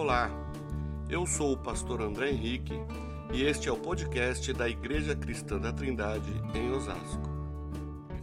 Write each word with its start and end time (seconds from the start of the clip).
Olá, 0.00 0.30
eu 1.10 1.26
sou 1.26 1.54
o 1.54 1.58
pastor 1.58 2.00
André 2.00 2.30
Henrique 2.30 2.72
e 3.34 3.42
este 3.42 3.68
é 3.68 3.72
o 3.72 3.76
podcast 3.76 4.52
da 4.52 4.68
Igreja 4.68 5.16
Cristã 5.16 5.58
da 5.58 5.72
Trindade 5.72 6.30
em 6.54 6.70
Osasco. 6.70 7.28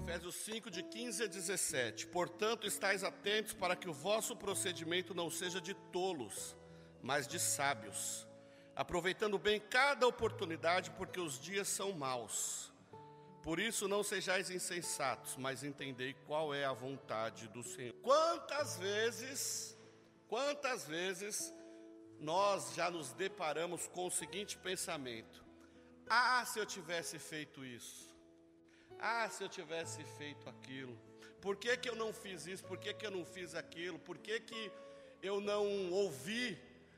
Efésios 0.01 0.35
5, 0.35 0.71
de 0.71 0.81
15 0.83 1.23
a 1.23 1.27
17. 1.27 2.07
Portanto, 2.07 2.65
estáis 2.65 3.03
atentos 3.03 3.51
para 3.51 3.75
que 3.75 3.89
o 3.89 3.93
vosso 3.93 4.37
procedimento 4.37 5.13
não 5.13 5.29
seja 5.29 5.59
de 5.59 5.73
tolos, 5.91 6.55
mas 7.03 7.27
de 7.27 7.37
sábios, 7.37 8.25
aproveitando 8.73 9.37
bem 9.37 9.59
cada 9.59 10.07
oportunidade, 10.07 10.91
porque 10.91 11.19
os 11.19 11.37
dias 11.37 11.67
são 11.67 11.91
maus. 11.91 12.71
Por 13.43 13.59
isso, 13.59 13.85
não 13.85 14.01
sejais 14.01 14.49
insensatos, 14.49 15.35
mas 15.35 15.61
entendei 15.61 16.13
qual 16.25 16.53
é 16.53 16.63
a 16.63 16.71
vontade 16.71 17.49
do 17.49 17.61
Senhor. 17.61 17.93
Quantas 18.01 18.77
vezes, 18.77 19.77
quantas 20.29 20.87
vezes 20.87 21.53
nós 22.19 22.73
já 22.73 22.89
nos 22.89 23.11
deparamos 23.13 23.87
com 23.87 24.07
o 24.07 24.11
seguinte 24.11 24.57
pensamento: 24.57 25.43
ah, 26.09 26.45
se 26.45 26.59
eu 26.59 26.65
tivesse 26.65 27.19
feito 27.19 27.63
isso, 27.65 28.15
ah, 28.99 29.29
se 29.29 29.43
eu 29.43 29.49
tivesse 29.49 30.03
feito 30.17 30.47
aquilo, 30.49 30.97
por 31.41 31.55
que, 31.55 31.75
que 31.77 31.89
eu 31.89 31.95
não 31.95 32.13
fiz 32.13 32.47
isso, 32.47 32.63
por 32.63 32.77
que, 32.77 32.93
que 32.93 33.05
eu 33.05 33.11
não 33.11 33.25
fiz 33.25 33.53
aquilo, 33.55 33.99
por 33.99 34.17
que, 34.17 34.39
que 34.39 34.71
eu 35.21 35.39
não 35.39 35.91
ouvi 35.91 36.57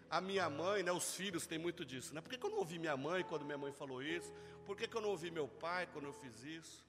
a 0.09 0.21
minha 0.21 0.49
mãe, 0.49 0.84
né, 0.84 0.91
os 0.91 1.16
filhos 1.16 1.45
têm 1.45 1.57
muito 1.57 1.84
disso, 1.84 2.13
né? 2.13 2.21
Por 2.21 2.29
que, 2.29 2.38
que 2.38 2.45
eu 2.45 2.49
não 2.49 2.59
ouvi 2.59 2.79
minha 2.79 2.95
mãe 2.95 3.23
quando 3.23 3.43
minha 3.43 3.57
mãe 3.57 3.73
falou 3.73 4.02
isso? 4.02 4.34
Por 4.65 4.76
que, 4.77 4.88
que 4.88 4.95
eu 4.95 5.02
não 5.02 5.09
ouvi 5.09 5.29
meu 5.29 5.48
pai 5.48 5.88
quando 5.91 6.05
eu 6.05 6.13
fiz 6.13 6.43
isso? 6.43 6.85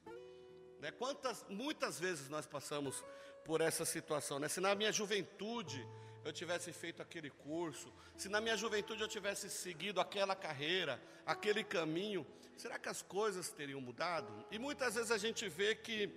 Né? 0.79 0.91
Quantas, 0.91 1.45
muitas 1.49 1.99
vezes 1.99 2.29
nós 2.29 2.45
passamos 2.45 3.03
por 3.43 3.61
essa 3.61 3.83
situação, 3.83 4.39
né? 4.39 4.47
Se 4.47 4.61
na 4.61 4.73
minha 4.73 4.91
juventude 4.91 5.85
eu 6.23 6.33
tivesse 6.33 6.71
feito 6.71 7.01
aquele 7.01 7.29
curso, 7.29 7.91
se 8.17 8.29
na 8.29 8.41
minha 8.41 8.57
juventude 8.57 9.01
eu 9.01 9.07
tivesse 9.07 9.49
seguido 9.49 10.01
aquela 10.01 10.35
carreira, 10.35 11.01
aquele 11.25 11.63
caminho, 11.63 12.25
será 12.57 12.77
que 12.77 12.89
as 12.89 13.01
coisas 13.01 13.49
teriam 13.49 13.81
mudado? 13.81 14.45
E 14.51 14.59
muitas 14.59 14.95
vezes 14.95 15.11
a 15.11 15.17
gente 15.17 15.47
vê 15.47 15.75
que, 15.75 16.09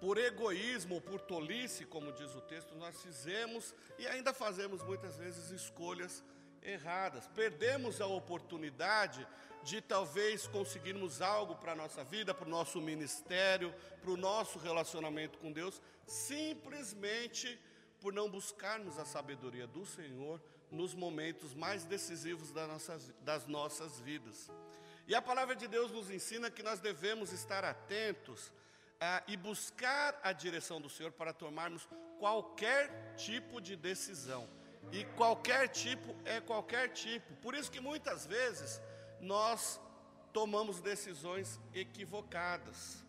por 0.00 0.18
egoísmo 0.18 1.00
por 1.00 1.20
tolice, 1.20 1.84
como 1.84 2.12
diz 2.12 2.34
o 2.34 2.40
texto, 2.40 2.74
nós 2.74 3.00
fizemos 3.00 3.74
e 3.98 4.06
ainda 4.06 4.32
fazemos 4.32 4.82
muitas 4.82 5.16
vezes 5.16 5.50
escolhas 5.50 6.24
erradas. 6.62 7.28
Perdemos 7.28 8.00
a 8.00 8.06
oportunidade 8.06 9.26
de 9.62 9.80
talvez 9.80 10.46
conseguirmos 10.48 11.22
algo 11.22 11.54
para 11.54 11.72
a 11.72 11.76
nossa 11.76 12.02
vida, 12.02 12.34
para 12.34 12.46
o 12.46 12.50
nosso 12.50 12.80
ministério, 12.80 13.72
para 14.00 14.10
o 14.10 14.16
nosso 14.16 14.58
relacionamento 14.58 15.38
com 15.38 15.52
Deus, 15.52 15.80
simplesmente 16.04 17.58
por 18.02 18.12
não 18.12 18.28
buscarmos 18.28 18.98
a 18.98 19.04
sabedoria 19.04 19.66
do 19.66 19.86
Senhor 19.86 20.42
nos 20.72 20.92
momentos 20.92 21.54
mais 21.54 21.84
decisivos 21.84 22.50
das 22.50 22.68
nossas, 22.68 23.14
das 23.20 23.46
nossas 23.46 24.00
vidas. 24.00 24.50
E 25.06 25.14
a 25.14 25.22
palavra 25.22 25.54
de 25.54 25.68
Deus 25.68 25.92
nos 25.92 26.10
ensina 26.10 26.50
que 26.50 26.62
nós 26.64 26.80
devemos 26.80 27.32
estar 27.32 27.64
atentos 27.64 28.52
ah, 29.00 29.22
e 29.28 29.36
buscar 29.36 30.18
a 30.22 30.32
direção 30.32 30.80
do 30.80 30.90
Senhor 30.90 31.12
para 31.12 31.32
tomarmos 31.32 31.88
qualquer 32.18 33.14
tipo 33.14 33.60
de 33.60 33.76
decisão. 33.76 34.48
E 34.90 35.04
qualquer 35.16 35.68
tipo 35.68 36.16
é 36.24 36.40
qualquer 36.40 36.88
tipo. 36.88 37.34
Por 37.36 37.54
isso 37.54 37.70
que 37.70 37.80
muitas 37.80 38.26
vezes 38.26 38.80
nós 39.20 39.80
tomamos 40.32 40.80
decisões 40.80 41.60
equivocadas. 41.72 43.04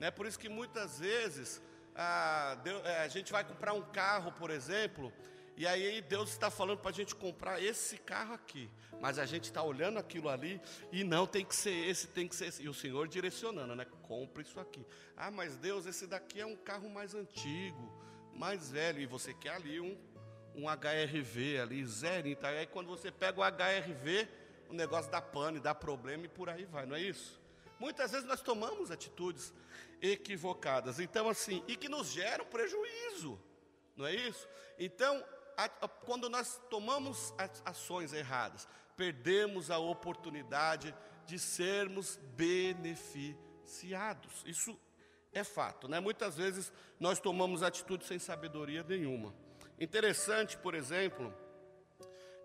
Né? 0.00 0.10
Por 0.10 0.26
isso 0.26 0.38
que 0.38 0.48
muitas 0.48 0.98
vezes 0.98 1.62
ah, 1.94 2.58
Deus, 2.62 2.84
é, 2.84 3.00
a 3.00 3.08
gente 3.08 3.30
vai 3.30 3.44
comprar 3.44 3.72
um 3.72 3.82
carro, 3.82 4.32
por 4.32 4.50
exemplo, 4.50 5.12
e 5.56 5.66
aí 5.66 6.02
Deus 6.02 6.30
está 6.30 6.50
falando 6.50 6.78
para 6.78 6.90
a 6.90 6.94
gente 6.94 7.14
comprar 7.14 7.62
esse 7.62 7.96
carro 7.98 8.34
aqui, 8.34 8.68
mas 9.00 9.20
a 9.20 9.24
gente 9.24 9.44
está 9.44 9.62
olhando 9.62 9.98
aquilo 9.98 10.28
ali 10.28 10.60
e 10.90 11.04
não 11.04 11.26
tem 11.26 11.44
que 11.44 11.54
ser 11.54 11.88
esse, 11.88 12.08
tem 12.08 12.26
que 12.26 12.34
ser 12.34 12.46
esse. 12.46 12.62
E 12.64 12.68
o 12.68 12.74
Senhor 12.74 13.06
direcionando, 13.06 13.76
né? 13.76 13.86
Compre 14.02 14.42
isso 14.42 14.58
aqui. 14.58 14.84
Ah, 15.16 15.30
mas 15.30 15.56
Deus, 15.56 15.86
esse 15.86 16.08
daqui 16.08 16.40
é 16.40 16.46
um 16.46 16.56
carro 16.56 16.90
mais 16.90 17.14
antigo, 17.14 17.92
mais 18.34 18.72
velho, 18.72 19.00
e 19.00 19.06
você 19.06 19.32
quer 19.32 19.54
ali 19.54 19.80
um, 19.80 19.96
um 20.56 20.64
HRV 20.68 21.60
ali, 21.60 21.86
zero. 21.86 22.26
Então, 22.26 22.50
aí 22.50 22.66
quando 22.66 22.88
você 22.88 23.12
pega 23.12 23.40
o 23.40 23.44
HRV, 23.44 24.28
o 24.68 24.74
negócio 24.74 25.10
dá 25.12 25.22
pane, 25.22 25.60
dá 25.60 25.72
problema 25.72 26.24
e 26.24 26.28
por 26.28 26.48
aí 26.48 26.64
vai, 26.64 26.84
não 26.84 26.96
é 26.96 27.00
isso? 27.00 27.40
Muitas 27.78 28.12
vezes 28.12 28.26
nós 28.26 28.40
tomamos 28.40 28.90
atitudes 28.90 29.52
equivocadas, 30.00 30.98
então 31.00 31.28
assim, 31.28 31.62
e 31.66 31.76
que 31.76 31.88
nos 31.88 32.12
geram 32.12 32.46
prejuízo, 32.46 33.40
não 33.96 34.06
é 34.06 34.14
isso? 34.14 34.46
Então, 34.78 35.24
a, 35.56 35.64
a, 35.64 35.88
quando 35.88 36.28
nós 36.28 36.60
tomamos 36.68 37.32
ações 37.64 38.12
erradas, 38.12 38.68
perdemos 38.96 39.70
a 39.70 39.78
oportunidade 39.78 40.94
de 41.26 41.38
sermos 41.38 42.16
beneficiados. 42.36 44.42
Isso 44.44 44.78
é 45.32 45.42
fato, 45.42 45.88
né? 45.88 46.00
Muitas 46.00 46.36
vezes 46.36 46.70
nós 47.00 47.18
tomamos 47.18 47.62
atitudes 47.62 48.06
sem 48.06 48.18
sabedoria 48.18 48.82
nenhuma. 48.82 49.34
Interessante, 49.78 50.56
por 50.56 50.74
exemplo, 50.74 51.34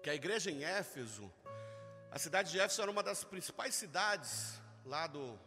que 0.01 0.09
a 0.09 0.15
igreja 0.15 0.49
em 0.49 0.63
Éfeso, 0.63 1.31
a 2.11 2.17
cidade 2.17 2.51
de 2.51 2.59
Éfeso 2.59 2.81
era 2.81 2.89
uma 2.89 3.03
das 3.03 3.23
principais 3.23 3.75
cidades 3.75 4.59
lá 4.85 5.07
do, 5.07 5.39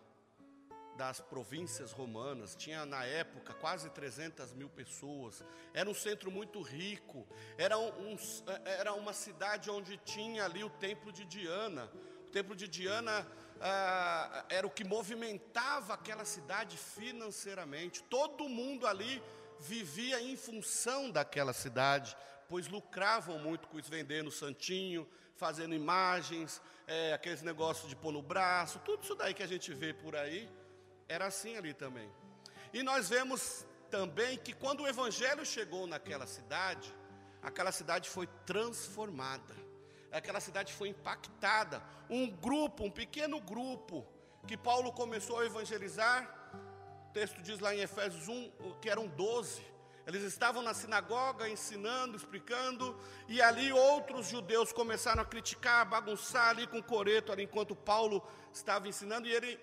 das 0.96 1.20
províncias 1.20 1.92
romanas, 1.92 2.54
tinha 2.54 2.84
na 2.84 3.04
época 3.04 3.54
quase 3.54 3.90
300 3.90 4.52
mil 4.52 4.68
pessoas, 4.68 5.44
era 5.72 5.88
um 5.88 5.94
centro 5.94 6.30
muito 6.30 6.60
rico, 6.60 7.26
era, 7.56 7.78
um, 7.78 8.16
era 8.64 8.92
uma 8.94 9.12
cidade 9.12 9.70
onde 9.70 9.96
tinha 9.98 10.44
ali 10.44 10.62
o 10.62 10.70
templo 10.70 11.10
de 11.12 11.24
Diana. 11.24 11.90
O 12.26 12.30
templo 12.30 12.54
de 12.54 12.66
Diana 12.68 13.26
ah, 13.60 14.44
era 14.48 14.66
o 14.66 14.70
que 14.70 14.84
movimentava 14.84 15.94
aquela 15.94 16.24
cidade 16.24 16.76
financeiramente, 16.76 18.02
todo 18.04 18.48
mundo 18.48 18.86
ali 18.86 19.22
vivia 19.62 20.20
em 20.20 20.36
função 20.36 21.10
daquela 21.10 21.52
cidade, 21.52 22.16
pois 22.48 22.68
lucravam 22.68 23.38
muito 23.38 23.68
com 23.68 23.78
isso, 23.78 23.88
vendendo 23.88 24.30
santinho, 24.30 25.08
fazendo 25.36 25.74
imagens, 25.74 26.60
é, 26.86 27.12
aqueles 27.12 27.42
negócios 27.42 27.88
de 27.88 27.96
pôr 27.96 28.12
no 28.12 28.22
braço, 28.22 28.80
tudo 28.80 29.02
isso 29.04 29.14
daí 29.14 29.32
que 29.32 29.42
a 29.42 29.46
gente 29.46 29.72
vê 29.72 29.94
por 29.94 30.14
aí, 30.16 30.50
era 31.08 31.26
assim 31.26 31.56
ali 31.56 31.72
também. 31.72 32.10
E 32.72 32.82
nós 32.82 33.08
vemos 33.08 33.64
também 33.90 34.36
que 34.36 34.52
quando 34.52 34.82
o 34.82 34.88
Evangelho 34.88 35.44
chegou 35.46 35.86
naquela 35.86 36.26
cidade, 36.26 36.92
aquela 37.40 37.70
cidade 37.70 38.10
foi 38.10 38.26
transformada, 38.44 39.54
aquela 40.10 40.40
cidade 40.40 40.72
foi 40.72 40.88
impactada. 40.88 41.82
Um 42.10 42.28
grupo, 42.28 42.84
um 42.84 42.90
pequeno 42.90 43.40
grupo, 43.40 44.06
que 44.46 44.56
Paulo 44.56 44.92
começou 44.92 45.38
a 45.38 45.46
evangelizar, 45.46 46.41
texto 47.12 47.42
diz 47.42 47.58
lá 47.58 47.74
em 47.74 47.80
Efésios 47.80 48.28
1 48.28 48.78
que 48.80 48.88
eram 48.88 49.06
doze, 49.06 49.62
eles 50.06 50.22
estavam 50.22 50.62
na 50.62 50.74
sinagoga 50.74 51.48
ensinando, 51.48 52.16
explicando, 52.16 52.98
e 53.28 53.40
ali 53.40 53.72
outros 53.72 54.28
judeus 54.28 54.72
começaram 54.72 55.22
a 55.22 55.24
criticar, 55.24 55.82
a 55.82 55.84
bagunçar 55.84 56.48
ali 56.48 56.66
com 56.66 56.82
coreto, 56.82 57.30
ali 57.30 57.44
enquanto 57.44 57.76
Paulo 57.76 58.26
estava 58.52 58.88
ensinando, 58.88 59.28
e 59.28 59.32
ele 59.32 59.60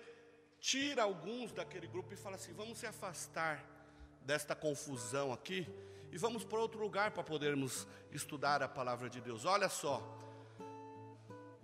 tira 0.58 1.02
alguns 1.02 1.52
daquele 1.52 1.86
grupo 1.86 2.14
e 2.14 2.16
fala 2.16 2.36
assim: 2.36 2.52
vamos 2.54 2.78
se 2.78 2.86
afastar 2.86 3.64
desta 4.22 4.54
confusão 4.54 5.32
aqui 5.32 5.66
e 6.12 6.18
vamos 6.18 6.44
para 6.44 6.58
outro 6.58 6.80
lugar 6.80 7.10
para 7.10 7.22
podermos 7.22 7.86
estudar 8.10 8.62
a 8.62 8.68
palavra 8.68 9.08
de 9.08 9.20
Deus. 9.20 9.44
Olha 9.44 9.68
só, 9.68 10.02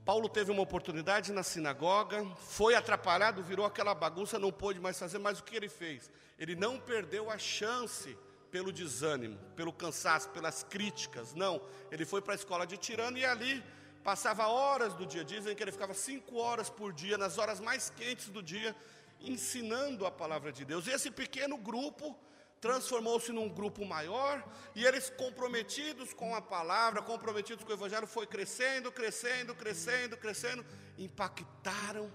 Paulo 0.06 0.28
teve 0.28 0.52
uma 0.52 0.62
oportunidade 0.62 1.32
na 1.32 1.42
sinagoga, 1.42 2.24
foi 2.36 2.76
atrapalhado, 2.76 3.42
virou 3.42 3.66
aquela 3.66 3.92
bagunça, 3.92 4.38
não 4.38 4.52
pôde 4.52 4.78
mais 4.78 4.96
fazer, 4.96 5.18
mas 5.18 5.40
o 5.40 5.42
que 5.42 5.56
ele 5.56 5.68
fez? 5.68 6.08
Ele 6.38 6.54
não 6.54 6.78
perdeu 6.78 7.28
a 7.28 7.36
chance 7.36 8.16
pelo 8.48 8.70
desânimo, 8.72 9.36
pelo 9.56 9.72
cansaço, 9.72 10.28
pelas 10.28 10.62
críticas. 10.62 11.34
Não, 11.34 11.60
ele 11.90 12.04
foi 12.04 12.22
para 12.22 12.34
a 12.34 12.36
escola 12.36 12.64
de 12.64 12.76
tirano 12.76 13.18
e 13.18 13.24
ali 13.24 13.64
passava 14.04 14.46
horas 14.46 14.94
do 14.94 15.04
dia. 15.04 15.24
Dizem 15.24 15.56
que 15.56 15.62
ele 15.64 15.72
ficava 15.72 15.92
cinco 15.92 16.36
horas 16.36 16.70
por 16.70 16.92
dia, 16.92 17.18
nas 17.18 17.36
horas 17.36 17.58
mais 17.58 17.90
quentes 17.90 18.28
do 18.28 18.40
dia, 18.40 18.76
ensinando 19.20 20.06
a 20.06 20.10
palavra 20.12 20.52
de 20.52 20.64
Deus. 20.64 20.86
E 20.86 20.92
esse 20.92 21.10
pequeno 21.10 21.58
grupo 21.58 22.16
transformou-se 22.60 23.30
num 23.32 23.48
grupo 23.48 23.84
maior, 23.84 24.42
e 24.74 24.84
eles 24.84 25.10
comprometidos 25.10 26.12
com 26.12 26.34
a 26.34 26.40
palavra, 26.40 27.02
comprometidos 27.02 27.64
com 27.64 27.70
o 27.70 27.74
evangelho, 27.74 28.06
foi 28.06 28.26
crescendo, 28.26 28.90
crescendo, 28.90 29.54
crescendo, 29.54 30.16
crescendo, 30.16 30.66
impactaram 30.98 32.10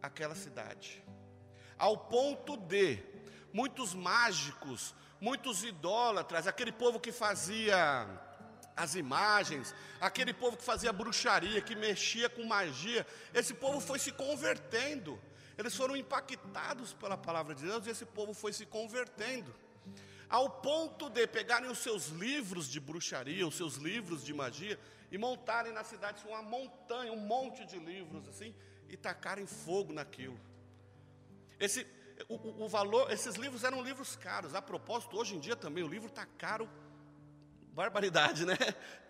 aquela 0.00 0.34
cidade. 0.34 1.02
Ao 1.76 1.96
ponto 1.96 2.56
de 2.56 3.02
muitos 3.52 3.94
mágicos, 3.94 4.94
muitos 5.20 5.64
idólatras, 5.64 6.46
aquele 6.46 6.72
povo 6.72 7.00
que 7.00 7.10
fazia 7.10 8.06
as 8.76 8.94
imagens, 8.94 9.74
aquele 10.00 10.32
povo 10.32 10.56
que 10.56 10.64
fazia 10.64 10.92
bruxaria, 10.92 11.60
que 11.60 11.74
mexia 11.74 12.28
com 12.28 12.44
magia, 12.44 13.06
esse 13.32 13.54
povo 13.54 13.80
foi 13.80 13.98
se 13.98 14.12
convertendo. 14.12 15.20
Eles 15.56 15.74
foram 15.74 15.96
impactados 15.96 16.92
pela 16.92 17.16
palavra 17.16 17.54
de 17.54 17.64
Deus 17.64 17.86
e 17.86 17.90
esse 17.90 18.04
povo 18.04 18.34
foi 18.34 18.52
se 18.52 18.66
convertendo. 18.66 19.54
ao 20.28 20.50
ponto 20.50 21.08
de 21.10 21.26
pegarem 21.26 21.70
os 21.70 21.78
seus 21.78 22.08
livros 22.08 22.68
de 22.68 22.80
bruxaria, 22.80 23.46
os 23.46 23.54
seus 23.54 23.76
livros 23.76 24.24
de 24.24 24.32
magia, 24.32 24.78
e 25.12 25.18
montarem 25.18 25.72
na 25.72 25.84
cidade 25.84 26.24
uma 26.26 26.42
montanha, 26.42 27.12
um 27.12 27.20
monte 27.20 27.64
de 27.64 27.78
livros 27.78 28.26
assim, 28.26 28.52
e 28.88 28.96
tacarem 28.96 29.46
fogo 29.46 29.92
naquilo. 29.92 30.40
Esse, 31.60 31.86
o, 32.28 32.64
o, 32.64 32.68
valor, 32.68 33.12
esses 33.12 33.36
livros 33.36 33.62
eram 33.64 33.82
livros 33.82 34.16
caros. 34.16 34.54
A 34.54 34.62
propósito, 34.62 35.16
hoje 35.16 35.36
em 35.36 35.40
dia 35.40 35.54
também 35.54 35.84
o 35.84 35.88
livro 35.88 36.08
está 36.08 36.26
caro, 36.26 36.68
barbaridade, 37.74 38.46
né? 38.46 38.56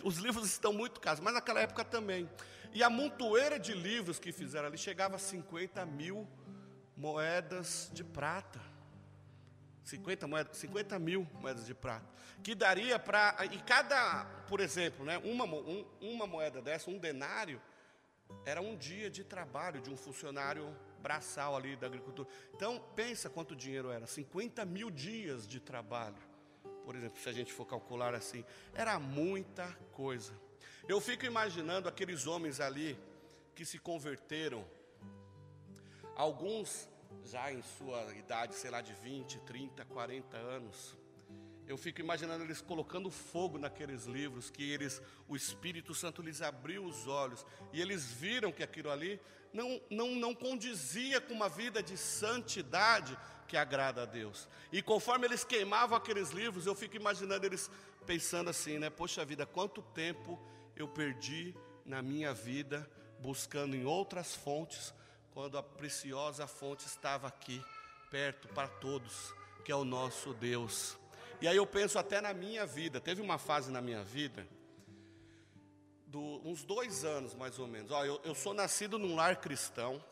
Os 0.03 0.17
livros 0.17 0.47
estão 0.47 0.73
muito 0.73 1.01
caros, 1.01 1.21
mas 1.21 1.35
naquela 1.35 1.61
época 1.61 1.85
também. 1.85 2.29
E 2.73 2.83
a 2.83 2.91
montoeira 2.91 3.59
de 3.59 3.73
livros 3.73 4.19
que 4.19 4.33
fizeram 4.33 4.67
ali 4.67 4.79
chegava 4.79 5.17
a 5.17 5.19
50 5.19 5.85
mil 5.87 6.27
moedas 6.97 7.91
de 7.93 8.03
prata. 8.03 8.61
50, 9.85 10.27
moedas, 10.27 10.57
50 10.57 10.99
mil 10.99 11.29
moedas 11.41 11.67
de 11.67 11.75
prata. 11.75 12.07
Que 12.43 12.55
daria 12.55 12.99
para. 12.99 13.37
E 13.53 13.59
cada, 13.61 14.25
por 14.49 14.61
exemplo, 14.61 15.05
né, 15.05 15.19
uma, 15.19 15.45
um, 15.45 15.85
uma 16.01 16.27
moeda 16.27 16.63
dessa, 16.63 16.91
um 16.91 16.99
denário, 16.99 17.61
era 18.47 18.63
um 18.63 18.75
dia 18.77 19.11
de 19.11 19.23
trabalho 19.23 19.83
de 19.83 19.91
um 19.91 19.97
funcionário 19.97 20.75
braçal 21.01 21.55
ali 21.55 21.77
da 21.77 21.87
agricultura. 21.87 22.29
Então, 22.55 22.83
pensa 22.97 23.29
quanto 23.29 23.55
dinheiro 23.55 23.91
era: 23.91 24.07
50 24.07 24.65
mil 24.65 24.91
dias 24.91 25.47
de 25.47 25.61
trabalho. 25.61 26.34
Por 26.85 26.95
exemplo, 26.95 27.19
se 27.21 27.29
a 27.29 27.33
gente 27.33 27.53
for 27.53 27.65
calcular 27.65 28.15
assim, 28.15 28.45
era 28.75 28.99
muita 28.99 29.67
coisa. 29.93 30.33
Eu 30.87 31.01
fico 31.01 31.25
imaginando 31.25 31.89
aqueles 31.89 32.27
homens 32.27 32.61
ali 32.61 32.99
que 33.55 33.65
se 33.65 33.79
converteram, 33.79 34.65
alguns 36.15 36.89
já 37.25 37.53
em 37.53 37.63
sua 37.63 38.13
idade, 38.15 38.55
sei 38.55 38.71
lá, 38.71 38.81
de 38.81 38.93
20, 38.93 39.39
30, 39.41 39.85
40 39.87 40.37
anos. 40.37 40.97
Eu 41.67 41.79
fico 41.79 42.01
imaginando 42.01 42.45
eles 42.45 42.61
colocando 42.61 43.11
fogo 43.11 43.59
naqueles 43.59 44.05
livros, 44.05 44.51
que 44.51 44.71
eles, 44.71 45.01
o 45.27 45.35
Espírito 45.35 45.95
Santo 45.95 46.21
lhes 46.21 46.43
abriu 46.43 46.85
os 46.85 47.07
olhos 47.07 47.45
e 47.73 47.81
eles 47.81 48.13
viram 48.13 48.53
que 48.53 48.63
aquilo 48.63 48.91
ali 48.91 49.19
não, 49.53 49.81
não, 49.89 50.15
não 50.15 50.35
condizia 50.35 51.21
com 51.21 51.33
uma 51.33 51.49
vida 51.49 51.83
de 51.83 51.97
santidade 51.97 53.17
que 53.49 53.57
agrada 53.57 54.03
a 54.03 54.07
Deus. 54.07 54.49
E 54.73 54.83
conforme 54.83 55.27
eles 55.27 55.45
queimavam 55.45 55.97
aqueles 55.97 56.31
livros, 56.31 56.67
eu 56.67 56.75
fico 56.75 56.97
imaginando 56.97 57.47
eles 57.47 57.71
pensando 58.05 58.51
assim, 58.51 58.79
né? 58.79 58.91
Poxa 58.91 59.25
vida, 59.25 59.47
quanto 59.47 59.81
tempo 59.81 60.39
eu 60.77 60.87
perdi 60.87 61.55
na 61.87 62.03
minha 62.03 62.35
vida 62.35 62.89
buscando 63.21 63.75
em 63.75 63.87
outras 63.87 64.35
fontes 64.35 64.93
quando 65.33 65.57
a 65.57 65.63
preciosa 65.63 66.47
fonte 66.47 66.87
estava 66.87 67.27
aqui, 67.27 67.63
perto 68.11 68.49
para 68.49 68.69
todos, 68.69 69.35
que 69.65 69.73
é 69.73 69.75
o 69.75 69.85
nosso 69.85 70.35
Deus. 70.35 70.97
E 71.41 71.49
aí 71.49 71.57
eu 71.57 71.67
penso 71.67 71.99
até 71.99 72.21
na 72.21 72.33
minha 72.33 72.65
vida, 72.67 73.01
teve 73.01 73.21
uma 73.21 73.39
fase 73.39 73.71
na 73.71 73.81
minha 73.81 74.03
vida, 74.03 74.47
do, 76.07 76.41
uns 76.49 76.65
dois 76.65 77.05
anos 77.05 77.35
mais 77.35 77.59
ou 77.59 77.67
menos. 77.67 77.91
Ó, 77.91 78.05
eu, 78.05 78.21
eu 78.25 78.35
sou 78.35 78.55
nascido 78.55 78.99
num 78.99 79.15
lar 79.15 79.37
cristão, 79.37 80.03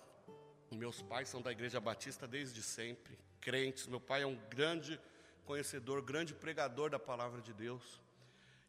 meus 0.70 1.00
pais 1.02 1.28
são 1.28 1.40
da 1.40 1.52
Igreja 1.52 1.80
Batista 1.80 2.26
desde 2.26 2.62
sempre, 2.62 3.18
crentes. 3.40 3.86
Meu 3.86 4.00
pai 4.00 4.22
é 4.22 4.26
um 4.26 4.38
grande 4.48 4.98
conhecedor, 5.44 6.02
grande 6.02 6.34
pregador 6.34 6.90
da 6.90 6.98
palavra 6.98 7.40
de 7.40 7.52
Deus. 7.52 8.00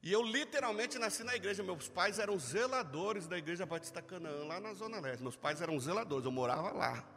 E 0.01 0.11
eu 0.11 0.21
literalmente 0.21 0.99
nasci 0.99 1.23
na 1.23 1.33
igreja. 1.33 1.63
Meus 1.63 1.87
pais 1.87 2.19
eram 2.19 2.37
zeladores 2.37 3.25
da 3.25 3.37
igreja 3.37 3.65
Batista 3.65 4.01
Canaã, 4.01 4.43
lá 4.45 4.59
na 4.59 4.73
Zona 4.73 4.99
Leste. 4.99 5.21
Meus 5.21 5.37
pais 5.37 5.61
eram 5.61 5.79
zeladores, 5.79 6.25
eu 6.25 6.31
morava 6.31 6.71
lá. 6.71 7.07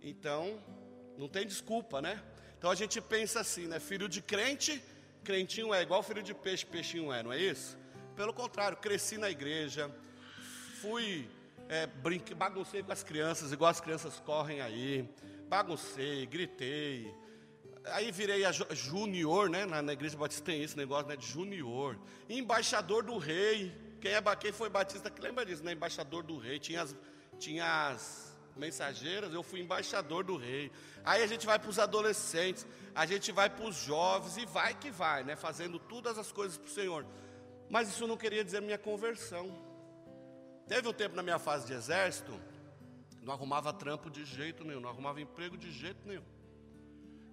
Então, 0.00 0.62
não 1.18 1.28
tem 1.28 1.44
desculpa, 1.44 2.00
né? 2.00 2.22
Então 2.62 2.70
a 2.70 2.76
gente 2.76 3.00
pensa 3.00 3.40
assim, 3.40 3.66
né? 3.66 3.80
Filho 3.80 4.08
de 4.08 4.22
crente, 4.22 4.80
crentinho 5.24 5.74
é 5.74 5.82
igual 5.82 6.00
filho 6.00 6.22
de 6.22 6.32
peixe, 6.32 6.64
peixinho 6.64 7.12
é, 7.12 7.20
não 7.20 7.32
é 7.32 7.36
isso? 7.36 7.76
Pelo 8.14 8.32
contrário, 8.32 8.76
cresci 8.76 9.18
na 9.18 9.28
igreja, 9.28 9.92
fui, 10.80 11.28
é, 11.68 11.88
brinque, 11.88 12.32
baguncei 12.32 12.80
com 12.84 12.92
as 12.92 13.02
crianças, 13.02 13.50
igual 13.50 13.68
as 13.68 13.80
crianças 13.80 14.20
correm 14.20 14.60
aí, 14.60 15.04
baguncei, 15.48 16.24
gritei, 16.24 17.12
Aí 17.86 18.12
virei 18.12 18.44
a 18.44 18.52
junior, 18.52 19.50
né? 19.50 19.66
Na, 19.66 19.82
na, 19.82 19.92
igreja 19.92 20.16
batista 20.16 20.44
tem 20.44 20.62
esse 20.62 20.76
negócio 20.76 21.08
né, 21.08 21.16
de 21.16 21.26
junior. 21.26 21.98
Embaixador 22.28 23.02
do 23.02 23.18
rei. 23.18 23.76
Quem, 24.00 24.12
é, 24.12 24.22
quem 24.36 24.52
foi 24.52 24.68
batista 24.68 25.10
que 25.10 25.20
lembra 25.20 25.44
disso, 25.44 25.64
né? 25.64 25.72
Embaixador 25.72 26.22
do 26.22 26.38
rei. 26.38 26.60
Tinha 26.60 26.82
as, 26.82 26.94
tinha 27.40 27.88
as 27.88 28.31
mensageiras, 28.56 29.32
eu 29.32 29.42
fui 29.42 29.60
embaixador 29.60 30.24
do 30.24 30.36
rei. 30.36 30.70
Aí 31.04 31.22
a 31.22 31.26
gente 31.26 31.46
vai 31.46 31.58
para 31.58 31.70
os 31.70 31.78
adolescentes, 31.78 32.66
a 32.94 33.06
gente 33.06 33.32
vai 33.32 33.48
para 33.48 33.64
os 33.64 33.76
jovens 33.76 34.36
e 34.36 34.46
vai 34.46 34.74
que 34.74 34.90
vai, 34.90 35.24
né? 35.24 35.36
Fazendo 35.36 35.78
todas 35.78 36.18
as 36.18 36.30
coisas 36.30 36.58
para 36.58 36.66
o 36.66 36.70
Senhor. 36.70 37.06
Mas 37.68 37.88
isso 37.88 38.06
não 38.06 38.16
queria 38.16 38.44
dizer 38.44 38.60
minha 38.60 38.78
conversão. 38.78 39.50
Teve 40.68 40.88
um 40.88 40.92
tempo 40.92 41.16
na 41.16 41.22
minha 41.22 41.38
fase 41.38 41.66
de 41.66 41.72
exército, 41.72 42.38
não 43.22 43.32
arrumava 43.32 43.72
trampo 43.72 44.10
de 44.10 44.24
jeito 44.24 44.64
nenhum, 44.64 44.80
não 44.80 44.90
arrumava 44.90 45.20
emprego 45.20 45.56
de 45.56 45.70
jeito 45.70 46.06
nenhum. 46.06 46.24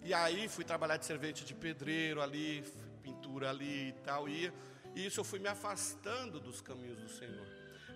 E 0.03 0.13
aí 0.13 0.47
fui 0.47 0.63
trabalhar 0.63 0.97
de 0.97 1.05
servente 1.05 1.43
de 1.43 1.53
pedreiro 1.53 2.21
ali, 2.21 2.63
pintura 3.01 3.49
ali 3.49 3.89
e 3.89 3.93
tal. 4.03 4.29
E, 4.29 4.51
e 4.95 5.05
isso 5.05 5.19
eu 5.19 5.23
fui 5.23 5.39
me 5.39 5.47
afastando 5.47 6.39
dos 6.39 6.61
caminhos 6.61 6.99
do 6.99 7.09
Senhor. 7.09 7.47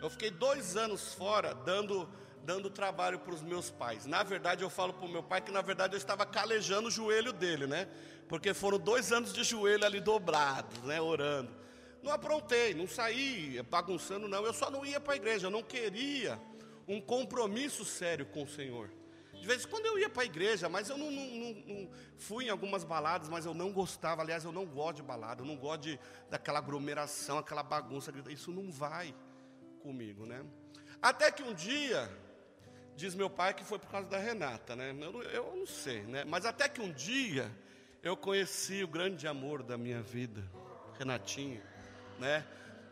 Eu 0.02 0.10
fiquei 0.10 0.30
dois 0.30 0.76
anos 0.76 1.14
fora 1.14 1.54
dando, 1.54 2.10
dando 2.44 2.70
trabalho 2.70 3.20
para 3.20 3.34
os 3.34 3.42
meus 3.42 3.70
pais. 3.70 4.06
Na 4.06 4.22
verdade, 4.24 4.64
eu 4.64 4.70
falo 4.70 4.94
para 4.94 5.06
o 5.06 5.10
meu 5.10 5.24
pai 5.24 5.42
que 5.42 5.52
na 5.52 5.62
verdade 5.62 5.94
eu 5.94 5.98
estava 5.98 6.26
calejando 6.26 6.90
o 6.90 6.92
joelho 6.92 7.32
dele, 7.32 7.66
né? 7.66 7.88
Porque 8.28 8.54
foram 8.54 8.78
dois 8.78 9.12
anos 9.12 9.34
de 9.34 9.44
joelho 9.44 9.86
ali 9.86 10.00
dobrados, 10.00 10.78
né? 10.84 11.02
Orando. 11.02 11.52
Não 12.02 12.12
aprontei, 12.12 12.74
não 12.74 12.88
saí 12.88 13.62
bagunçando, 13.70 14.28
não. 14.28 14.46
Eu 14.46 14.54
só 14.54 14.70
não 14.70 14.86
ia 14.86 15.00
para 15.00 15.14
a 15.14 15.16
igreja, 15.16 15.48
eu 15.48 15.52
não 15.52 15.64
queria 15.64 16.40
um 16.88 17.00
compromisso 17.00 17.86
sério 17.86 18.26
com 18.26 18.44
o 18.44 18.48
Senhor. 18.48 18.90
De 19.34 19.48
vez 19.48 19.66
em 19.66 19.68
quando 19.68 19.86
eu 19.86 20.00
ia 20.00 20.10
para 20.10 20.24
a 20.24 20.26
igreja, 20.26 20.70
mas 20.70 20.90
eu 20.90 20.98
não, 20.98 21.12
não, 21.12 21.26
não, 21.26 21.54
não, 21.68 21.90
fui 22.18 22.46
em 22.46 22.50
algumas 22.50 22.84
baladas, 22.84 23.28
mas 23.28 23.46
eu 23.46 23.54
não 23.54 23.74
gostava. 23.74 24.22
Aliás, 24.22 24.46
eu 24.46 24.54
não 24.54 24.66
gosto 24.66 24.98
de 24.98 25.04
balada, 25.04 25.42
eu 25.42 25.46
não 25.46 25.58
gosto 25.58 25.82
de, 25.82 26.00
daquela 26.30 26.60
aglomeração, 26.60 27.38
aquela 27.38 27.64
bagunça. 27.64 28.14
Isso 28.30 28.52
não 28.52 28.72
vai 28.72 29.14
comigo, 29.82 30.26
né? 30.26 30.46
Até 31.02 31.30
que 31.30 31.44
um 31.44 31.54
dia, 31.54 32.10
diz 32.96 33.16
meu 33.16 33.30
pai 33.30 33.54
que 33.54 33.64
foi 33.64 33.80
por 33.80 33.90
causa 33.90 34.08
da 34.08 34.18
Renata, 34.18 34.76
né? 34.76 34.96
Eu, 35.00 35.24
eu 35.24 35.56
não 35.56 35.66
sei, 35.66 36.02
né? 36.04 36.24
Mas 36.24 36.46
até 36.46 36.68
que 36.70 36.82
um 36.82 36.92
dia 36.92 37.50
eu 38.02 38.16
conheci 38.16 38.84
o 38.84 38.88
grande 38.88 39.28
amor 39.28 39.64
da 39.64 39.78
minha 39.78 40.02
vida, 40.02 40.44
Renatinho, 40.98 41.62
né? 42.20 42.46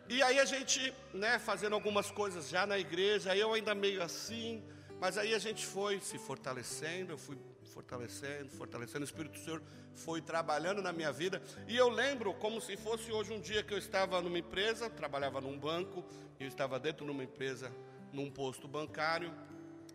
E 0.10 0.22
aí 0.22 0.40
a 0.40 0.46
gente, 0.46 0.94
né, 1.14 1.40
fazendo 1.40 1.74
algumas 1.74 2.12
coisas 2.12 2.50
já 2.50 2.66
na 2.66 2.78
igreja, 2.78 3.36
eu 3.36 3.54
ainda 3.54 3.74
meio 3.74 4.04
assim, 4.04 4.64
mas 5.00 5.18
aí 5.18 5.34
a 5.34 5.40
gente 5.40 5.66
foi 5.66 6.00
se 6.00 6.18
fortalecendo, 6.18 7.14
eu 7.14 7.18
fui 7.18 7.38
fortalecendo, 7.72 8.50
fortalecendo, 8.50 9.02
o 9.02 9.06
Espírito 9.06 9.34
do 9.34 9.40
Senhor 9.40 9.64
foi 9.94 10.22
trabalhando 10.22 10.82
na 10.82 10.92
minha 10.92 11.12
vida. 11.12 11.42
E 11.68 11.78
eu 11.78 11.90
lembro 11.90 12.34
como 12.34 12.60
se 12.60 12.76
fosse 12.76 13.12
hoje 13.12 13.34
um 13.34 13.40
dia 13.40 13.64
que 13.64 13.74
eu 13.74 13.78
estava 13.78 14.22
numa 14.22 14.38
empresa, 14.38 14.90
trabalhava 14.90 15.40
num 15.40 15.58
banco, 15.58 16.04
eu 16.40 16.48
estava 16.48 16.80
dentro 16.80 17.06
de 17.06 17.12
uma 17.12 17.24
empresa, 17.24 17.72
num 18.12 18.30
posto 18.30 18.68
bancário, 18.68 19.34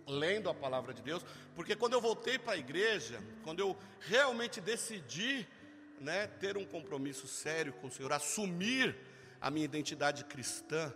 lendo 0.06 0.48
a 0.48 0.54
palavra 0.54 0.94
de 0.94 1.02
Deus, 1.02 1.24
porque 1.54 1.74
quando 1.74 1.94
eu 1.94 2.00
voltei 2.00 2.38
para 2.38 2.52
a 2.52 2.56
igreja, 2.56 3.20
quando 3.42 3.60
eu 3.60 3.76
realmente 4.00 4.60
decidi 4.60 5.46
né, 6.00 6.26
ter 6.26 6.56
um 6.56 6.64
compromisso 6.64 7.26
sério 7.26 7.72
com 7.74 7.88
o 7.88 7.90
Senhor, 7.90 8.12
assumir 8.12 8.96
a 9.40 9.50
minha 9.50 9.64
identidade 9.64 10.24
cristã, 10.24 10.92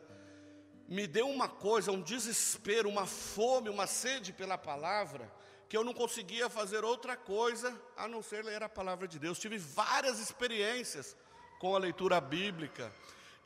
me 0.88 1.06
deu 1.06 1.28
uma 1.28 1.48
coisa, 1.48 1.92
um 1.92 2.02
desespero, 2.02 2.88
uma 2.88 3.06
fome, 3.06 3.68
uma 3.68 3.86
sede 3.86 4.32
pela 4.32 4.58
palavra, 4.58 5.30
que 5.68 5.76
eu 5.76 5.84
não 5.84 5.94
conseguia 5.94 6.50
fazer 6.50 6.84
outra 6.84 7.16
coisa 7.16 7.80
a 7.96 8.08
não 8.08 8.22
ser 8.22 8.44
ler 8.44 8.60
a 8.62 8.68
palavra 8.68 9.06
de 9.06 9.16
Deus. 9.16 9.38
Tive 9.38 9.56
várias 9.56 10.18
experiências 10.18 11.16
com 11.60 11.76
a 11.76 11.78
leitura 11.78 12.20
bíblica. 12.20 12.92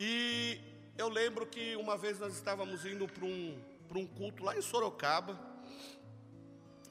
E 0.01 0.59
eu 0.97 1.09
lembro 1.09 1.47
que 1.47 1.77
uma 1.77 1.99
vez 1.99 2.19
nós 2.19 2.35
estávamos 2.35 2.87
indo 2.87 3.07
para 3.07 3.27
um, 3.27 3.63
para 3.87 3.99
um 3.99 4.07
culto 4.07 4.43
lá 4.43 4.57
em 4.57 4.63
Sorocaba. 4.63 5.39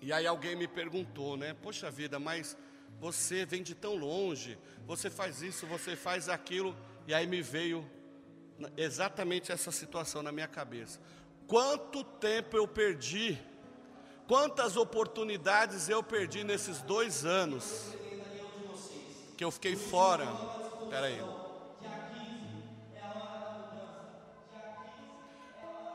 E 0.04 0.12
aí 0.12 0.28
alguém 0.28 0.54
me 0.54 0.68
perguntou, 0.68 1.38
né? 1.38 1.54
Poxa 1.54 1.90
vida, 1.90 2.20
mas 2.20 2.58
você 3.00 3.46
vem 3.46 3.64
de 3.64 3.74
tão 3.74 3.96
longe, 3.96 4.60
você 4.86 5.10
faz 5.10 5.42
isso, 5.42 5.66
você 5.66 5.96
faz 5.96 6.28
aquilo. 6.28 6.76
E 7.08 7.14
aí 7.14 7.26
me 7.26 7.42
veio 7.42 7.90
exatamente 8.76 9.50
essa 9.50 9.72
situação 9.72 10.22
na 10.22 10.30
minha 10.30 10.48
cabeça. 10.48 11.00
Quanto 11.48 12.04
tempo 12.04 12.58
eu 12.58 12.68
perdi, 12.68 13.40
quantas 14.28 14.76
oportunidades 14.76 15.88
eu 15.88 16.04
perdi 16.04 16.44
nesses 16.44 16.82
dois 16.82 17.24
anos 17.26 17.94
que 19.38 19.44
eu 19.46 19.52
fiquei 19.52 19.78
fora. 19.78 20.28
Espera 20.84 21.06
aí. 21.06 21.22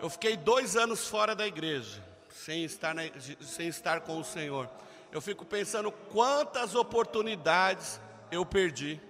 Eu 0.01 0.09
fiquei 0.09 0.35
dois 0.35 0.77
anos 0.77 1.07
fora 1.07 1.35
da 1.35 1.47
igreja, 1.47 2.03
sem 2.45 2.65
estar, 2.65 2.95
na, 2.95 3.03
sem 3.41 3.69
estar 3.69 4.01
com 4.01 4.19
o 4.19 4.25
Senhor. 4.25 4.71
Eu 5.11 5.21
fico 5.21 5.45
pensando 5.45 5.91
quantas 5.91 6.75
oportunidades 6.75 8.01
eu 8.31 8.45
perdi, 8.45 9.01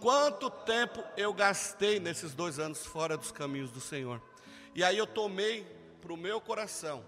quanto 0.00 0.48
tempo 0.48 1.02
eu 1.16 1.32
gastei 1.32 1.98
nesses 1.98 2.34
dois 2.34 2.58
anos 2.58 2.86
fora 2.86 3.16
dos 3.16 3.32
caminhos 3.32 3.70
do 3.70 3.80
Senhor. 3.80 4.22
E 4.74 4.82
aí 4.82 4.96
eu 4.96 5.06
tomei 5.06 5.66
para 6.00 6.12
o 6.12 6.16
meu 6.16 6.40
coração 6.40 7.04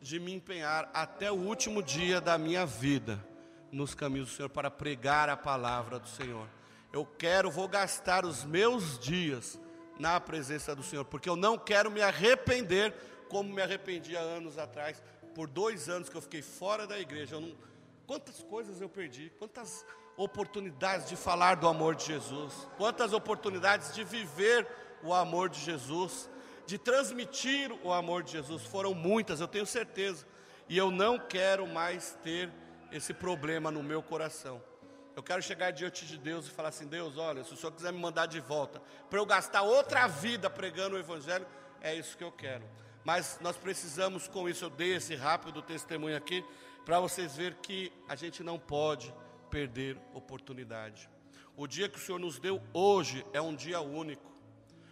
de 0.00 0.18
me 0.18 0.32
empenhar 0.32 0.90
até 0.94 1.30
o 1.30 1.36
último 1.36 1.82
dia 1.82 2.20
da 2.20 2.38
minha 2.38 2.64
vida 2.64 3.24
nos 3.70 3.94
caminhos 3.94 4.30
do 4.30 4.36
Senhor 4.36 4.48
para 4.48 4.70
pregar 4.70 5.28
a 5.28 5.36
palavra 5.36 5.98
do 5.98 6.08
Senhor. 6.08 6.46
Eu 6.92 7.04
quero, 7.06 7.50
vou 7.50 7.68
gastar 7.68 8.24
os 8.24 8.44
meus 8.44 8.98
dias 8.98 9.58
na 9.98 10.18
presença 10.18 10.74
do 10.74 10.82
Senhor, 10.82 11.04
porque 11.04 11.28
eu 11.28 11.36
não 11.36 11.58
quero 11.58 11.90
me 11.90 12.00
arrepender 12.00 12.94
como 13.30 13.54
me 13.54 13.62
arrependi 13.62 14.16
há 14.16 14.20
anos 14.20 14.58
atrás, 14.58 15.02
por 15.34 15.48
dois 15.48 15.88
anos 15.88 16.08
que 16.08 16.16
eu 16.16 16.20
fiquei 16.20 16.42
fora 16.42 16.86
da 16.86 16.98
igreja. 16.98 17.40
Não... 17.40 17.56
Quantas 18.06 18.42
coisas 18.42 18.80
eu 18.80 18.88
perdi, 18.88 19.32
quantas 19.38 19.86
oportunidades 20.16 21.08
de 21.08 21.16
falar 21.16 21.54
do 21.54 21.68
amor 21.68 21.94
de 21.94 22.06
Jesus, 22.06 22.68
quantas 22.76 23.12
oportunidades 23.12 23.94
de 23.94 24.02
viver 24.02 24.66
o 25.02 25.14
amor 25.14 25.48
de 25.48 25.60
Jesus, 25.60 26.28
de 26.66 26.76
transmitir 26.76 27.72
o 27.84 27.92
amor 27.92 28.24
de 28.24 28.32
Jesus, 28.32 28.64
foram 28.64 28.92
muitas, 28.92 29.40
eu 29.40 29.48
tenho 29.48 29.64
certeza, 29.64 30.26
e 30.68 30.76
eu 30.76 30.90
não 30.90 31.18
quero 31.18 31.66
mais 31.66 32.18
ter 32.22 32.50
esse 32.90 33.14
problema 33.14 33.70
no 33.70 33.82
meu 33.82 34.02
coração. 34.02 34.60
Eu 35.14 35.22
quero 35.22 35.42
chegar 35.42 35.70
diante 35.70 36.04
de 36.06 36.18
Deus 36.18 36.46
e 36.46 36.50
falar 36.50 36.68
assim: 36.68 36.86
Deus, 36.86 37.16
olha, 37.16 37.44
se 37.44 37.52
o 37.52 37.56
Senhor 37.56 37.72
quiser 37.72 37.92
me 37.92 37.98
mandar 37.98 38.26
de 38.26 38.40
volta, 38.40 38.80
para 39.08 39.18
eu 39.18 39.26
gastar 39.26 39.62
outra 39.62 40.06
vida 40.06 40.48
pregando 40.48 40.96
o 40.96 40.98
Evangelho, 40.98 41.46
é 41.80 41.94
isso 41.94 42.16
que 42.16 42.24
eu 42.24 42.32
quero. 42.32 42.64
Mas 43.04 43.38
nós 43.40 43.56
precisamos, 43.56 44.28
com 44.28 44.48
isso, 44.48 44.64
eu 44.64 44.70
dei 44.70 44.94
esse 44.94 45.14
rápido 45.14 45.62
testemunho 45.62 46.16
aqui, 46.16 46.44
para 46.84 47.00
vocês 47.00 47.36
verem 47.36 47.58
que 47.62 47.92
a 48.08 48.16
gente 48.16 48.42
não 48.42 48.58
pode 48.58 49.14
perder 49.50 49.98
oportunidade. 50.14 51.08
O 51.56 51.66
dia 51.66 51.88
que 51.88 51.98
o 51.98 52.00
Senhor 52.00 52.18
nos 52.18 52.38
deu 52.38 52.62
hoje 52.72 53.24
é 53.32 53.40
um 53.40 53.54
dia 53.54 53.80
único. 53.80 54.30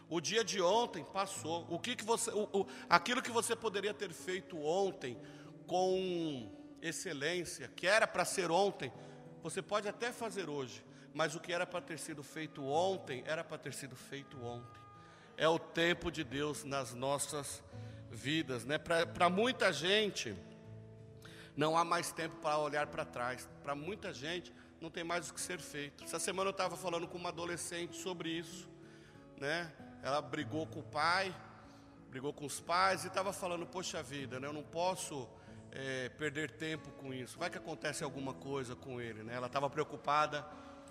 O 0.08 0.20
dia 0.20 0.42
de 0.42 0.60
ontem 0.60 1.04
passou. 1.04 1.66
O 1.68 1.78
que, 1.78 1.94
que 1.94 2.04
você, 2.04 2.30
o, 2.30 2.48
o, 2.52 2.66
aquilo 2.88 3.22
que 3.22 3.30
você 3.30 3.54
poderia 3.54 3.92
ter 3.92 4.12
feito 4.12 4.58
ontem 4.58 5.18
com 5.66 6.50
excelência, 6.80 7.68
que 7.68 7.86
era 7.86 8.06
para 8.06 8.24
ser 8.24 8.50
ontem, 8.50 8.92
você 9.42 9.60
pode 9.60 9.88
até 9.88 10.12
fazer 10.12 10.48
hoje, 10.48 10.84
mas 11.12 11.34
o 11.34 11.40
que 11.40 11.52
era 11.52 11.66
para 11.66 11.80
ter 11.80 11.98
sido 11.98 12.22
feito 12.22 12.64
ontem, 12.64 13.22
era 13.26 13.44
para 13.44 13.58
ter 13.58 13.74
sido 13.74 13.94
feito 13.94 14.42
ontem. 14.42 14.80
É 15.36 15.48
o 15.48 15.58
tempo 15.58 16.10
de 16.10 16.24
Deus 16.24 16.64
nas 16.64 16.94
nossas 16.94 17.62
vidas, 17.62 17.87
né? 18.64 18.78
Para 18.78 19.30
muita 19.30 19.72
gente, 19.72 20.34
não 21.56 21.76
há 21.76 21.84
mais 21.84 22.12
tempo 22.12 22.36
para 22.36 22.58
olhar 22.58 22.86
para 22.86 23.04
trás. 23.04 23.48
Para 23.62 23.74
muita 23.74 24.12
gente, 24.12 24.52
não 24.80 24.90
tem 24.90 25.04
mais 25.04 25.28
o 25.28 25.34
que 25.34 25.40
ser 25.40 25.58
feito. 25.58 26.04
Essa 26.04 26.18
semana 26.18 26.48
eu 26.48 26.52
estava 26.52 26.76
falando 26.76 27.08
com 27.08 27.18
uma 27.18 27.30
adolescente 27.30 27.96
sobre 27.96 28.30
isso, 28.30 28.68
né? 29.36 29.72
Ela 30.02 30.22
brigou 30.22 30.66
com 30.66 30.80
o 30.80 30.84
pai, 30.84 31.34
brigou 32.08 32.32
com 32.32 32.46
os 32.46 32.60
pais 32.60 33.04
e 33.04 33.08
estava 33.08 33.32
falando: 33.32 33.66
Poxa 33.66 34.02
vida, 34.02 34.38
né? 34.38 34.46
eu 34.46 34.52
não 34.52 34.62
posso 34.62 35.28
é, 35.72 36.08
perder 36.10 36.52
tempo 36.52 36.90
com 36.92 37.12
isso. 37.12 37.38
Vai 37.38 37.50
que 37.50 37.58
acontece 37.58 38.04
alguma 38.04 38.32
coisa 38.34 38.76
com 38.76 39.00
ele, 39.00 39.22
né? 39.22 39.34
Ela 39.34 39.48
estava 39.48 39.68
preocupada 39.68 40.42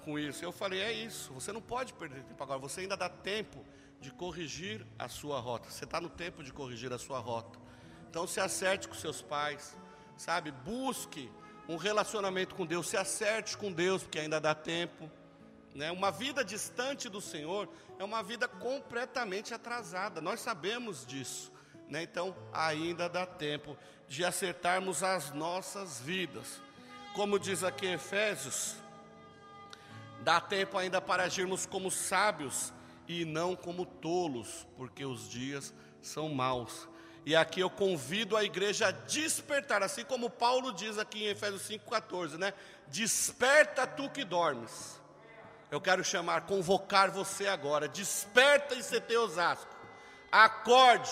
com 0.04 0.20
isso. 0.20 0.44
Eu 0.44 0.52
falei: 0.52 0.82
É 0.82 0.92
isso. 0.92 1.34
Você 1.34 1.52
não 1.52 1.62
pode 1.62 1.94
perder 1.94 2.24
tempo 2.24 2.44
agora. 2.44 2.60
Você 2.60 2.82
ainda 2.82 2.98
dá 2.98 3.10
tempo 3.10 3.66
de 4.00 4.12
corrigir 4.12 4.86
a 4.98 5.08
sua 5.08 5.40
rota. 5.40 5.70
Você 5.70 5.86
está 5.86 6.00
no 6.00 6.10
tempo 6.10 6.44
de 6.44 6.54
corrigir 6.54 6.92
a 6.94 6.98
sua 6.98 7.20
rota. 7.20 7.60
Então 8.10 8.28
se 8.28 8.40
acerte 8.40 8.88
com 8.88 8.96
seus 8.96 9.22
pais, 9.22 9.76
sabe? 10.16 10.52
Busque 10.52 11.30
um 11.68 11.76
relacionamento 11.76 12.56
com 12.56 12.66
Deus, 12.66 12.88
se 12.88 12.98
acerte 12.98 13.58
com 13.58 13.72
Deus, 13.72 14.04
porque 14.04 14.20
ainda 14.20 14.40
dá 14.40 14.56
tempo. 14.56 15.10
Né? 15.76 15.92
Uma 15.92 16.12
vida 16.12 16.44
distante 16.44 17.10
do 17.10 17.20
Senhor 17.20 17.70
é 18.00 18.04
uma 18.04 18.24
vida 18.24 18.48
completamente 18.48 19.54
atrasada, 19.54 20.22
nós 20.22 20.40
sabemos 20.40 21.06
disso. 21.06 21.52
Né? 21.90 22.04
Então 22.04 22.36
ainda 22.54 23.10
dá 23.10 23.26
tempo 23.26 23.78
de 24.08 24.24
acertarmos 24.24 25.04
as 25.04 25.32
nossas 25.32 26.00
vidas. 26.00 26.62
Como 27.14 27.40
diz 27.40 27.64
aqui 27.64 27.88
Efésios, 27.88 28.76
dá 30.24 30.40
tempo 30.40 30.78
ainda 30.78 31.02
para 31.02 31.24
agirmos 31.24 31.66
como 31.66 31.92
sábios 31.92 32.72
e 33.08 33.24
não 33.24 33.56
como 33.56 33.86
tolos, 33.86 34.68
porque 34.76 35.06
os 35.06 35.30
dias 35.30 35.74
são 36.02 36.30
maus. 36.30 36.88
E 37.26 37.36
aqui 37.36 37.60
eu 37.60 37.70
convido 37.70 38.38
a 38.38 38.44
igreja 38.44 38.88
a 38.88 38.92
despertar, 38.92 39.84
assim 39.84 40.04
como 40.04 40.30
Paulo 40.30 40.74
diz 40.74 40.98
aqui 40.98 41.26
em 41.26 41.28
Efésios 41.28 41.64
5,14, 41.64 42.38
né? 42.38 42.54
Desperta 42.88 43.86
tu 43.86 44.10
que 44.10 44.24
dormes. 44.24 45.02
Eu 45.70 45.82
quero 45.82 46.04
chamar, 46.04 46.46
convocar 46.46 47.12
você 47.12 47.48
agora. 47.48 47.88
Desperta 47.88 48.76
e 48.76 48.82
CT 48.82 49.18
Osasco. 49.18 49.76
Acorde, 50.32 51.12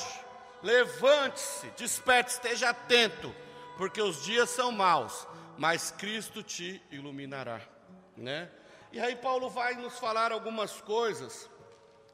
levante-se, 0.63 1.67
desperte, 1.77 2.31
esteja 2.31 2.69
atento, 2.69 3.35
porque 3.77 4.01
os 4.01 4.23
dias 4.23 4.49
são 4.49 4.71
maus, 4.71 5.27
mas 5.57 5.91
Cristo 5.91 6.41
te 6.41 6.81
iluminará, 6.91 7.61
né? 8.15 8.49
E 8.91 8.99
aí 8.99 9.15
Paulo 9.15 9.49
vai 9.49 9.75
nos 9.75 9.99
falar 9.99 10.31
algumas 10.31 10.79
coisas 10.79 11.49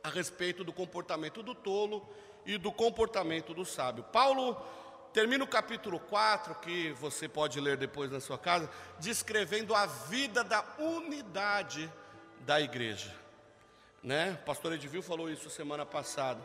a 0.03 0.09
respeito 0.09 0.63
do 0.63 0.73
comportamento 0.73 1.43
do 1.43 1.53
tolo 1.53 2.07
e 2.45 2.57
do 2.57 2.71
comportamento 2.71 3.53
do 3.53 3.65
sábio. 3.65 4.03
Paulo 4.03 4.55
termina 5.13 5.43
o 5.43 5.47
capítulo 5.47 5.99
4, 5.99 6.55
que 6.55 6.91
você 6.93 7.27
pode 7.27 7.59
ler 7.59 7.77
depois 7.77 8.11
na 8.11 8.19
sua 8.19 8.37
casa, 8.37 8.69
descrevendo 8.99 9.75
a 9.75 9.85
vida 9.85 10.43
da 10.43 10.63
unidade 10.79 11.91
da 12.39 12.59
igreja. 12.59 13.13
Né? 14.01 14.37
O 14.41 14.45
pastor 14.45 14.73
Edivil 14.73 15.03
falou 15.03 15.29
isso 15.29 15.49
semana 15.49 15.85
passada. 15.85 16.41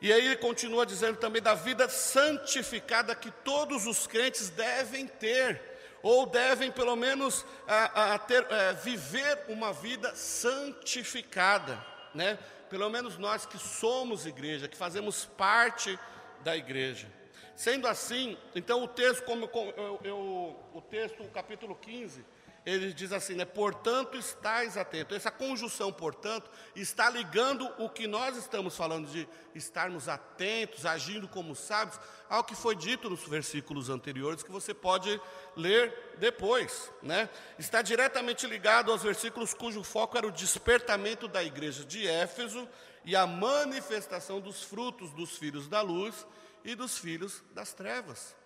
E 0.00 0.12
aí 0.12 0.26
ele 0.26 0.36
continua 0.36 0.86
dizendo 0.86 1.18
também 1.18 1.42
da 1.42 1.54
vida 1.54 1.88
santificada 1.88 3.14
que 3.14 3.30
todos 3.30 3.86
os 3.86 4.06
crentes 4.06 4.48
devem 4.50 5.06
ter, 5.06 5.60
ou 6.02 6.26
devem 6.26 6.70
pelo 6.70 6.94
menos 6.96 7.44
a, 7.66 8.14
a 8.14 8.18
ter, 8.18 8.46
a, 8.52 8.56
é, 8.56 8.72
viver 8.72 9.44
uma 9.48 9.72
vida 9.72 10.14
santificada 10.14 11.84
né? 12.14 12.38
Pelo 12.68 12.88
menos 12.90 13.18
nós 13.18 13.46
que 13.46 13.58
somos 13.58 14.26
igreja, 14.26 14.68
que 14.68 14.76
fazemos 14.76 15.24
parte 15.24 15.98
da 16.44 16.56
igreja. 16.56 17.08
Sendo 17.56 17.88
assim, 17.88 18.36
então 18.54 18.84
o 18.84 18.88
texto, 18.88 19.24
como 19.24 19.50
eu, 19.76 20.00
eu, 20.04 20.56
o 20.74 20.80
texto, 20.80 21.22
o 21.22 21.30
capítulo 21.30 21.74
15, 21.74 22.24
ele 22.68 22.92
diz 22.92 23.12
assim, 23.12 23.34
né? 23.34 23.44
Portanto, 23.44 24.18
estáis 24.18 24.76
atentos. 24.76 25.16
Essa 25.16 25.30
conjunção, 25.30 25.90
portanto, 25.90 26.50
está 26.76 27.08
ligando 27.08 27.64
o 27.78 27.88
que 27.88 28.06
nós 28.06 28.36
estamos 28.36 28.76
falando 28.76 29.08
de 29.08 29.26
estarmos 29.54 30.08
atentos, 30.08 30.84
agindo 30.84 31.26
como 31.26 31.54
sábios, 31.54 31.98
ao 32.28 32.44
que 32.44 32.54
foi 32.54 32.76
dito 32.76 33.08
nos 33.08 33.26
versículos 33.26 33.88
anteriores, 33.88 34.42
que 34.42 34.50
você 34.50 34.74
pode 34.74 35.20
ler 35.56 36.16
depois, 36.18 36.92
né? 37.02 37.30
Está 37.58 37.80
diretamente 37.80 38.46
ligado 38.46 38.92
aos 38.92 39.02
versículos 39.02 39.54
cujo 39.54 39.82
foco 39.82 40.18
era 40.18 40.26
o 40.26 40.32
despertamento 40.32 41.26
da 41.26 41.42
igreja 41.42 41.84
de 41.84 42.06
Éfeso 42.06 42.68
e 43.02 43.16
a 43.16 43.26
manifestação 43.26 44.40
dos 44.40 44.62
frutos 44.62 45.10
dos 45.12 45.38
filhos 45.38 45.68
da 45.68 45.80
luz 45.80 46.26
e 46.62 46.74
dos 46.74 46.98
filhos 46.98 47.42
das 47.54 47.72
trevas, 47.72 48.36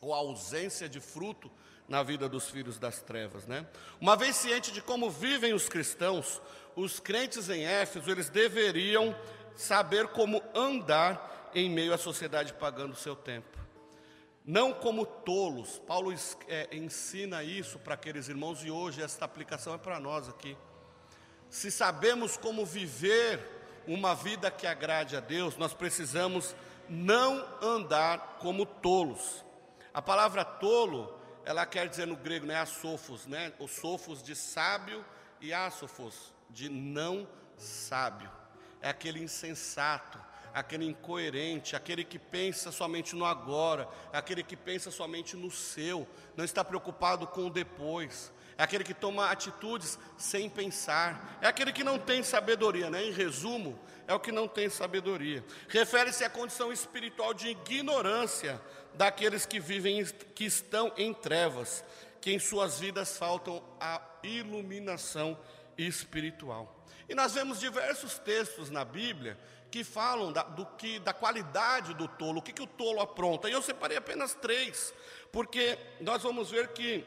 ou 0.00 0.14
a 0.14 0.16
ausência 0.16 0.88
de 0.88 0.98
fruto 0.98 1.50
na 1.90 2.04
vida 2.04 2.28
dos 2.28 2.48
filhos 2.48 2.78
das 2.78 3.02
trevas, 3.02 3.48
né? 3.48 3.66
Uma 4.00 4.16
vez 4.16 4.36
ciente 4.36 4.70
de 4.70 4.80
como 4.80 5.10
vivem 5.10 5.52
os 5.52 5.68
cristãos, 5.68 6.40
os 6.76 7.00
crentes 7.00 7.50
em 7.50 7.66
Éfeso, 7.66 8.08
eles 8.08 8.30
deveriam 8.30 9.14
saber 9.56 10.06
como 10.06 10.40
andar 10.54 11.50
em 11.52 11.68
meio 11.68 11.92
à 11.92 11.98
sociedade 11.98 12.52
pagando 12.54 12.92
o 12.92 12.96
seu 12.96 13.16
tempo. 13.16 13.58
Não 14.46 14.72
como 14.72 15.04
tolos. 15.04 15.80
Paulo 15.80 16.14
é, 16.46 16.68
ensina 16.70 17.42
isso 17.42 17.76
para 17.80 17.94
aqueles 17.94 18.28
irmãos 18.28 18.64
e 18.64 18.70
hoje 18.70 19.02
esta 19.02 19.24
aplicação 19.24 19.74
é 19.74 19.78
para 19.78 19.98
nós 19.98 20.28
aqui. 20.28 20.56
Se 21.48 21.72
sabemos 21.72 22.36
como 22.36 22.64
viver 22.64 23.40
uma 23.84 24.14
vida 24.14 24.48
que 24.48 24.64
agrade 24.64 25.16
a 25.16 25.20
Deus, 25.20 25.56
nós 25.56 25.74
precisamos 25.74 26.54
não 26.88 27.44
andar 27.60 28.38
como 28.38 28.64
tolos. 28.64 29.44
A 29.92 30.00
palavra 30.00 30.44
tolo 30.44 31.19
ela 31.50 31.66
quer 31.66 31.88
dizer 31.88 32.06
no 32.06 32.14
grego, 32.14 32.46
né, 32.46 32.54
asofos, 32.54 33.26
né, 33.26 33.52
os 33.58 33.72
sofos 33.72 34.22
de 34.22 34.36
sábio 34.36 35.04
e 35.40 35.52
asofos 35.52 36.32
de 36.48 36.68
não 36.68 37.28
sábio. 37.56 38.30
É 38.80 38.90
aquele 38.90 39.20
insensato, 39.20 40.16
aquele 40.54 40.84
incoerente, 40.84 41.74
aquele 41.74 42.04
que 42.04 42.20
pensa 42.20 42.70
somente 42.70 43.16
no 43.16 43.24
agora, 43.24 43.88
aquele 44.12 44.44
que 44.44 44.54
pensa 44.54 44.92
somente 44.92 45.36
no 45.36 45.50
seu, 45.50 46.06
não 46.36 46.44
está 46.44 46.64
preocupado 46.64 47.26
com 47.26 47.48
o 47.48 47.50
depois. 47.50 48.32
É 48.60 48.62
aquele 48.62 48.84
que 48.84 48.92
toma 48.92 49.30
atitudes 49.30 49.98
sem 50.18 50.46
pensar. 50.46 51.38
É 51.40 51.46
aquele 51.46 51.72
que 51.72 51.82
não 51.82 51.98
tem 51.98 52.22
sabedoria, 52.22 52.90
né? 52.90 53.02
Em 53.02 53.10
resumo, 53.10 53.80
é 54.06 54.12
o 54.12 54.20
que 54.20 54.30
não 54.30 54.46
tem 54.46 54.68
sabedoria. 54.68 55.42
Refere-se 55.66 56.24
à 56.24 56.28
condição 56.28 56.70
espiritual 56.70 57.32
de 57.32 57.48
ignorância 57.48 58.60
daqueles 58.92 59.46
que 59.46 59.58
vivem, 59.58 60.04
que 60.34 60.44
estão 60.44 60.92
em 60.98 61.14
trevas, 61.14 61.82
que 62.20 62.34
em 62.34 62.38
suas 62.38 62.78
vidas 62.78 63.16
faltam 63.16 63.64
a 63.80 63.98
iluminação 64.22 65.38
espiritual. 65.78 66.84
E 67.08 67.14
nós 67.14 67.32
vemos 67.32 67.60
diversos 67.60 68.18
textos 68.18 68.68
na 68.68 68.84
Bíblia 68.84 69.38
que 69.70 69.82
falam 69.82 70.32
da, 70.34 70.42
do 70.42 70.66
que, 70.66 70.98
da 70.98 71.14
qualidade 71.14 71.94
do 71.94 72.06
tolo, 72.06 72.40
o 72.40 72.42
que, 72.42 72.52
que 72.52 72.62
o 72.62 72.66
tolo 72.66 73.00
apronta. 73.00 73.48
E 73.48 73.52
eu 73.52 73.62
separei 73.62 73.96
apenas 73.96 74.34
três, 74.34 74.92
porque 75.32 75.78
nós 75.98 76.22
vamos 76.22 76.50
ver 76.50 76.68
que 76.74 77.06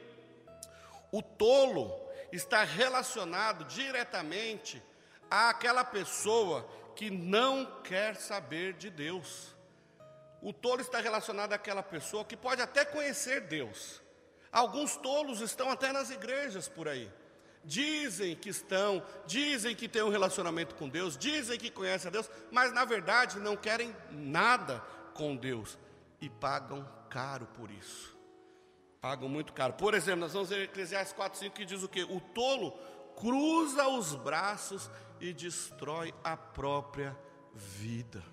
o 1.14 1.22
tolo 1.22 1.94
está 2.32 2.64
relacionado 2.64 3.66
diretamente 3.66 4.82
àquela 5.30 5.86
pessoa 5.86 6.68
que 6.96 7.12
não 7.12 7.82
quer 7.84 8.16
saber 8.16 8.74
de 8.74 8.90
Deus. 8.90 9.56
O 10.42 10.52
tolo 10.52 10.82
está 10.82 11.00
relacionado 11.00 11.54
àquela 11.54 11.84
pessoa 11.84 12.26
que 12.26 12.36
pode 12.36 12.64
até 12.64 12.84
conhecer 12.84 13.42
Deus. 13.42 14.02
Alguns 14.52 14.98
tolos 14.98 15.40
estão 15.40 15.70
até 15.70 15.92
nas 15.92 16.10
igrejas 16.10 16.68
por 16.68 16.88
aí. 16.88 17.12
Dizem 17.64 18.36
que 18.36 18.50
estão, 18.50 19.06
dizem 19.28 19.76
que 19.76 19.88
têm 19.88 20.02
um 20.02 20.10
relacionamento 20.10 20.74
com 20.74 20.90
Deus, 20.90 21.16
dizem 21.16 21.60
que 21.60 21.70
conhecem 21.70 22.10
a 22.10 22.12
Deus, 22.12 22.28
mas 22.52 22.74
na 22.74 22.86
verdade 22.86 23.40
não 23.40 23.56
querem 23.56 23.96
nada 24.10 24.80
com 25.14 25.36
Deus 25.36 25.78
e 26.20 26.28
pagam 26.28 26.90
caro 27.08 27.46
por 27.56 27.70
isso. 27.70 28.13
Pagam 29.04 29.28
muito 29.28 29.52
caro. 29.52 29.74
Por 29.74 29.94
exemplo, 29.94 30.22
nós 30.22 30.32
vamos 30.32 30.48
ver 30.48 30.62
Eclesiastes 30.62 31.12
4, 31.12 31.38
5 31.38 31.54
que 31.54 31.66
diz 31.66 31.84
o 31.84 31.90
que? 31.90 32.04
O 32.04 32.22
tolo 32.22 32.72
cruza 33.18 33.86
os 33.86 34.16
braços 34.16 34.90
e 35.20 35.34
destrói 35.34 36.14
a 36.24 36.38
própria 36.38 37.14
vida. 37.54 38.24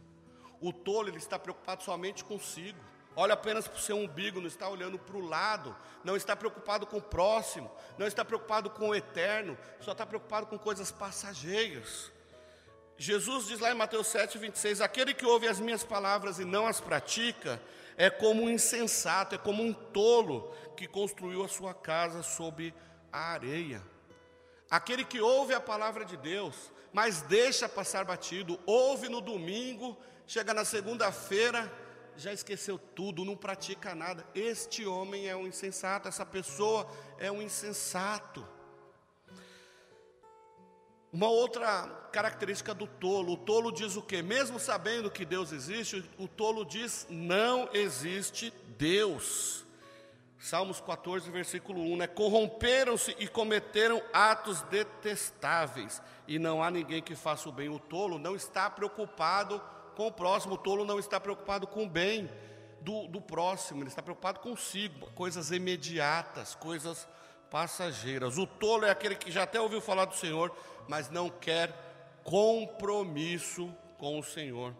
O 0.60 0.72
tolo 0.72 1.08
ele 1.08 1.18
está 1.18 1.40
preocupado 1.40 1.82
somente 1.82 2.22
consigo. 2.22 2.78
Olha 3.16 3.34
apenas 3.34 3.66
para 3.66 3.78
o 3.78 3.82
seu 3.82 3.96
umbigo, 3.96 4.38
não 4.40 4.46
está 4.46 4.68
olhando 4.68 4.96
para 4.96 5.16
o 5.16 5.26
lado, 5.26 5.76
não 6.04 6.14
está 6.14 6.36
preocupado 6.36 6.86
com 6.86 6.98
o 6.98 7.02
próximo, 7.02 7.68
não 7.98 8.06
está 8.06 8.24
preocupado 8.24 8.70
com 8.70 8.90
o 8.90 8.94
eterno, 8.94 9.58
só 9.80 9.90
está 9.90 10.06
preocupado 10.06 10.46
com 10.46 10.56
coisas 10.56 10.92
passageiras. 10.92 12.12
Jesus 12.96 13.48
diz 13.48 13.58
lá 13.58 13.72
em 13.72 13.74
Mateus 13.74 14.06
7, 14.06 14.38
26: 14.38 14.80
Aquele 14.80 15.14
que 15.14 15.26
ouve 15.26 15.48
as 15.48 15.58
minhas 15.58 15.82
palavras 15.82 16.38
e 16.38 16.44
não 16.44 16.64
as 16.64 16.80
pratica, 16.80 17.60
é 18.00 18.08
como 18.08 18.44
um 18.44 18.48
insensato, 18.48 19.34
é 19.34 19.38
como 19.38 19.62
um 19.62 19.74
tolo 19.74 20.50
que 20.74 20.88
construiu 20.88 21.44
a 21.44 21.48
sua 21.48 21.74
casa 21.74 22.22
sob 22.22 22.72
a 23.12 23.32
areia. 23.32 23.82
Aquele 24.70 25.04
que 25.04 25.20
ouve 25.20 25.52
a 25.52 25.60
palavra 25.60 26.02
de 26.02 26.16
Deus, 26.16 26.72
mas 26.94 27.20
deixa 27.20 27.68
passar 27.68 28.06
batido, 28.06 28.58
ouve 28.64 29.10
no 29.10 29.20
domingo, 29.20 29.98
chega 30.26 30.54
na 30.54 30.64
segunda-feira, 30.64 31.70
já 32.16 32.32
esqueceu 32.32 32.78
tudo, 32.78 33.22
não 33.22 33.36
pratica 33.36 33.94
nada. 33.94 34.26
Este 34.34 34.86
homem 34.86 35.28
é 35.28 35.36
um 35.36 35.46
insensato, 35.46 36.08
essa 36.08 36.24
pessoa 36.24 36.90
é 37.18 37.30
um 37.30 37.42
insensato. 37.42 38.48
Uma 41.12 41.28
outra 41.28 41.86
característica 42.12 42.72
do 42.72 42.86
tolo, 42.86 43.32
o 43.32 43.36
tolo 43.36 43.72
diz 43.72 43.96
o 43.96 44.02
que? 44.02 44.22
Mesmo 44.22 44.60
sabendo 44.60 45.10
que 45.10 45.24
Deus 45.24 45.50
existe, 45.50 46.08
o 46.16 46.28
tolo 46.28 46.64
diz: 46.64 47.06
não 47.10 47.68
existe 47.72 48.52
Deus. 48.78 49.64
Salmos 50.38 50.80
14, 50.80 51.30
versículo 51.30 51.82
1, 51.82 51.96
né? 51.96 52.06
Corromperam-se 52.06 53.14
e 53.18 53.28
cometeram 53.28 54.00
atos 54.12 54.62
detestáveis, 54.62 56.00
e 56.26 56.38
não 56.38 56.62
há 56.62 56.70
ninguém 56.70 57.02
que 57.02 57.14
faça 57.14 57.48
o 57.48 57.52
bem. 57.52 57.68
O 57.68 57.78
tolo 57.78 58.18
não 58.18 58.36
está 58.36 58.70
preocupado 58.70 59.60
com 59.96 60.06
o 60.06 60.12
próximo, 60.12 60.54
o 60.54 60.58
tolo 60.58 60.84
não 60.84 60.98
está 60.98 61.20
preocupado 61.20 61.66
com 61.66 61.84
o 61.84 61.88
bem 61.88 62.30
do, 62.80 63.06
do 63.08 63.20
próximo, 63.20 63.82
ele 63.82 63.88
está 63.88 64.00
preocupado 64.00 64.40
consigo, 64.40 65.10
coisas 65.10 65.50
imediatas, 65.50 66.54
coisas 66.54 67.06
passageiras. 67.50 68.38
O 68.38 68.46
tolo 68.46 68.84
é 68.84 68.90
aquele 68.90 69.14
que 69.16 69.30
já 69.30 69.42
até 69.42 69.60
ouviu 69.60 69.80
falar 69.80 70.04
do 70.04 70.14
Senhor, 70.14 70.54
mas 70.88 71.10
não 71.10 71.28
quer 71.28 71.74
compromisso 72.22 73.74
com 73.98 74.18
o 74.18 74.22
Senhor. 74.22 74.74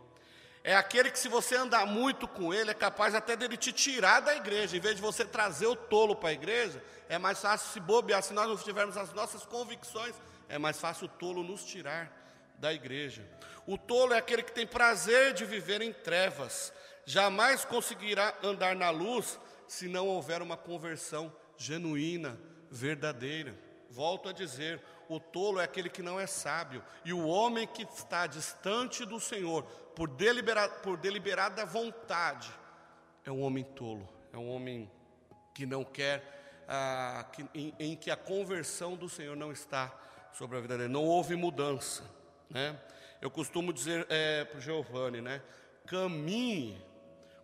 É 0.63 0.77
aquele 0.77 1.11
que, 1.11 1.19
se 1.19 1.29
você 1.29 1.57
andar 1.57 1.87
muito 1.87 2.29
com 2.29 2.53
ele, 2.53 2.71
é 2.71 2.75
capaz 2.75 3.15
até 3.15 3.35
dele 3.35 3.57
te 3.57 3.73
tirar 3.73 4.21
da 4.21 4.37
igreja. 4.37 4.77
Em 4.77 4.81
vez 4.81 4.97
de 4.97 5.03
você 5.03 5.25
trazer 5.25 5.67
o 5.67 5.75
tolo 5.75 6.15
para 6.15 6.29
a 6.29 6.33
igreja, 6.33 6.83
é 7.09 7.19
mais 7.19 7.41
fácil 7.41 7.73
se 7.73 7.81
bobear. 7.81 8.23
Se 8.23 8.35
nós 8.35 8.47
não 8.47 8.57
tivermos 8.57 8.97
as 8.97 9.13
nossas 9.15 9.45
convicções, 9.47 10.15
é 10.49 10.59
mais 10.59 10.79
fácil 10.79 11.07
o 11.07 11.09
tolo 11.09 11.43
nos 11.43 11.65
tirar 11.65 12.13
da 12.59 12.73
igreja. 12.75 13.27
O 13.67 13.79
tolo 13.79 14.13
é 14.13 14.19
aquele 14.19 14.43
que 14.43 14.53
tem 14.53 14.67
prazer 14.67 15.33
de 15.33 15.47
viver 15.47 15.81
em 15.81 15.93
trevas. 15.93 16.73
Jamais 17.07 17.65
conseguirá 17.65 18.35
andar 18.43 18.77
na 18.77 18.91
luz 18.91 19.41
se 19.67 19.89
não 19.89 20.09
houver 20.09 20.43
uma 20.43 20.57
conversão 20.57 21.33
genuína, 21.57 22.39
verdadeira. 22.71 23.55
Volto 23.91 24.29
a 24.29 24.33
dizer: 24.33 24.81
o 25.09 25.19
tolo 25.19 25.61
é 25.61 25.65
aquele 25.65 25.91
que 25.91 26.03
não 26.03 26.21
é 26.21 26.27
sábio, 26.27 26.83
e 27.05 27.13
o 27.13 27.27
homem 27.27 27.67
que 27.67 27.83
está 27.83 28.27
distante 28.27 29.05
do 29.05 29.19
Senhor, 29.19 29.65
por, 29.97 30.09
delibera, 30.09 30.69
por 30.69 30.97
deliberada 30.97 31.67
vontade, 31.67 32.51
é 33.25 33.31
um 33.31 33.43
homem 33.43 33.65
tolo, 33.65 34.09
é 34.33 34.39
um 34.39 34.49
homem 34.49 34.91
que 35.53 35.67
não 35.67 35.85
quer, 35.85 36.65
ah, 36.69 37.27
que, 37.33 37.45
em, 37.53 37.75
em, 37.79 37.97
que 37.97 38.11
a 38.11 38.17
conversão 38.17 38.97
do 38.97 39.09
Senhor 39.09 39.37
não 39.37 39.51
está 39.51 39.93
sobre 40.33 40.57
a 40.57 40.61
vida 40.61 40.79
dele, 40.79 40.93
não 40.93 41.05
houve 41.05 41.35
mudança. 41.35 42.05
Né? 42.49 42.79
Eu 43.21 43.31
costumo 43.31 43.73
dizer 43.73 44.07
é, 44.09 44.45
para 44.45 44.59
o 44.59 44.61
Giovanni, 44.61 45.21
né? 45.21 45.43
caminhe 45.87 46.81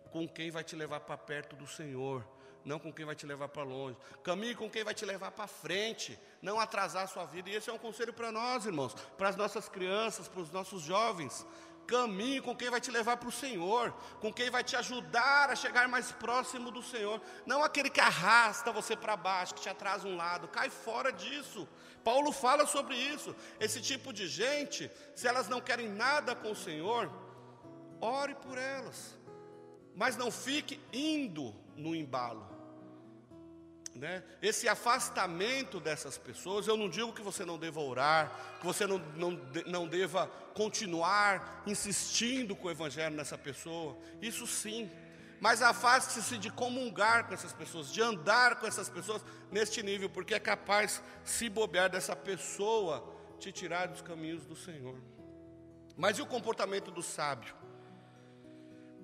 com 0.09 0.27
quem 0.27 0.49
vai 0.49 0.63
te 0.63 0.75
levar 0.75 1.01
para 1.01 1.17
perto 1.17 1.55
do 1.55 1.67
Senhor 1.67 2.25
não 2.67 2.77
com 2.77 2.91
quem 2.91 3.05
vai 3.05 3.15
te 3.15 3.25
levar 3.25 3.47
para 3.47 3.63
longe. 3.63 3.97
Caminhe 4.23 4.53
com 4.53 4.69
quem 4.69 4.83
vai 4.83 4.93
te 4.93 5.05
levar 5.05 5.31
para 5.31 5.47
frente, 5.47 6.19
não 6.41 6.59
atrasar 6.59 7.05
a 7.05 7.07
sua 7.07 7.25
vida. 7.25 7.49
E 7.49 7.55
esse 7.55 7.69
é 7.69 7.73
um 7.73 7.77
conselho 7.77 8.13
para 8.13 8.31
nós, 8.31 8.65
irmãos, 8.65 8.93
para 9.17 9.29
as 9.29 9.37
nossas 9.37 9.69
crianças, 9.69 10.27
para 10.27 10.41
os 10.41 10.51
nossos 10.51 10.83
jovens. 10.83 11.45
Caminhe 11.87 12.41
com 12.41 12.53
quem 12.53 12.69
vai 12.69 12.81
te 12.81 12.91
levar 12.91 13.15
para 13.15 13.29
o 13.29 13.31
Senhor, 13.31 13.93
com 14.19 14.33
quem 14.33 14.49
vai 14.49 14.61
te 14.61 14.75
ajudar 14.75 15.49
a 15.49 15.55
chegar 15.55 15.87
mais 15.87 16.11
próximo 16.11 16.69
do 16.69 16.83
Senhor, 16.83 17.21
não 17.45 17.63
aquele 17.63 17.89
que 17.89 18.01
arrasta 18.01 18.73
você 18.73 18.93
para 18.93 19.15
baixo, 19.15 19.55
que 19.55 19.61
te 19.61 19.69
atrasa 19.69 20.05
um 20.05 20.17
lado, 20.17 20.49
cai 20.49 20.69
fora 20.69 21.13
disso. 21.13 21.65
Paulo 22.03 22.33
fala 22.33 22.67
sobre 22.67 22.95
isso. 22.97 23.33
Esse 23.57 23.81
tipo 23.81 24.11
de 24.11 24.27
gente, 24.27 24.91
se 25.15 25.29
elas 25.29 25.47
não 25.47 25.61
querem 25.61 25.87
nada 25.87 26.35
com 26.35 26.51
o 26.51 26.55
Senhor, 26.55 27.09
ore 28.01 28.35
por 28.35 28.57
elas, 28.57 29.17
mas 29.95 30.17
não 30.17 30.29
fique 30.29 30.81
indo 30.91 31.55
no 31.77 31.95
embalo. 31.95 32.56
Né? 33.97 34.23
Esse 34.41 34.69
afastamento 34.69 35.79
dessas 35.79 36.17
pessoas, 36.19 36.67
eu 36.67 36.77
não 36.77 36.87
digo 36.87 37.11
que 37.11 37.21
você 37.21 37.43
não 37.43 37.57
deva 37.57 37.79
orar, 37.79 38.31
que 38.59 38.65
você 38.65 38.85
não, 38.85 38.99
não, 39.15 39.31
não 39.65 39.87
deva 39.87 40.27
continuar 40.53 41.63
insistindo 41.65 42.55
com 42.55 42.67
o 42.67 42.71
Evangelho 42.71 43.15
nessa 43.15 43.37
pessoa, 43.37 43.97
isso 44.21 44.45
sim, 44.45 44.89
mas 45.39 45.63
afaste-se 45.63 46.37
de 46.37 46.51
comungar 46.51 47.27
com 47.27 47.33
essas 47.33 47.53
pessoas, 47.53 47.91
de 47.91 47.99
andar 48.01 48.59
com 48.59 48.67
essas 48.67 48.87
pessoas 48.87 49.25
neste 49.51 49.81
nível, 49.81 50.09
porque 50.09 50.35
é 50.35 50.39
capaz, 50.39 51.01
se 51.23 51.49
bobear 51.49 51.89
dessa 51.89 52.15
pessoa, 52.15 53.03
te 53.39 53.51
tirar 53.51 53.87
dos 53.87 54.01
caminhos 54.01 54.45
do 54.45 54.55
Senhor. 54.55 55.01
Mas 55.95 56.19
e 56.19 56.21
o 56.21 56.27
comportamento 56.27 56.91
do 56.91 57.01
sábio? 57.01 57.55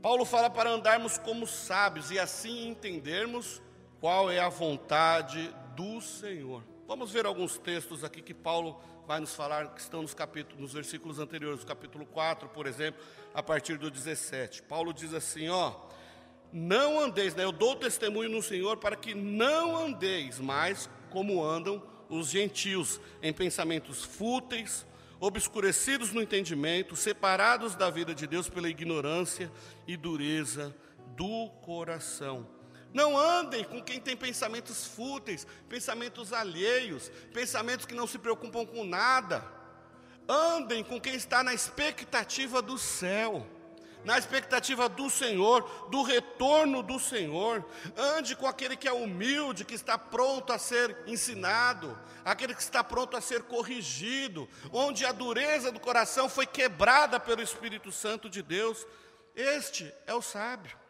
Paulo 0.03 0.23
fala 0.23 0.51
para 0.51 0.69
andarmos 0.69 1.17
como 1.17 1.47
sábios 1.47 2.12
e 2.12 2.19
assim 2.19 2.67
entendermos 2.67 3.60
qual 4.04 4.30
é 4.30 4.38
a 4.38 4.50
vontade 4.50 5.50
do 5.78 6.02
Senhor. 6.02 6.62
Vamos 6.86 7.10
ver 7.12 7.26
alguns 7.26 7.58
textos 7.58 8.04
aqui 8.04 8.22
que 8.22 8.34
Paulo 8.34 8.78
vai 9.08 9.22
nos 9.22 9.34
falar, 9.34 9.74
que 9.74 9.80
estão 9.80 10.02
nos 10.02 10.13
capítulos, 10.13 10.60
nos 10.60 10.74
versículos 10.74 11.20
anteriores, 11.20 11.63
capítulo 11.63 12.06
4, 12.08 12.50
por 12.50 12.68
exemplo, 12.68 13.02
a 13.34 13.42
partir 13.42 13.78
do 13.78 13.89
17. 13.89 14.62
Paulo 14.63 14.94
diz 14.94 15.13
assim, 15.13 15.48
ó: 15.48 15.74
Não 16.52 17.00
andeis, 17.00 17.34
né? 17.34 17.46
Eu 17.46 17.54
dou 17.54 17.78
testemunho 17.78 18.30
no 18.30 18.44
Senhor 18.44 18.76
para 18.76 18.98
que 18.98 19.16
não 19.16 19.78
andeis 19.78 20.38
mais 20.38 20.89
como 21.10 21.42
andam 21.42 21.82
os 22.10 22.28
gentios, 22.28 23.00
em 23.22 23.32
pensamentos 23.32 24.04
fúteis, 24.04 24.86
obscurecidos 25.18 26.12
no 26.12 26.22
entendimento, 26.22 26.98
separados 26.98 27.74
da 27.74 27.89
vida 27.89 28.13
de 28.13 28.28
Deus 28.28 28.50
pela 28.50 28.68
ignorância 28.68 29.50
e 29.88 29.96
dureza 29.96 30.76
do 31.16 31.50
coração 31.62 32.53
não 32.93 33.17
andem 33.17 33.63
com 33.63 33.82
quem 33.82 33.99
tem 33.99 34.15
pensamentos 34.15 34.86
fúteis, 34.86 35.47
pensamentos 35.67 36.32
alheios, 36.32 37.10
pensamentos 37.34 37.86
que 37.86 37.95
não 37.95 38.06
se 38.06 38.19
preocupam 38.19 38.65
com 38.65 38.86
nada. 38.86 39.43
Andem 40.29 40.84
com 40.84 41.01
quem 41.01 41.15
está 41.15 41.43
na 41.43 41.53
expectativa 41.53 42.62
do 42.62 42.77
céu, 42.77 43.45
na 44.06 44.17
expectativa 44.17 44.88
do 44.88 45.10
Senhor, 45.10 45.88
do 45.89 46.03
retorno 46.03 46.84
do 46.84 46.99
Senhor. 46.99 47.65
Ande 47.97 48.36
com 48.36 48.45
aquele 48.45 48.77
que 48.77 48.88
é 48.88 48.93
humilde, 48.93 49.65
que 49.65 49.73
está 49.73 49.97
pronto 49.97 50.53
a 50.53 50.60
ser 50.60 50.95
ensinado, 51.08 51.97
aquele 52.23 52.53
que 52.53 52.62
está 52.62 52.84
pronto 52.84 53.17
a 53.17 53.21
ser 53.21 53.43
corrigido, 53.43 54.47
onde 54.71 55.03
a 55.03 55.12
dureza 55.12 55.71
do 55.71 55.79
coração 55.79 56.29
foi 56.29 56.45
quebrada 56.45 57.19
pelo 57.19 57.41
Espírito 57.41 57.91
Santo 57.91 58.29
de 58.29 58.43
Deus. 58.43 58.86
Este 59.36 59.91
é 60.06 60.13
o 60.13 60.21
sábio. 60.21 60.83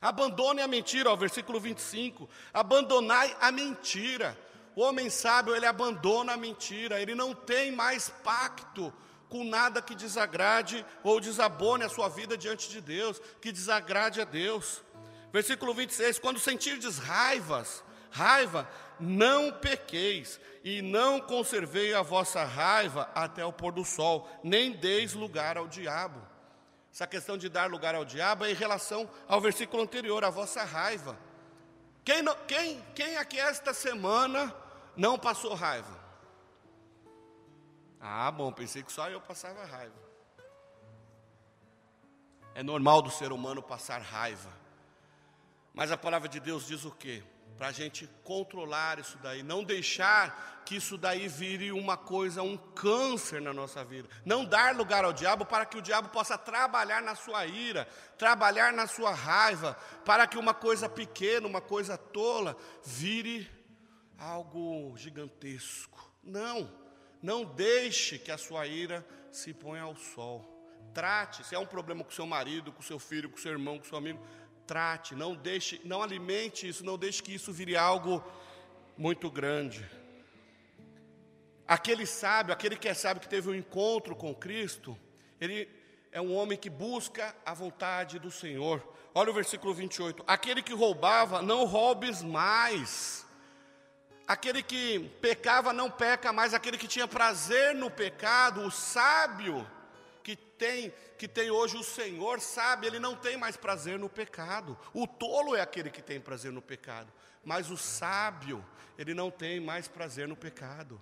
Abandone 0.00 0.60
a 0.60 0.68
mentira, 0.68 1.10
ó, 1.10 1.16
versículo 1.16 1.58
25. 1.58 2.28
Abandonai 2.52 3.36
a 3.40 3.50
mentira. 3.50 4.38
O 4.76 4.82
homem 4.82 5.10
sábio, 5.10 5.56
ele 5.56 5.66
abandona 5.66 6.34
a 6.34 6.36
mentira, 6.36 7.00
ele 7.00 7.14
não 7.14 7.34
tem 7.34 7.72
mais 7.72 8.08
pacto 8.22 8.92
com 9.28 9.44
nada 9.44 9.82
que 9.82 9.94
desagrade 9.94 10.86
ou 11.02 11.20
desabone 11.20 11.84
a 11.84 11.88
sua 11.88 12.08
vida 12.08 12.36
diante 12.36 12.70
de 12.70 12.80
Deus, 12.80 13.20
que 13.40 13.52
desagrade 13.52 14.20
a 14.20 14.24
Deus. 14.24 14.82
Versículo 15.32 15.74
26: 15.74 16.18
Quando 16.18 16.38
sentirdes 16.38 16.98
raivas, 16.98 17.82
raiva, 18.10 18.68
não 19.00 19.52
pequeis, 19.52 20.40
e 20.64 20.82
não 20.82 21.20
conservei 21.20 21.94
a 21.94 22.02
vossa 22.02 22.44
raiva 22.44 23.10
até 23.14 23.44
o 23.44 23.52
pôr 23.52 23.72
do 23.72 23.84
sol, 23.84 24.28
nem 24.42 24.72
deis 24.72 25.12
lugar 25.14 25.56
ao 25.56 25.66
diabo. 25.66 26.20
Essa 26.98 27.06
questão 27.06 27.38
de 27.38 27.48
dar 27.48 27.70
lugar 27.70 27.94
ao 27.94 28.04
diabo 28.04 28.44
é 28.44 28.50
em 28.50 28.54
relação 28.54 29.08
ao 29.28 29.40
versículo 29.40 29.84
anterior, 29.84 30.24
a 30.24 30.30
vossa 30.30 30.64
raiva. 30.64 31.16
Quem, 32.04 32.24
quem, 32.48 32.82
quem 32.92 33.16
aqui 33.16 33.38
esta 33.38 33.72
semana 33.72 34.52
não 34.96 35.16
passou 35.16 35.54
raiva? 35.54 35.96
Ah, 38.00 38.28
bom, 38.32 38.50
pensei 38.50 38.82
que 38.82 38.90
só 38.90 39.08
eu 39.08 39.20
passava 39.20 39.64
raiva. 39.64 39.94
É 42.52 42.64
normal 42.64 43.00
do 43.00 43.12
ser 43.12 43.30
humano 43.30 43.62
passar 43.62 44.00
raiva. 44.00 44.50
Mas 45.72 45.92
a 45.92 45.96
palavra 45.96 46.28
de 46.28 46.40
Deus 46.40 46.66
diz 46.66 46.84
o 46.84 46.90
quê? 46.90 47.22
Para 47.58 47.68
a 47.68 47.72
gente 47.72 48.08
controlar 48.22 49.00
isso 49.00 49.18
daí, 49.18 49.42
não 49.42 49.64
deixar 49.64 50.62
que 50.64 50.76
isso 50.76 50.96
daí 50.96 51.26
vire 51.26 51.72
uma 51.72 51.96
coisa, 51.96 52.40
um 52.40 52.56
câncer 52.56 53.40
na 53.40 53.52
nossa 53.52 53.84
vida. 53.84 54.08
Não 54.24 54.44
dar 54.44 54.76
lugar 54.76 55.04
ao 55.04 55.12
diabo 55.12 55.44
para 55.44 55.66
que 55.66 55.76
o 55.76 55.82
diabo 55.82 56.08
possa 56.10 56.38
trabalhar 56.38 57.02
na 57.02 57.16
sua 57.16 57.46
ira, 57.46 57.88
trabalhar 58.16 58.72
na 58.72 58.86
sua 58.86 59.12
raiva, 59.12 59.76
para 60.04 60.24
que 60.24 60.38
uma 60.38 60.54
coisa 60.54 60.88
pequena, 60.88 61.48
uma 61.48 61.60
coisa 61.60 61.98
tola, 61.98 62.56
vire 62.84 63.50
algo 64.16 64.96
gigantesco. 64.96 66.12
Não, 66.22 66.72
não 67.20 67.44
deixe 67.44 68.20
que 68.20 68.30
a 68.30 68.38
sua 68.38 68.68
ira 68.68 69.04
se 69.32 69.52
ponha 69.52 69.82
ao 69.82 69.96
sol. 69.96 70.56
Trate, 70.94 71.44
se 71.44 71.56
é 71.56 71.58
um 71.58 71.66
problema 71.66 72.04
com 72.04 72.10
seu 72.10 72.26
marido, 72.26 72.72
com 72.72 72.82
seu 72.82 73.00
filho, 73.00 73.28
com 73.28 73.36
seu 73.36 73.50
irmão, 73.52 73.78
com 73.78 73.84
seu 73.84 73.98
amigo, 73.98 74.24
trate, 74.68 75.14
não 75.14 75.34
deixe, 75.34 75.80
não 75.82 76.02
alimente 76.02 76.68
isso, 76.68 76.84
não 76.84 76.98
deixe 76.98 77.22
que 77.22 77.34
isso 77.34 77.50
vire 77.50 77.74
algo 77.74 78.22
muito 78.98 79.30
grande. 79.30 79.88
Aquele 81.66 82.04
sábio, 82.04 82.52
aquele 82.52 82.76
que 82.76 82.86
é 82.86 82.92
sábio 82.92 83.22
que 83.22 83.28
teve 83.28 83.48
um 83.48 83.54
encontro 83.54 84.14
com 84.14 84.34
Cristo, 84.34 84.96
ele 85.40 85.68
é 86.12 86.20
um 86.20 86.34
homem 86.34 86.58
que 86.58 86.68
busca 86.68 87.34
a 87.46 87.54
vontade 87.54 88.18
do 88.18 88.30
Senhor. 88.30 88.76
Olha 89.14 89.30
o 89.30 89.34
versículo 89.34 89.72
28. 89.72 90.22
Aquele 90.26 90.62
que 90.62 90.74
roubava, 90.74 91.40
não 91.40 91.64
roubes 91.64 92.22
mais. 92.22 93.26
Aquele 94.26 94.62
que 94.62 95.10
pecava, 95.22 95.72
não 95.72 95.90
peca 95.90 96.30
mais. 96.32 96.52
Aquele 96.52 96.76
que 96.76 96.86
tinha 96.86 97.08
prazer 97.08 97.74
no 97.74 97.90
pecado, 97.90 98.60
o 98.62 98.70
sábio, 98.70 99.66
que 100.28 100.36
tem, 100.36 100.92
que 101.16 101.26
tem 101.26 101.50
hoje 101.50 101.78
o 101.78 101.82
Senhor 101.82 102.38
sabe, 102.38 102.86
ele 102.86 102.98
não 102.98 103.16
tem 103.16 103.38
mais 103.38 103.56
prazer 103.56 103.98
no 103.98 104.10
pecado. 104.10 104.76
O 104.92 105.06
tolo 105.06 105.56
é 105.56 105.62
aquele 105.62 105.88
que 105.88 106.02
tem 106.02 106.20
prazer 106.20 106.52
no 106.52 106.60
pecado, 106.60 107.10
mas 107.42 107.70
o 107.70 107.78
sábio, 107.78 108.62
ele 108.98 109.14
não 109.14 109.30
tem 109.30 109.58
mais 109.58 109.88
prazer 109.88 110.28
no 110.28 110.36
pecado. 110.36 111.00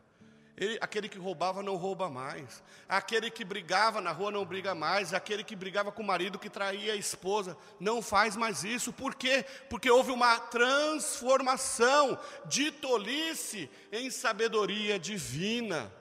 Ele, 0.56 0.78
aquele 0.80 1.08
que 1.08 1.18
roubava 1.18 1.60
não 1.60 1.74
rouba 1.74 2.08
mais. 2.08 2.62
Aquele 2.88 3.28
que 3.28 3.44
brigava 3.44 4.00
na 4.00 4.12
rua 4.12 4.30
não 4.30 4.44
briga 4.44 4.76
mais. 4.76 5.12
Aquele 5.12 5.42
que 5.42 5.56
brigava 5.56 5.90
com 5.90 6.04
o 6.04 6.06
marido 6.06 6.38
que 6.38 6.48
traía 6.48 6.92
a 6.92 6.96
esposa 6.96 7.58
não 7.80 8.00
faz 8.00 8.36
mais 8.36 8.62
isso. 8.62 8.92
Por 8.92 9.16
quê? 9.16 9.44
Porque 9.68 9.90
houve 9.90 10.12
uma 10.12 10.38
transformação 10.38 12.16
de 12.44 12.70
tolice 12.70 13.68
em 13.90 14.08
sabedoria 14.08 15.00
divina. 15.00 15.92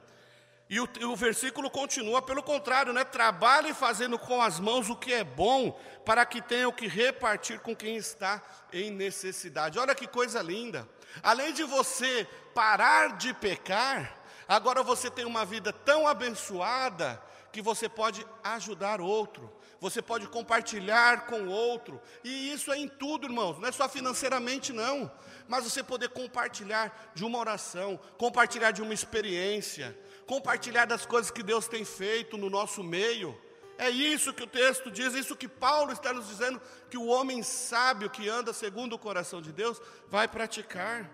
E 0.68 0.80
o, 0.80 0.90
o, 1.04 1.16
versículo 1.16 1.70
continua, 1.70 2.22
pelo 2.22 2.42
contrário, 2.42 2.92
né? 2.92 3.04
Trabalhe 3.04 3.74
fazendo 3.74 4.18
com 4.18 4.42
as 4.42 4.60
mãos 4.60 4.90
o 4.90 4.96
que 4.96 5.14
é 5.14 5.24
bom, 5.24 5.80
para 6.04 6.26
que 6.26 6.42
tenha 6.42 6.68
o 6.68 6.74
que 6.74 6.88
repartir 6.88 7.60
com 7.60 7.76
quem 7.76 7.98
está 7.98 8.42
em 8.74 8.90
necessidade. 8.90 9.78
Olha 9.78 9.94
que 9.94 10.08
coisa 10.08 10.42
linda. 10.42 10.88
Além 11.22 11.54
de 11.54 11.64
você 11.64 12.28
parar 12.54 13.16
de 13.18 13.32
pecar, 13.34 14.18
agora 14.48 14.82
você 14.82 15.10
tem 15.10 15.26
uma 15.26 15.46
vida 15.46 15.72
tão 15.72 16.08
abençoada 16.08 17.22
que 17.52 17.62
você 17.62 17.88
pode 17.88 18.26
ajudar 18.44 19.00
outro, 19.00 19.50
você 19.80 20.02
pode 20.02 20.28
compartilhar 20.28 21.26
com 21.26 21.48
outro, 21.48 22.02
e 22.22 22.52
isso 22.52 22.70
é 22.70 22.78
em 22.78 22.88
tudo, 22.88 23.28
irmãos, 23.28 23.58
não 23.58 23.70
é 23.70 23.72
só 23.72 23.88
financeiramente, 23.88 24.74
não, 24.74 25.10
mas 25.48 25.64
você 25.64 25.82
poder 25.82 26.10
compartilhar 26.10 27.12
de 27.16 27.24
uma 27.24 27.40
oração, 27.40 27.98
compartilhar 28.18 28.72
de 28.72 28.82
uma 28.82 28.94
experiência, 28.94 29.98
compartilhar 30.26 30.86
das 30.86 31.06
coisas 31.06 31.32
que 31.32 31.44
Deus 31.44 31.68
tem 31.68 31.86
feito 31.86 32.38
no 32.38 32.50
nosso 32.50 32.84
meio. 32.84 33.40
É 33.78 33.90
isso 33.90 34.34
que 34.34 34.44
o 34.44 34.48
texto 34.48 34.90
diz, 34.90 35.14
isso 35.14 35.36
que 35.36 35.48
Paulo 35.48 35.92
está 35.92 36.14
nos 36.14 36.28
dizendo, 36.28 36.62
que 36.90 36.98
o 36.98 37.08
homem 37.08 37.44
sábio 37.44 38.10
que 38.10 38.30
anda 38.30 38.54
segundo 38.54 38.94
o 38.94 39.00
coração 39.00 39.42
de 39.42 39.52
Deus 39.52 39.82
vai 40.08 40.28
praticar. 40.28 41.10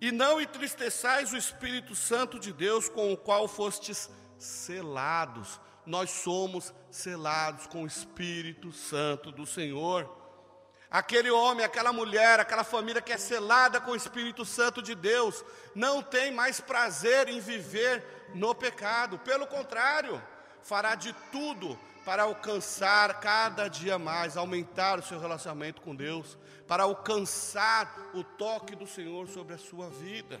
E 0.00 0.10
não 0.10 0.40
entristeçais 0.40 1.32
o 1.32 1.36
Espírito 1.36 1.94
Santo 1.94 2.38
de 2.38 2.52
Deus 2.52 2.88
com 2.88 3.12
o 3.12 3.16
qual 3.16 3.46
fostes 3.46 4.10
selados. 4.38 5.60
Nós 5.86 6.10
somos 6.10 6.74
selados 6.90 7.66
com 7.66 7.84
o 7.84 7.86
Espírito 7.86 8.72
Santo 8.72 9.30
do 9.30 9.46
Senhor. 9.46 10.23
Aquele 10.94 11.28
homem, 11.28 11.66
aquela 11.66 11.92
mulher, 11.92 12.38
aquela 12.38 12.62
família 12.62 13.02
que 13.02 13.12
é 13.12 13.18
selada 13.18 13.80
com 13.80 13.90
o 13.90 13.96
Espírito 13.96 14.44
Santo 14.44 14.80
de 14.80 14.94
Deus, 14.94 15.44
não 15.74 16.00
tem 16.00 16.30
mais 16.30 16.60
prazer 16.60 17.28
em 17.28 17.40
viver 17.40 18.30
no 18.32 18.54
pecado. 18.54 19.18
Pelo 19.18 19.44
contrário, 19.44 20.22
fará 20.62 20.94
de 20.94 21.12
tudo 21.32 21.76
para 22.04 22.22
alcançar 22.22 23.18
cada 23.18 23.66
dia 23.66 23.98
mais, 23.98 24.36
aumentar 24.36 25.00
o 25.00 25.02
seu 25.02 25.18
relacionamento 25.18 25.82
com 25.82 25.96
Deus, 25.96 26.38
para 26.68 26.84
alcançar 26.84 28.12
o 28.14 28.22
toque 28.22 28.76
do 28.76 28.86
Senhor 28.86 29.26
sobre 29.26 29.54
a 29.54 29.58
sua 29.58 29.90
vida. 29.90 30.40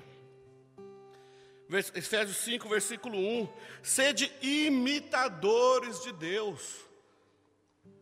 Efésios 1.68 2.36
5, 2.36 2.68
versículo 2.68 3.18
1: 3.18 3.48
Sede 3.82 4.32
imitadores 4.40 6.00
de 6.04 6.12
Deus. 6.12 6.76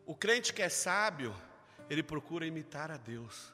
O 0.05 0.15
crente 0.15 0.53
que 0.53 0.61
é 0.61 0.69
sábio, 0.69 1.35
ele 1.88 2.03
procura 2.03 2.47
imitar 2.47 2.90
a 2.90 2.97
Deus. 2.97 3.53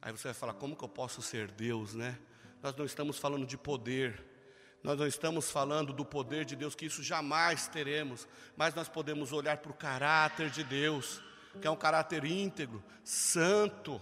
Aí 0.00 0.12
você 0.12 0.28
vai 0.28 0.34
falar, 0.34 0.54
como 0.54 0.76
que 0.76 0.84
eu 0.84 0.88
posso 0.88 1.20
ser 1.20 1.50
Deus, 1.50 1.94
né? 1.94 2.18
Nós 2.62 2.74
não 2.76 2.84
estamos 2.84 3.18
falando 3.18 3.46
de 3.46 3.56
poder, 3.56 4.24
nós 4.82 4.98
não 4.98 5.06
estamos 5.06 5.50
falando 5.50 5.92
do 5.92 6.04
poder 6.04 6.44
de 6.44 6.56
Deus, 6.56 6.74
que 6.74 6.86
isso 6.86 7.02
jamais 7.02 7.68
teremos, 7.68 8.28
mas 8.56 8.74
nós 8.74 8.88
podemos 8.88 9.32
olhar 9.32 9.58
para 9.58 9.70
o 9.70 9.74
caráter 9.74 10.50
de 10.50 10.62
Deus, 10.62 11.22
que 11.60 11.66
é 11.66 11.70
um 11.70 11.76
caráter 11.76 12.24
íntegro, 12.24 12.82
santo. 13.02 14.00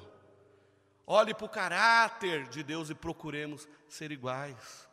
Olhe 1.06 1.32
para 1.32 1.46
o 1.46 1.48
caráter 1.48 2.48
de 2.48 2.62
Deus 2.62 2.90
e 2.90 2.94
procuremos 2.94 3.68
ser 3.88 4.10
iguais. 4.12 4.86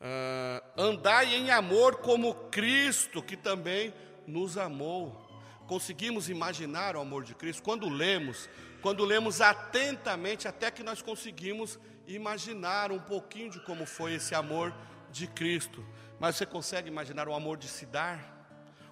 Uh, 0.00 0.80
andai 0.80 1.34
em 1.34 1.50
amor 1.50 1.96
como 1.96 2.34
Cristo, 2.50 3.22
que 3.22 3.36
também 3.36 3.92
nos 4.26 4.56
amou 4.56 5.27
conseguimos 5.68 6.30
imaginar 6.30 6.96
o 6.96 7.00
amor 7.00 7.22
de 7.22 7.34
Cristo 7.34 7.62
quando 7.62 7.88
lemos, 7.90 8.48
quando 8.80 9.04
lemos 9.04 9.42
atentamente, 9.42 10.48
até 10.48 10.70
que 10.70 10.82
nós 10.82 11.02
conseguimos 11.02 11.78
imaginar 12.06 12.90
um 12.90 12.98
pouquinho 12.98 13.50
de 13.50 13.60
como 13.60 13.84
foi 13.84 14.14
esse 14.14 14.34
amor 14.34 14.74
de 15.12 15.26
Cristo. 15.26 15.86
Mas 16.18 16.36
você 16.36 16.46
consegue 16.46 16.88
imaginar 16.88 17.28
o 17.28 17.34
amor 17.34 17.58
de 17.58 17.68
se 17.68 17.84
dar, 17.84 18.18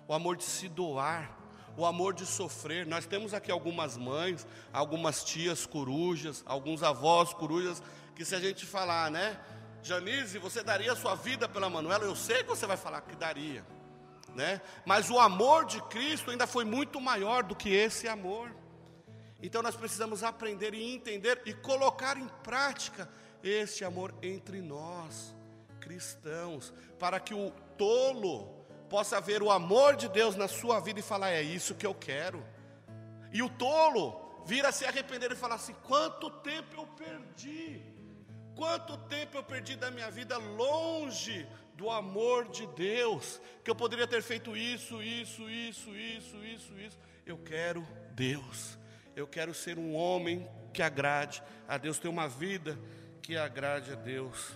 o 0.07 0.13
amor 0.13 0.37
de 0.37 0.45
se 0.45 0.69
doar, 0.69 1.35
o 1.79 1.87
amor 1.87 2.13
de 2.13 2.27
sofrer. 2.27 2.87
Nós 2.87 3.07
temos 3.07 3.33
aqui 3.33 3.51
algumas 3.51 3.97
mães, 3.97 4.47
algumas 4.71 5.25
tias 5.25 5.65
corujas, 5.65 6.45
alguns 6.47 6.83
avós 6.83 7.33
corujas, 7.33 7.83
que 8.15 8.25
se 8.25 8.35
a 8.35 8.41
gente 8.41 8.67
falar, 8.67 9.11
né, 9.11 9.41
Janise, 9.83 10.39
você 10.39 10.63
daria 10.63 10.93
a 10.93 10.97
sua 10.97 11.15
vida 11.15 11.49
pela 11.49 11.71
Manuela? 11.71 12.05
Eu 12.05 12.15
sei 12.15 12.43
que 12.43 12.51
você 12.51 12.67
vai 12.67 12.77
falar 12.77 13.01
que 13.01 13.17
daria 13.17 13.65
né? 14.37 14.61
Mas 14.85 15.11
o 15.11 15.19
amor 15.19 15.65
de 15.65 15.81
Cristo 15.85 16.31
ainda 16.31 16.47
foi 16.47 16.65
muito 16.65 17.01
maior 17.01 17.43
do 17.43 17.57
que 17.57 17.71
esse 17.71 18.07
amor. 18.07 18.55
Então 19.43 19.63
nós 19.63 19.75
precisamos 19.75 20.23
aprender 20.23 20.75
e 20.75 20.95
entender 20.95 21.43
e 21.47 21.55
colocar 21.55 22.17
em 22.17 22.29
prática 22.43 23.09
este 23.43 23.85
amor 23.85 24.15
entre 24.23 24.61
nós, 24.61 25.35
cristãos, 25.81 26.73
para 26.99 27.19
que 27.19 27.35
o 27.35 27.51
tolo 27.77 28.55
possa 28.89 29.21
ver 29.21 29.43
o 29.43 29.51
amor 29.51 29.97
de 29.97 30.09
Deus 30.09 30.37
na 30.37 30.49
sua 30.49 30.79
vida 30.81 31.01
e 31.01 31.03
falar: 31.03 31.31
é 31.31 31.43
isso 31.43 31.75
que 31.75 31.87
eu 31.87 31.95
quero. 31.95 32.45
E 33.33 33.43
o 33.43 33.49
tolo 33.49 34.43
vira 34.45 34.71
se 34.71 34.85
arrepender 34.85 35.33
e 35.33 35.37
falar 35.37 35.57
assim: 35.57 35.75
quanto 35.83 36.31
tempo 36.31 36.81
eu 36.81 36.87
perdi, 36.87 37.83
quanto 38.55 38.97
tempo 39.09 39.39
eu 39.39 39.43
perdi 39.43 39.77
da 39.77 39.91
minha 39.91 40.11
vida 40.11 40.37
longe 40.39 41.47
do 41.77 41.91
amor 41.91 42.49
de 42.49 42.67
Deus, 42.69 43.41
que 43.63 43.71
eu 43.71 43.75
poderia 43.75 44.07
ter 44.07 44.23
feito 44.23 44.57
isso, 44.57 45.03
isso, 45.03 45.49
isso, 45.49 45.95
isso, 45.95 46.45
isso, 46.45 46.79
isso. 46.79 46.99
Eu 47.25 47.37
quero 47.37 47.87
Deus. 48.13 48.79
Eu 49.15 49.27
quero 49.27 49.53
ser 49.53 49.79
um 49.79 49.95
homem 49.95 50.49
que 50.73 50.83
agrade 50.83 51.43
a 51.69 51.77
Deus, 51.77 51.99
ter 51.99 52.09
uma 52.09 52.29
vida 52.29 52.79
que 53.23 53.37
agrade 53.37 53.93
a 53.93 53.95
Deus. 53.95 54.53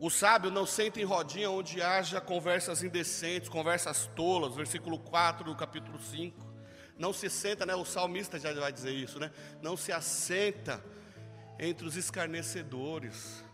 O 0.00 0.10
sábio 0.10 0.50
não 0.50 0.66
senta 0.66 1.00
em 1.00 1.04
rodinha 1.04 1.50
onde 1.50 1.80
haja 1.80 2.20
conversas 2.20 2.82
indecentes, 2.82 3.48
conversas 3.48 4.06
tolas, 4.14 4.54
versículo 4.54 4.98
4 4.98 5.44
do 5.44 5.56
capítulo 5.56 6.00
5. 6.00 6.54
Não 6.98 7.12
se 7.12 7.28
senta, 7.28 7.66
né? 7.66 7.74
O 7.74 7.84
salmista 7.84 8.38
já 8.38 8.52
vai 8.52 8.72
dizer 8.72 8.92
isso, 8.92 9.18
né? 9.18 9.30
Não 9.60 9.76
se 9.76 9.92
assenta 9.92 10.84
entre 11.58 11.86
os 11.86 11.96
escarnecedores. 11.96 13.44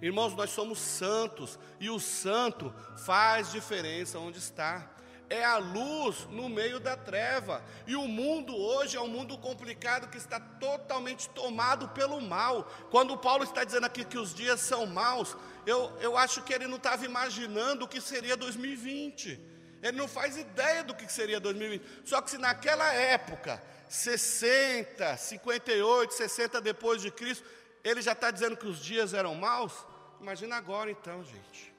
Irmãos, 0.00 0.34
nós 0.34 0.50
somos 0.50 0.78
santos 0.78 1.58
e 1.80 1.88
o 1.88 1.98
santo 1.98 2.74
faz 3.04 3.50
diferença 3.50 4.18
onde 4.18 4.38
está. 4.38 4.90
É 5.28 5.44
a 5.44 5.56
luz 5.56 6.26
no 6.30 6.48
meio 6.48 6.78
da 6.78 6.96
treva. 6.96 7.62
E 7.86 7.96
o 7.96 8.06
mundo 8.06 8.54
hoje 8.54 8.96
é 8.96 9.00
um 9.00 9.08
mundo 9.08 9.36
complicado 9.38 10.08
que 10.08 10.18
está 10.18 10.38
totalmente 10.38 11.28
tomado 11.30 11.88
pelo 11.88 12.20
mal. 12.20 12.70
Quando 12.90 13.16
Paulo 13.16 13.42
está 13.42 13.64
dizendo 13.64 13.86
aqui 13.86 14.04
que 14.04 14.18
os 14.18 14.32
dias 14.32 14.60
são 14.60 14.86
maus, 14.86 15.36
eu, 15.66 15.92
eu 16.00 16.16
acho 16.16 16.42
que 16.42 16.52
ele 16.52 16.68
não 16.68 16.76
estava 16.76 17.04
imaginando 17.04 17.86
o 17.86 17.88
que 17.88 18.00
seria 18.00 18.36
2020. 18.36 19.40
Ele 19.82 19.96
não 19.96 20.06
faz 20.06 20.36
ideia 20.36 20.84
do 20.84 20.94
que 20.94 21.10
seria 21.10 21.40
2020. 21.40 21.84
Só 22.04 22.20
que 22.22 22.30
se 22.30 22.38
naquela 22.38 22.92
época, 22.92 23.60
60, 23.88 25.16
58, 25.16 26.14
60 26.14 26.60
depois 26.60 27.02
de 27.02 27.10
Cristo, 27.10 27.44
ele 27.86 28.02
já 28.02 28.12
está 28.12 28.32
dizendo 28.32 28.56
que 28.56 28.66
os 28.66 28.80
dias 28.82 29.14
eram 29.14 29.36
maus, 29.36 29.72
imagina 30.20 30.56
agora 30.56 30.90
então, 30.90 31.22
gente. 31.22 31.72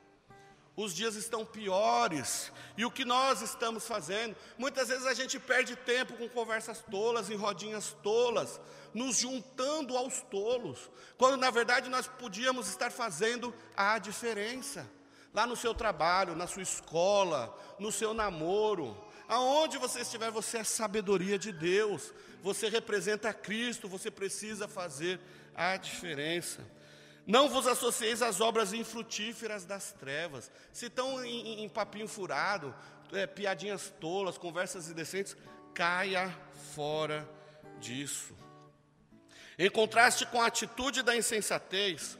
Os 0.73 0.93
dias 0.93 1.15
estão 1.15 1.43
piores, 1.43 2.51
e 2.77 2.85
o 2.85 2.91
que 2.91 3.03
nós 3.03 3.41
estamos 3.41 3.85
fazendo? 3.85 4.33
Muitas 4.57 4.87
vezes 4.87 5.05
a 5.05 5.13
gente 5.13 5.37
perde 5.37 5.75
tempo 5.75 6.13
com 6.13 6.29
conversas 6.29 6.81
tolas, 6.83 7.29
em 7.29 7.35
rodinhas 7.35 7.97
tolas, 8.01 8.61
nos 8.93 9.17
juntando 9.17 9.97
aos 9.97 10.21
tolos, 10.21 10.89
quando 11.17 11.35
na 11.35 11.49
verdade 11.49 11.89
nós 11.89 12.07
podíamos 12.07 12.69
estar 12.69 12.89
fazendo 12.89 13.53
a 13.75 13.99
diferença 13.99 14.89
lá 15.33 15.45
no 15.45 15.57
seu 15.57 15.73
trabalho, 15.73 16.35
na 16.35 16.47
sua 16.47 16.61
escola, 16.61 17.53
no 17.77 17.91
seu 17.91 18.13
namoro, 18.13 18.95
aonde 19.27 19.77
você 19.77 20.01
estiver, 20.01 20.31
você 20.31 20.59
é 20.59 20.63
sabedoria 20.63 21.37
de 21.37 21.51
Deus, 21.51 22.13
você 22.41 22.69
representa 22.69 23.33
Cristo, 23.33 23.89
você 23.89 24.09
precisa 24.09 24.67
fazer 24.67 25.19
a 25.57 25.75
diferença. 25.75 26.61
Não 27.25 27.49
vos 27.49 27.67
associeis 27.67 28.21
às 28.21 28.39
obras 28.39 28.71
infrutíferas 28.71 29.65
das 29.65 29.91
trevas. 29.91 30.49
Se 30.71 30.85
estão 30.85 31.25
em, 31.25 31.63
em 31.63 31.67
papinho 31.67 32.07
furado, 32.07 32.73
é, 33.11 33.25
piadinhas 33.27 33.91
tolas, 33.99 34.37
conversas 34.37 34.89
indecentes, 34.89 35.35
caia 35.73 36.33
fora 36.73 37.27
disso. 37.81 38.33
Em 39.59 39.69
contraste 39.69 40.25
com 40.27 40.41
a 40.41 40.45
atitude 40.45 41.01
da 41.01 41.15
insensatez, 41.15 42.17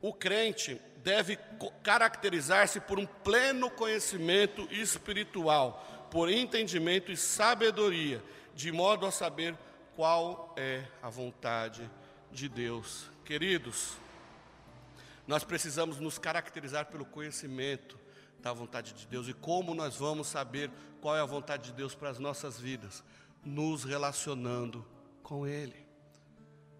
o 0.00 0.12
crente 0.12 0.80
deve 0.96 1.38
caracterizar-se 1.82 2.80
por 2.80 2.98
um 2.98 3.06
pleno 3.06 3.70
conhecimento 3.70 4.68
espiritual, 4.70 6.08
por 6.10 6.28
entendimento 6.28 7.10
e 7.10 7.16
sabedoria, 7.16 8.22
de 8.54 8.70
modo 8.70 9.06
a 9.06 9.10
saber 9.10 9.56
qual 9.96 10.54
é 10.58 10.84
a 11.00 11.08
vontade 11.08 11.80
de 11.82 12.01
Deus. 12.48 13.10
Queridos, 13.24 13.96
nós 15.26 15.44
precisamos 15.44 15.98
nos 15.98 16.18
caracterizar 16.18 16.86
pelo 16.86 17.04
conhecimento 17.04 17.98
da 18.40 18.52
vontade 18.52 18.92
de 18.92 19.06
Deus 19.06 19.28
e 19.28 19.32
como 19.32 19.74
nós 19.74 19.96
vamos 19.96 20.26
saber 20.26 20.70
qual 21.00 21.16
é 21.16 21.20
a 21.20 21.26
vontade 21.26 21.70
de 21.70 21.72
Deus 21.72 21.94
para 21.94 22.10
as 22.10 22.18
nossas 22.18 22.58
vidas, 22.58 23.04
nos 23.44 23.84
relacionando 23.84 24.84
com 25.22 25.46
Ele, 25.46 25.86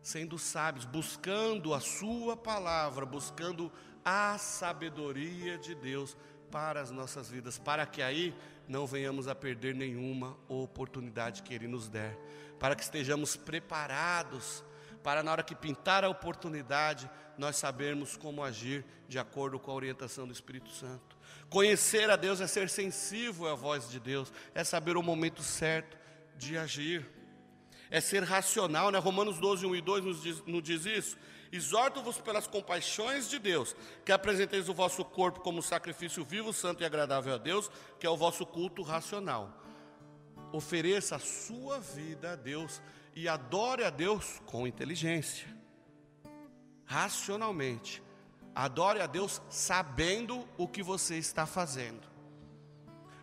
sendo 0.02 0.38
sábios, 0.38 0.84
buscando 0.84 1.72
a 1.72 1.80
Sua 1.80 2.36
palavra, 2.36 3.06
buscando 3.06 3.70
a 4.04 4.36
sabedoria 4.38 5.56
de 5.56 5.74
Deus 5.74 6.16
para 6.50 6.80
as 6.80 6.90
nossas 6.90 7.30
vidas, 7.30 7.58
para 7.58 7.86
que 7.86 8.02
aí 8.02 8.34
não 8.68 8.86
venhamos 8.86 9.28
a 9.28 9.34
perder 9.34 9.74
nenhuma 9.74 10.36
oportunidade 10.48 11.42
que 11.42 11.54
Ele 11.54 11.68
nos 11.68 11.88
der, 11.88 12.18
para 12.58 12.74
que 12.74 12.82
estejamos 12.82 13.36
preparados 13.36 14.64
para 15.02 15.22
na 15.22 15.32
hora 15.32 15.42
que 15.42 15.54
pintar 15.54 16.04
a 16.04 16.08
oportunidade, 16.08 17.10
nós 17.36 17.56
sabermos 17.56 18.16
como 18.16 18.42
agir 18.42 18.84
de 19.08 19.18
acordo 19.18 19.58
com 19.58 19.70
a 19.70 19.74
orientação 19.74 20.26
do 20.26 20.32
Espírito 20.32 20.70
Santo. 20.70 21.16
Conhecer 21.50 22.08
a 22.10 22.16
Deus 22.16 22.40
é 22.40 22.46
ser 22.46 22.68
sensível 22.68 23.48
à 23.48 23.54
voz 23.54 23.90
de 23.90 23.98
Deus, 23.98 24.32
é 24.54 24.64
saber 24.64 24.96
o 24.96 25.02
momento 25.02 25.42
certo 25.42 25.98
de 26.36 26.56
agir, 26.56 27.06
é 27.90 28.00
ser 28.00 28.22
racional, 28.22 28.90
né? 28.90 28.98
Romanos 28.98 29.38
12, 29.38 29.66
1 29.66 29.76
e 29.76 29.80
2 29.82 30.04
nos 30.04 30.22
diz, 30.22 30.42
nos 30.46 30.62
diz 30.62 30.86
isso. 30.86 31.18
Exorto-vos 31.52 32.18
pelas 32.18 32.46
compaixões 32.46 33.28
de 33.28 33.38
Deus, 33.38 33.76
que 34.06 34.12
apresenteis 34.12 34.70
o 34.70 34.74
vosso 34.74 35.04
corpo 35.04 35.40
como 35.40 35.62
sacrifício 35.62 36.24
vivo, 36.24 36.50
santo 36.54 36.82
e 36.82 36.86
agradável 36.86 37.34
a 37.34 37.38
Deus, 37.38 37.70
que 38.00 38.06
é 38.06 38.10
o 38.10 38.16
vosso 38.16 38.46
culto 38.46 38.82
racional. 38.82 39.62
Ofereça 40.50 41.16
a 41.16 41.18
sua 41.18 41.78
vida 41.80 42.32
a 42.32 42.36
Deus 42.36 42.80
e 43.14 43.28
adore 43.28 43.84
a 43.84 43.90
Deus 43.90 44.40
com 44.46 44.66
inteligência, 44.66 45.48
racionalmente. 46.84 48.02
Adore 48.54 49.00
a 49.00 49.06
Deus 49.06 49.40
sabendo 49.48 50.46
o 50.58 50.68
que 50.68 50.82
você 50.82 51.16
está 51.16 51.46
fazendo. 51.46 52.12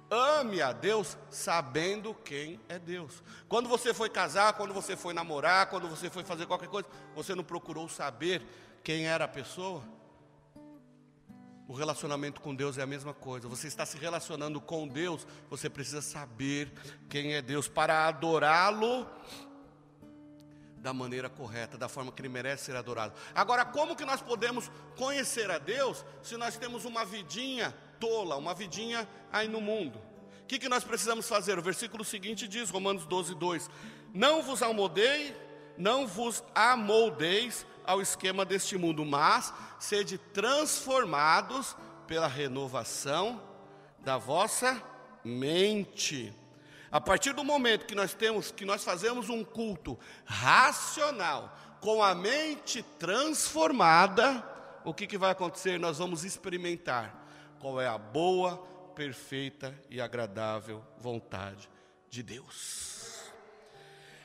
Ame 0.10 0.60
a 0.60 0.72
Deus 0.72 1.18
sabendo 1.30 2.16
quem 2.16 2.60
é 2.68 2.80
Deus. 2.80 3.22
Quando 3.48 3.70
você 3.70 3.94
foi 3.94 4.10
casar, 4.10 4.54
quando 4.54 4.74
você 4.74 4.96
foi 4.96 5.14
namorar, 5.14 5.70
quando 5.70 5.88
você 5.88 6.10
foi 6.10 6.24
fazer 6.24 6.48
qualquer 6.48 6.68
coisa, 6.68 6.88
você 7.16 7.36
não 7.36 7.44
procurou 7.44 7.88
saber 7.88 8.44
quem 8.84 9.06
era 9.06 9.26
a 9.26 9.28
pessoa? 9.28 9.84
O 11.68 11.74
relacionamento 11.74 12.42
com 12.42 12.56
Deus 12.56 12.80
é 12.80 12.82
a 12.82 12.88
mesma 12.88 13.14
coisa. 13.14 13.48
Você 13.48 13.68
está 13.68 13.86
se 13.86 14.00
relacionando 14.00 14.60
com 14.60 14.88
Deus, 14.88 15.28
você 15.48 15.70
precisa 15.70 16.02
saber 16.02 16.72
quem 17.08 17.36
é 17.36 17.42
Deus 17.44 17.68
para 17.68 18.08
adorá-lo 18.08 19.08
da 20.82 20.94
maneira 20.94 21.30
correta, 21.30 21.78
da 21.78 21.90
forma 21.90 22.12
que 22.12 22.22
ele 22.22 22.30
merece 22.30 22.66
ser 22.66 22.76
adorado. 22.76 23.14
Agora, 23.36 23.66
como 23.66 23.96
que 23.96 24.06
nós 24.06 24.22
podemos 24.22 24.72
conhecer 24.96 25.52
a 25.52 25.58
Deus 25.58 26.06
se 26.24 26.38
nós 26.38 26.58
temos 26.58 26.86
uma 26.86 27.06
vidinha 27.06 27.76
tola, 28.00 28.38
uma 28.38 28.54
vidinha 28.54 29.08
aí 29.32 29.48
no 29.48 29.62
mundo. 29.62 30.00
O 30.42 30.46
que, 30.48 30.58
que 30.58 30.70
nós 30.70 30.84
precisamos 30.84 31.28
fazer? 31.28 31.60
O 31.60 31.62
versículo 31.62 32.04
seguinte 32.04 32.48
diz, 32.48 32.70
Romanos 32.70 33.06
12, 33.06 33.36
2: 33.36 33.70
Não 34.14 34.42
vos 34.42 34.64
amoldei, 34.64 35.36
não 35.78 36.08
vos 36.08 36.44
amoldeis 36.56 37.66
ao 37.86 38.02
esquema 38.02 38.46
deste 38.46 38.78
mundo, 38.78 39.06
mas 39.06 39.54
sede 39.80 40.18
transformados 40.18 41.76
pela 42.08 42.28
renovação 42.28 43.42
da 44.00 44.18
vossa 44.18 44.82
mente. 45.24 46.34
A 46.92 47.00
partir 47.00 47.34
do 47.34 47.44
momento 47.44 47.86
que 47.86 47.96
nós 47.96 48.14
temos, 48.14 48.52
que 48.52 48.66
nós 48.66 48.84
fazemos 48.84 49.30
um 49.30 49.44
culto 49.44 49.98
racional, 50.26 51.56
com 51.80 52.04
a 52.04 52.14
mente 52.14 52.84
transformada, 52.98 54.44
o 54.84 54.94
que, 54.94 55.08
que 55.08 55.18
vai 55.18 55.32
acontecer? 55.32 55.80
Nós 55.80 55.98
vamos 55.98 56.24
experimentar 56.24 57.16
qual 57.60 57.80
é 57.80 57.88
a 57.88 57.98
boa, 57.98 58.58
perfeita 58.96 59.74
e 59.90 60.02
agradável 60.02 60.84
vontade 60.98 61.70
de 62.10 62.24
Deus. 62.24 63.32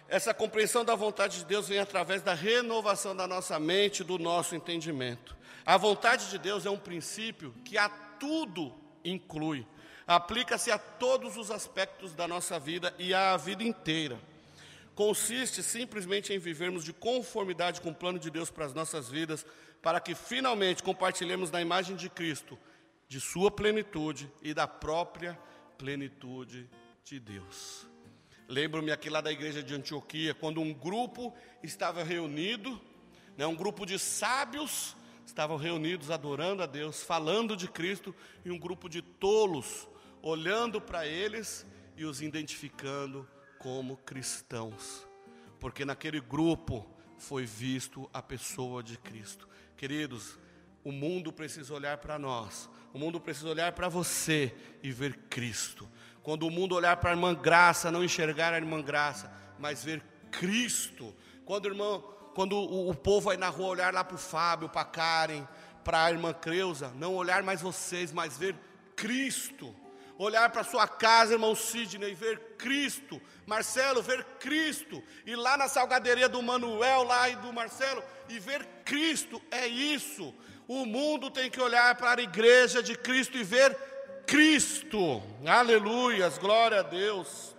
Essa 0.09 0.35
compreensão 0.35 0.85
da 0.85 0.95
vontade 0.95 1.39
de 1.39 1.45
Deus 1.45 1.69
vem 1.69 1.79
através 1.79 2.23
da 2.23 2.35
renovação 2.35 3.15
da 3.17 3.27
nossa 3.27 3.59
mente, 3.59 4.05
do 4.05 4.19
nosso 4.19 4.55
entendimento. 4.55 5.37
A 5.65 5.77
vontade 5.77 6.31
de 6.31 6.39
Deus 6.39 6.67
é 6.67 6.71
um 6.71 6.79
princípio 6.79 7.55
que 7.65 7.79
a 7.79 7.89
tudo 7.89 8.75
inclui, 9.05 9.67
aplica-se 10.07 10.71
a 10.71 10.79
todos 10.79 11.37
os 11.37 11.51
aspectos 11.51 12.15
da 12.15 12.29
nossa 12.29 12.59
vida 12.59 12.95
e 12.99 13.15
à 13.15 13.37
vida 13.37 13.63
inteira. 13.63 14.19
Consiste 14.95 15.63
simplesmente 15.63 16.33
em 16.33 16.39
vivermos 16.39 16.85
de 16.85 16.93
conformidade 16.93 17.81
com 17.81 17.91
o 17.91 17.95
plano 17.95 18.19
de 18.19 18.31
Deus 18.31 18.51
para 18.51 18.65
as 18.65 18.75
nossas 18.75 19.09
vidas, 19.09 19.45
para 19.83 20.01
que 20.01 20.15
finalmente 20.15 20.83
compartilhemos 20.83 21.51
na 21.51 21.61
imagem 21.61 21.97
de 21.97 22.09
Cristo 22.09 22.59
de 23.09 23.21
sua 23.21 23.51
plenitude 23.51 24.31
e 24.43 24.55
da 24.55 24.67
própria 24.67 25.39
plenitude 25.77 26.69
de 27.05 27.21
Deus. 27.21 27.87
Lembro-me 28.49 28.93
aqui 28.93 29.11
lá 29.11 29.21
da 29.21 29.33
igreja 29.33 29.63
de 29.63 29.75
Antioquia, 29.75 30.35
quando 30.35 30.61
um 30.61 30.73
grupo 30.73 31.35
estava 31.63 32.03
reunido, 32.03 32.81
né, 33.37 33.47
um 33.47 33.55
grupo 33.55 33.85
de 33.85 33.99
sábios 33.99 34.97
estavam 35.27 35.57
reunidos 35.57 36.11
adorando 36.11 36.63
a 36.63 36.67
Deus, 36.67 37.03
falando 37.03 37.57
de 37.57 37.67
Cristo, 37.67 38.15
e 38.45 38.51
um 38.51 38.59
grupo 38.59 38.89
de 38.89 39.03
tolos 39.03 39.89
olhando 40.25 40.81
para 40.81 41.07
eles 41.07 41.67
e 41.95 42.07
os 42.07 42.23
identificando 42.23 43.29
como 43.59 43.99
cristãos, 43.99 45.07
porque 45.61 45.85
naquele 45.85 46.19
grupo 46.19 46.89
foi 47.19 47.45
visto 47.45 48.09
a 48.11 48.23
pessoa 48.23 48.83
de 48.83 48.97
Cristo. 48.97 49.47
Queridos, 49.77 50.39
o 50.83 50.91
mundo 50.91 51.31
precisa 51.31 51.73
olhar 51.73 51.99
para 51.99 52.19
nós 52.19 52.69
O 52.93 52.99
mundo 52.99 53.19
precisa 53.19 53.49
olhar 53.49 53.73
para 53.73 53.89
você 53.89 54.55
e 54.83 54.93
ver 54.93 55.15
Cristo. 55.29 55.89
Quando 56.23 56.47
o 56.47 56.51
mundo 56.51 56.77
olhar 56.77 56.97
para 56.99 57.11
a 57.11 57.13
irmã 57.13 57.35
Graça, 57.35 57.91
não 57.91 58.05
enxergar 58.05 58.53
a 58.55 58.57
irmã 58.57 58.81
Graça, 58.81 59.31
mas 59.59 59.83
ver 59.83 60.01
Cristo. 60.31 61.15
Quando, 61.45 61.67
irmão, 61.67 62.01
quando 62.35 62.57
o, 62.57 62.89
o 62.89 62.95
povo 62.95 63.31
aí 63.31 63.37
na 63.37 63.49
rua 63.49 63.69
olhar 63.69 63.93
lá 63.93 64.05
para 64.05 64.15
o 64.15 64.19
Fábio, 64.19 64.69
para 64.69 64.85
Karen, 64.85 65.45
para 65.83 66.05
a 66.05 66.11
irmã 66.11 66.33
Creuza, 66.33 66.93
não 66.95 67.15
olhar 67.17 67.43
mais 67.43 67.61
vocês, 67.61 68.13
mas 68.13 68.39
ver 68.39 68.55
Cristo. 68.95 69.75
Olhar 70.17 70.49
para 70.51 70.63
sua 70.63 70.87
casa, 70.87 71.33
irmão 71.33 71.55
Sidney, 71.55 72.13
e 72.13 72.15
ver 72.15 72.39
Cristo. 72.57 73.21
Marcelo, 73.47 74.03
ver 74.03 74.25
Cristo. 74.39 75.03
E 75.27 75.35
lá 75.35 75.57
na 75.57 75.69
salgaderia 75.69 76.29
do 76.29 76.43
Manuel, 76.43 77.03
lá 77.03 77.29
e 77.29 77.37
do 77.37 77.53
Marcelo, 77.53 78.03
e 78.29 78.39
ver 78.39 78.65
Cristo. 78.85 79.43
É 79.51 79.67
isso. 79.67 80.35
O 80.69 80.87
mundo 80.87 81.31
tem 81.31 81.51
que 81.51 81.61
olhar 81.61 81.95
para 81.97 82.21
a 82.21 82.25
igreja 82.25 82.83
de 82.83 82.97
Cristo 82.97 83.37
e 83.37 83.43
ver 83.43 83.77
Cristo. 84.27 85.23
Aleluias, 85.47 86.39
glória 86.39 86.81
a 86.81 86.83
Deus. 86.83 87.55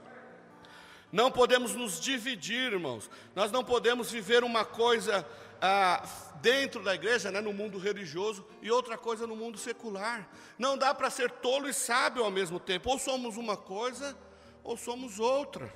Não 1.11 1.31
podemos 1.31 1.73
nos 1.73 1.99
dividir, 1.99 2.73
irmãos. 2.73 3.09
Nós 3.35 3.51
não 3.51 3.63
podemos 3.63 4.11
viver 4.11 4.43
uma 4.43 4.65
coisa 4.65 5.25
ah, 5.61 6.03
dentro 6.41 6.83
da 6.83 6.93
igreja, 6.93 7.31
né, 7.31 7.41
no 7.41 7.53
mundo 7.53 7.77
religioso, 7.77 8.45
e 8.61 8.71
outra 8.71 8.97
coisa 8.97 9.25
no 9.25 9.35
mundo 9.35 9.57
secular. 9.57 10.29
Não 10.57 10.77
dá 10.77 10.93
para 10.93 11.09
ser 11.09 11.31
tolo 11.31 11.67
e 11.67 11.73
sábio 11.73 12.23
ao 12.23 12.31
mesmo 12.31 12.59
tempo. 12.59 12.89
Ou 12.89 12.99
somos 12.99 13.37
uma 13.37 13.57
coisa, 13.57 14.17
ou 14.63 14.77
somos 14.77 15.19
outra. 15.19 15.73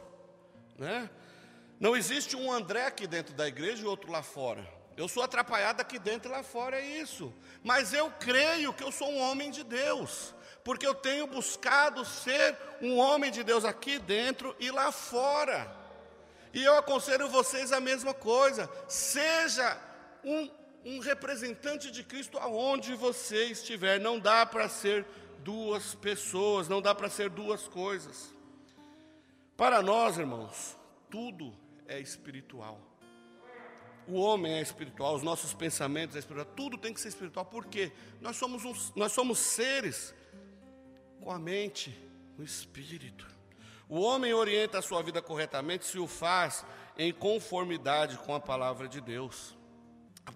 Né? 0.77 1.09
Não 1.79 1.95
existe 1.95 2.35
um 2.35 2.51
André 2.51 2.85
aqui 2.85 3.07
dentro 3.07 3.33
da 3.33 3.47
igreja 3.47 3.83
e 3.83 3.87
outro 3.87 4.11
lá 4.11 4.21
fora. 4.21 4.67
Eu 4.97 5.07
sou 5.07 5.23
atrapalhado 5.23 5.81
aqui 5.81 5.97
dentro 5.97 6.29
e 6.29 6.33
lá 6.33 6.43
fora, 6.43 6.77
é 6.77 6.85
isso. 6.85 7.33
Mas 7.63 7.93
eu 7.93 8.11
creio 8.19 8.73
que 8.73 8.83
eu 8.83 8.91
sou 8.91 9.09
um 9.09 9.19
homem 9.19 9.49
de 9.49 9.63
Deus 9.63 10.35
porque 10.63 10.85
eu 10.85 10.93
tenho 10.93 11.25
buscado 11.25 12.05
ser 12.05 12.55
um 12.81 12.97
homem 12.97 13.31
de 13.31 13.43
Deus 13.43 13.65
aqui 13.65 13.97
dentro 13.97 14.55
e 14.59 14.69
lá 14.69 14.91
fora. 14.91 15.78
E 16.53 16.63
eu 16.63 16.77
aconselho 16.77 17.29
vocês 17.29 17.71
a 17.71 17.79
mesma 17.79 18.13
coisa, 18.13 18.69
seja 18.87 19.79
um, 20.23 20.49
um 20.83 20.99
representante 20.99 21.91
de 21.91 22.03
Cristo 22.03 22.37
aonde 22.37 22.93
você 22.95 23.45
estiver, 23.45 23.99
não 23.99 24.19
dá 24.19 24.45
para 24.45 24.67
ser 24.67 25.05
duas 25.39 25.95
pessoas, 25.95 26.67
não 26.67 26.81
dá 26.81 26.95
para 26.95 27.09
ser 27.09 27.29
duas 27.29 27.67
coisas. 27.67 28.33
Para 29.55 29.81
nós, 29.81 30.17
irmãos, 30.17 30.77
tudo 31.09 31.53
é 31.87 31.99
espiritual. 31.99 32.79
O 34.07 34.19
homem 34.19 34.53
é 34.53 34.61
espiritual, 34.61 35.15
os 35.15 35.21
nossos 35.21 35.53
pensamentos 35.53 36.15
é 36.15 36.19
espiritual, 36.19 36.55
tudo 36.55 36.77
tem 36.79 36.93
que 36.93 36.99
ser 36.99 37.09
espiritual, 37.09 37.45
porque 37.45 37.91
nós 38.19 38.37
somos, 38.37 38.65
uns, 38.65 38.91
nós 38.95 39.11
somos 39.11 39.37
seres 39.37 40.15
com 41.21 41.31
a 41.31 41.37
mente, 41.37 41.95
o 42.37 42.41
espírito. 42.41 43.38
O 43.89 44.01
homem 44.01 44.35
orienta 44.35 44.77
a 44.77 44.83
sua 44.83 45.01
vida 45.01 45.19
corretamente 45.19 45.83
se 45.83 45.97
o 45.97 46.05
faz 46.05 46.63
em 46.95 47.11
conformidade 47.11 48.17
com 48.19 48.35
a 48.35 48.39
palavra 48.39 48.87
de 48.87 49.01
Deus. 49.01 49.57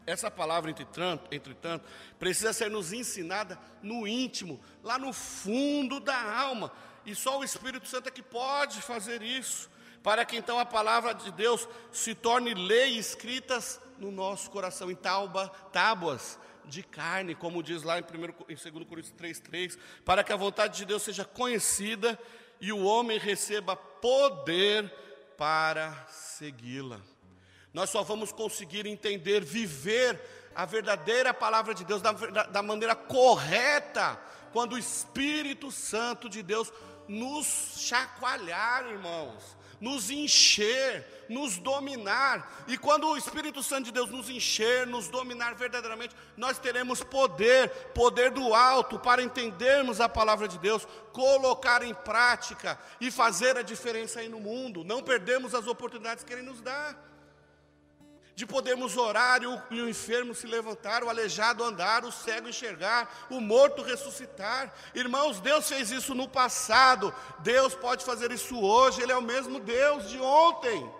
Essa 0.07 0.31
palavra, 0.31 0.71
entretanto, 0.71 1.27
entretanto, 1.31 1.85
precisa 2.17 2.51
ser 2.51 2.71
nos 2.71 2.91
ensinada 2.91 3.59
no 3.79 4.07
íntimo, 4.07 4.59
lá 4.81 4.97
no 4.97 5.13
fundo 5.13 5.99
da 5.99 6.19
alma. 6.39 6.71
E 7.05 7.13
só 7.13 7.39
o 7.39 7.43
Espírito 7.43 7.87
Santo 7.87 8.07
é 8.07 8.11
que 8.11 8.23
pode 8.23 8.81
fazer 8.81 9.21
isso, 9.21 9.69
para 10.01 10.25
que 10.25 10.35
então 10.35 10.57
a 10.57 10.65
palavra 10.65 11.13
de 11.13 11.31
Deus 11.31 11.69
se 11.91 12.15
torne 12.15 12.55
lei 12.55 12.97
escritas 12.97 13.79
no 13.99 14.11
nosso 14.11 14.49
coração, 14.49 14.89
em 14.89 14.95
tábuas 14.95 16.39
de 16.65 16.81
carne, 16.81 17.35
como 17.35 17.61
diz 17.61 17.83
lá 17.83 17.99
em, 17.99 18.01
1, 18.01 18.05
em 18.49 18.55
2 18.55 18.87
Coríntios 18.87 19.13
3,3, 19.13 19.77
para 20.03 20.23
que 20.23 20.33
a 20.33 20.37
vontade 20.37 20.77
de 20.77 20.85
Deus 20.85 21.03
seja 21.03 21.23
conhecida 21.23 22.17
e 22.63 22.71
o 22.71 22.85
homem 22.85 23.19
receba 23.19 23.75
poder 23.75 24.89
para 25.37 26.07
segui-la. 26.07 27.01
Nós 27.73 27.89
só 27.89 28.03
vamos 28.03 28.31
conseguir 28.31 28.85
entender, 28.85 29.43
viver 29.43 30.17
a 30.55 30.63
verdadeira 30.65 31.33
palavra 31.33 31.73
de 31.73 31.83
Deus 31.83 32.01
da, 32.01 32.13
da 32.13 32.63
maneira 32.63 32.95
correta, 32.95 34.17
quando 34.53 34.73
o 34.73 34.77
Espírito 34.77 35.71
Santo 35.71 36.29
de 36.29 36.41
Deus 36.41 36.71
nos 37.05 37.73
chacoalhar, 37.79 38.85
irmãos, 38.85 39.57
nos 39.83 40.09
encher, 40.09 41.25
nos 41.27 41.57
dominar. 41.57 42.63
E 42.69 42.77
quando 42.77 43.05
o 43.05 43.17
Espírito 43.17 43.61
Santo 43.61 43.85
de 43.87 43.91
Deus 43.91 44.09
nos 44.09 44.29
encher, 44.29 44.87
nos 44.87 45.09
dominar 45.09 45.55
verdadeiramente, 45.55 46.15
nós 46.37 46.57
teremos 46.57 47.03
poder, 47.03 47.69
poder 47.93 48.31
do 48.31 48.53
alto, 48.53 48.97
para 48.97 49.21
entendermos 49.21 49.99
a 49.99 50.07
palavra 50.07 50.47
de 50.47 50.57
Deus, 50.57 50.87
colocar 51.11 51.83
em 51.83 51.93
prática 51.93 52.79
e 53.01 53.11
fazer 53.11 53.57
a 53.57 53.61
diferença 53.61 54.21
aí 54.21 54.29
no 54.29 54.39
mundo. 54.39 54.85
Não 54.85 55.03
perdemos 55.03 55.53
as 55.53 55.67
oportunidades 55.67 56.23
que 56.23 56.31
Ele 56.31 56.43
nos 56.43 56.61
dá 56.61 56.95
de 58.43 58.45
podermos 58.45 58.97
orar 58.97 59.41
e 59.41 59.47
o, 59.81 59.89
enfermo 59.89 60.35
se 60.35 60.45
levantar, 60.45 61.01
o 61.01 61.09
aleijado 61.09 61.63
andar, 61.63 62.03
o 62.03 62.11
cego 62.11 62.49
enxergar, 62.49 63.27
o 63.29 63.39
morto 63.39 63.81
ressuscitar. 63.81 64.73
Irmãos, 64.93 65.39
Deus 65.39 65.69
fez 65.69 65.91
isso 65.91 66.13
no 66.13 66.27
passado, 66.27 67.15
Deus 67.39 67.73
pode 67.73 68.03
fazer 68.03 68.33
isso 68.33 68.59
hoje, 68.59 69.01
Ele 69.01 69.13
é 69.13 69.17
o 69.17 69.21
mesmo 69.21 69.61
Deus 69.61 70.09
de 70.09 70.19
ontem, 70.19 70.91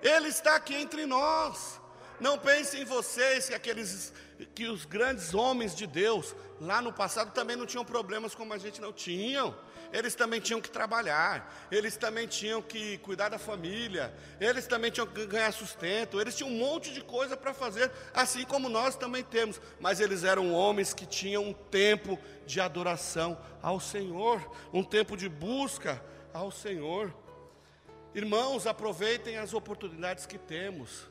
Ele 0.00 0.28
está 0.28 0.54
aqui 0.54 0.76
entre 0.76 1.06
nós. 1.06 1.79
Não 2.20 2.38
pensem 2.38 2.82
em 2.82 2.84
vocês 2.84 3.48
que 3.48 3.54
aqueles 3.54 4.12
que 4.54 4.66
os 4.66 4.84
grandes 4.84 5.34
homens 5.34 5.74
de 5.74 5.86
Deus 5.86 6.34
lá 6.60 6.80
no 6.80 6.92
passado 6.92 7.32
também 7.32 7.56
não 7.56 7.66
tinham 7.66 7.84
problemas 7.84 8.34
como 8.34 8.52
a 8.52 8.58
gente 8.58 8.80
não 8.80 8.92
tinham 8.92 9.54
eles 9.92 10.14
também 10.14 10.40
tinham 10.40 10.60
que 10.60 10.70
trabalhar, 10.70 11.52
eles 11.70 11.96
também 11.96 12.26
tinham 12.26 12.62
que 12.62 12.98
cuidar 12.98 13.28
da 13.28 13.38
família, 13.38 14.14
eles 14.40 14.66
também 14.66 14.90
tinham 14.90 15.06
que 15.06 15.26
ganhar 15.26 15.52
sustento, 15.52 16.20
eles 16.20 16.36
tinham 16.36 16.50
um 16.50 16.58
monte 16.58 16.92
de 16.92 17.00
coisa 17.00 17.36
para 17.36 17.52
fazer, 17.52 17.90
assim 18.14 18.44
como 18.44 18.68
nós 18.68 18.94
também 18.94 19.24
temos, 19.24 19.60
mas 19.80 20.00
eles 20.00 20.22
eram 20.22 20.52
homens 20.52 20.94
que 20.94 21.06
tinham 21.06 21.44
um 21.44 21.52
tempo 21.52 22.18
de 22.46 22.60
adoração 22.60 23.38
ao 23.60 23.80
Senhor, 23.80 24.40
um 24.72 24.84
tempo 24.84 25.16
de 25.16 25.28
busca 25.28 26.02
ao 26.32 26.50
Senhor. 26.50 27.12
Irmãos, 28.14 28.66
aproveitem 28.66 29.38
as 29.38 29.54
oportunidades 29.54 30.26
que 30.26 30.38
temos. 30.38 31.08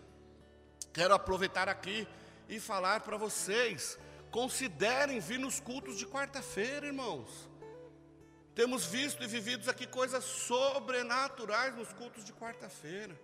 Quero 1.00 1.14
aproveitar 1.14 1.70
aqui 1.70 2.06
e 2.50 2.60
falar 2.60 3.00
para 3.00 3.16
vocês: 3.16 3.98
considerem 4.32 5.22
vir 5.22 5.40
nos 5.40 5.58
cultos 5.58 5.98
de 5.98 6.06
quarta-feira, 6.06 6.88
irmãos. 6.88 7.50
Temos 8.54 8.86
visto 8.86 9.24
e 9.24 9.28
vivido 9.28 9.70
aqui 9.72 9.88
coisas 9.88 10.26
sobrenaturais 10.26 11.74
nos 11.74 11.94
cultos 11.94 12.26
de 12.26 12.34
quarta-feira. 12.34 13.18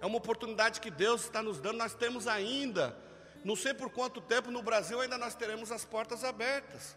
É 0.00 0.04
uma 0.04 0.16
oportunidade 0.16 0.80
que 0.80 0.90
Deus 0.90 1.22
está 1.22 1.40
nos 1.40 1.60
dando. 1.60 1.78
Nós 1.78 1.94
temos 1.94 2.26
ainda, 2.26 2.98
não 3.44 3.54
sei 3.54 3.72
por 3.72 3.88
quanto 3.88 4.20
tempo 4.20 4.50
no 4.50 4.60
Brasil 4.60 5.00
ainda 5.00 5.16
nós 5.16 5.36
teremos 5.36 5.70
as 5.70 5.84
portas 5.84 6.24
abertas. 6.24 6.96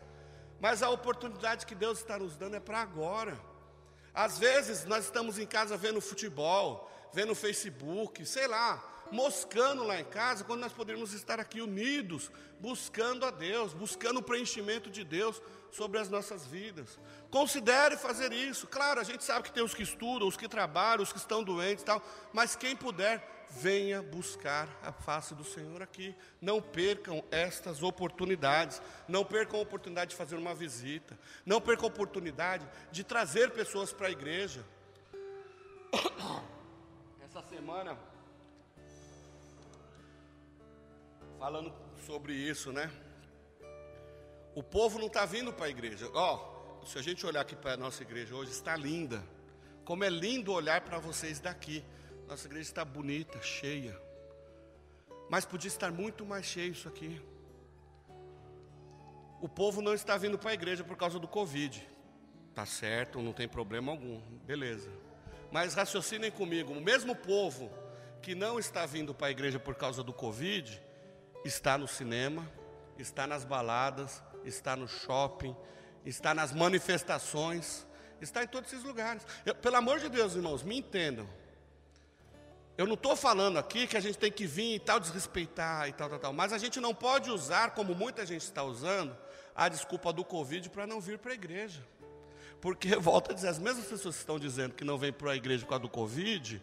Mas 0.60 0.82
a 0.82 0.90
oportunidade 0.90 1.68
que 1.68 1.76
Deus 1.76 2.00
está 2.00 2.18
nos 2.18 2.36
dando 2.36 2.56
é 2.56 2.60
para 2.60 2.80
agora. 2.80 3.40
Às 4.12 4.40
vezes 4.40 4.86
nós 4.86 5.06
estamos 5.06 5.38
em 5.38 5.46
casa 5.46 5.78
vendo 5.78 6.02
futebol, 6.02 6.90
vendo 7.14 7.36
Facebook, 7.36 8.26
sei 8.26 8.48
lá, 8.48 8.84
moscando 9.12 9.84
lá 9.84 10.00
em 10.00 10.06
casa, 10.06 10.44
quando 10.44 10.62
nós 10.62 10.74
poderíamos 10.74 11.14
estar 11.14 11.40
aqui 11.40 11.62
unidos, 11.62 12.32
buscando 12.60 13.26
a 13.26 13.32
Deus, 13.32 13.74
buscando 13.74 14.20
o 14.20 14.24
preenchimento 14.24 14.90
de 14.90 15.04
Deus 15.04 15.42
sobre 15.72 16.00
as 16.00 16.10
nossas 16.10 16.46
vidas. 16.46 17.00
Considere 17.30 17.98
fazer 17.98 18.34
isso. 18.34 18.68
Claro, 18.68 19.00
a 19.00 19.04
gente 19.04 19.24
sabe 19.24 19.44
que 19.44 19.54
tem 19.54 19.64
os 19.64 19.74
que 19.74 19.84
estudam, 19.84 20.28
os 20.28 20.38
que 20.38 20.48
trabalham, 20.48 21.04
os 21.04 21.12
que 21.12 21.20
estão 21.20 21.44
doentes 21.44 21.84
e 21.84 21.86
tal, 21.86 22.02
mas 22.34 22.56
quem 22.56 22.76
puder, 22.76 23.40
venha 23.50 24.02
buscar 24.02 24.70
a 24.84 24.92
face 24.92 25.34
do 25.34 25.44
Senhor 25.44 25.82
aqui. 25.82 26.16
Não 26.42 26.62
percam 26.62 27.24
estas 27.32 27.82
oportunidades. 27.82 28.82
Não 29.08 29.26
percam 29.26 29.60
a 29.60 29.64
oportunidade 29.64 30.12
de 30.12 30.16
fazer 30.16 30.36
uma 30.36 30.54
visita. 30.54 31.18
Não 31.46 31.60
percam 31.60 31.86
a 31.86 31.90
oportunidade 31.90 32.68
de 32.92 33.04
trazer 33.04 33.52
pessoas 33.52 33.92
para 33.92 34.08
a 34.08 34.12
igreja. 34.12 34.64
Essa 37.26 37.42
semana, 37.44 37.98
falando 41.40 41.74
sobre 42.06 42.34
isso, 42.34 42.74
né? 42.74 42.92
O 44.54 44.62
povo 44.62 45.00
não 45.00 45.08
está 45.08 45.26
vindo 45.26 45.54
para 45.54 45.68
a 45.68 45.70
igreja. 45.70 46.10
Ó, 46.14 46.82
oh, 46.82 46.86
se 46.86 47.00
a 47.00 47.02
gente 47.02 47.26
olhar 47.26 47.42
aqui 47.42 47.56
para 47.56 47.74
a 47.74 47.78
nossa 47.78 48.04
igreja 48.04 48.36
hoje, 48.36 48.52
está 48.52 48.76
linda. 48.76 49.24
Como 49.86 50.04
é 50.04 50.10
lindo 50.10 50.52
olhar 50.52 50.82
para 50.82 51.00
vocês 51.00 51.40
daqui. 51.40 51.82
Nossa 52.28 52.46
igreja 52.46 52.70
está 52.70 52.84
bonita, 52.84 53.42
cheia. 53.42 53.98
Mas 55.30 55.46
podia 55.46 55.70
estar 55.70 55.92
muito 55.92 56.26
mais 56.26 56.46
cheio 56.46 56.74
isso 56.74 56.90
aqui. 56.90 57.22
O 59.42 59.48
povo 59.48 59.82
não 59.82 59.94
está 59.94 60.18
vindo 60.18 60.38
para 60.38 60.52
a 60.52 60.54
igreja 60.54 60.84
por 60.84 60.98
causa 60.98 61.18
do 61.18 61.28
Covid. 61.28 61.88
Tá 62.54 62.66
certo, 62.66 63.22
não 63.22 63.32
tem 63.32 63.48
problema 63.48 63.94
algum. 63.94 64.20
Beleza. 64.46 64.92
Mas 65.50 65.74
raciocinem 65.74 66.32
comigo, 66.32 66.74
o 66.74 66.82
mesmo 66.82 67.16
povo 67.16 67.72
que 68.22 68.36
não 68.36 68.60
está 68.60 68.86
vindo 68.86 69.14
para 69.16 69.28
a 69.28 69.32
igreja 69.32 69.58
por 69.58 69.76
causa 69.76 70.04
do 70.04 70.12
Covid, 70.12 70.89
está 71.44 71.78
no 71.78 71.88
cinema, 71.88 72.50
está 72.98 73.26
nas 73.26 73.44
baladas, 73.44 74.22
está 74.44 74.76
no 74.76 74.88
shopping, 74.88 75.56
está 76.06 76.34
nas 76.34 76.54
manifestações, 76.54 77.86
está 78.22 78.44
em 78.44 78.48
todos 78.48 78.72
esses 78.72 78.84
lugares. 78.84 79.26
Eu, 79.46 79.56
pelo 79.56 79.76
amor 79.76 80.00
de 80.00 80.10
Deus, 80.10 80.36
irmãos, 80.36 80.64
me 80.64 80.78
entendam. 80.78 81.28
Eu 82.78 82.88
não 82.88 82.94
estou 82.94 83.16
falando 83.16 83.60
aqui 83.60 83.88
que 83.88 83.98
a 83.98 84.00
gente 84.00 84.18
tem 84.18 84.32
que 84.32 84.48
vir 84.48 84.76
e 84.76 84.80
tal, 84.80 85.00
desrespeitar 85.00 85.90
e 85.90 85.94
tal, 85.94 86.10
tal, 86.10 86.20
tal. 86.20 86.34
Mas 86.34 86.54
a 86.54 86.58
gente 86.58 86.80
não 86.80 86.96
pode 86.96 87.30
usar, 87.30 87.72
como 87.72 87.94
muita 87.94 88.26
gente 88.26 88.44
está 88.44 88.64
usando, 88.64 89.16
a 89.54 89.68
desculpa 89.68 90.14
do 90.14 90.24
Covid 90.24 90.70
para 90.70 90.88
não 90.88 91.02
vir 91.02 91.20
para 91.20 91.32
a 91.32 91.36
igreja. 91.36 91.86
Porque, 92.62 92.96
volto 92.98 93.32
a 93.32 93.34
dizer, 93.34 93.50
as 93.50 93.60
mesmas 93.60 93.86
pessoas 93.86 94.16
que 94.16 94.22
estão 94.22 94.40
dizendo 94.40 94.76
que 94.76 94.86
não 94.86 94.98
vêm 94.98 95.12
para 95.12 95.32
a 95.32 95.36
igreja 95.36 95.64
por 95.64 95.72
causa 95.72 95.82
do 95.82 95.90
Covid, 95.90 96.62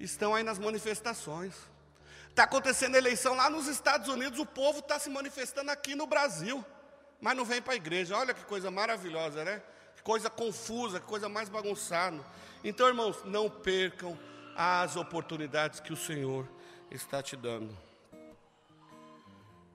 estão 0.00 0.34
aí 0.34 0.42
nas 0.42 0.58
manifestações. 0.58 1.54
Está 2.34 2.42
acontecendo 2.42 2.96
eleição 2.96 3.36
lá 3.36 3.48
nos 3.48 3.68
Estados 3.68 4.08
Unidos, 4.08 4.40
o 4.40 4.44
povo 4.44 4.80
está 4.80 4.98
se 4.98 5.08
manifestando 5.08 5.70
aqui 5.70 5.94
no 5.94 6.04
Brasil, 6.04 6.64
mas 7.20 7.36
não 7.36 7.44
vem 7.44 7.62
para 7.62 7.74
a 7.74 7.76
igreja. 7.76 8.16
Olha 8.16 8.34
que 8.34 8.44
coisa 8.44 8.72
maravilhosa, 8.72 9.44
né? 9.44 9.62
Que 9.94 10.02
coisa 10.02 10.28
confusa, 10.28 10.98
que 10.98 11.06
coisa 11.06 11.28
mais 11.28 11.48
bagunçada. 11.48 12.18
Então, 12.64 12.88
irmãos, 12.88 13.18
não 13.24 13.48
percam 13.48 14.18
as 14.56 14.96
oportunidades 14.96 15.78
que 15.78 15.92
o 15.92 15.96
Senhor 15.96 16.48
está 16.90 17.22
te 17.22 17.36
dando. 17.36 17.72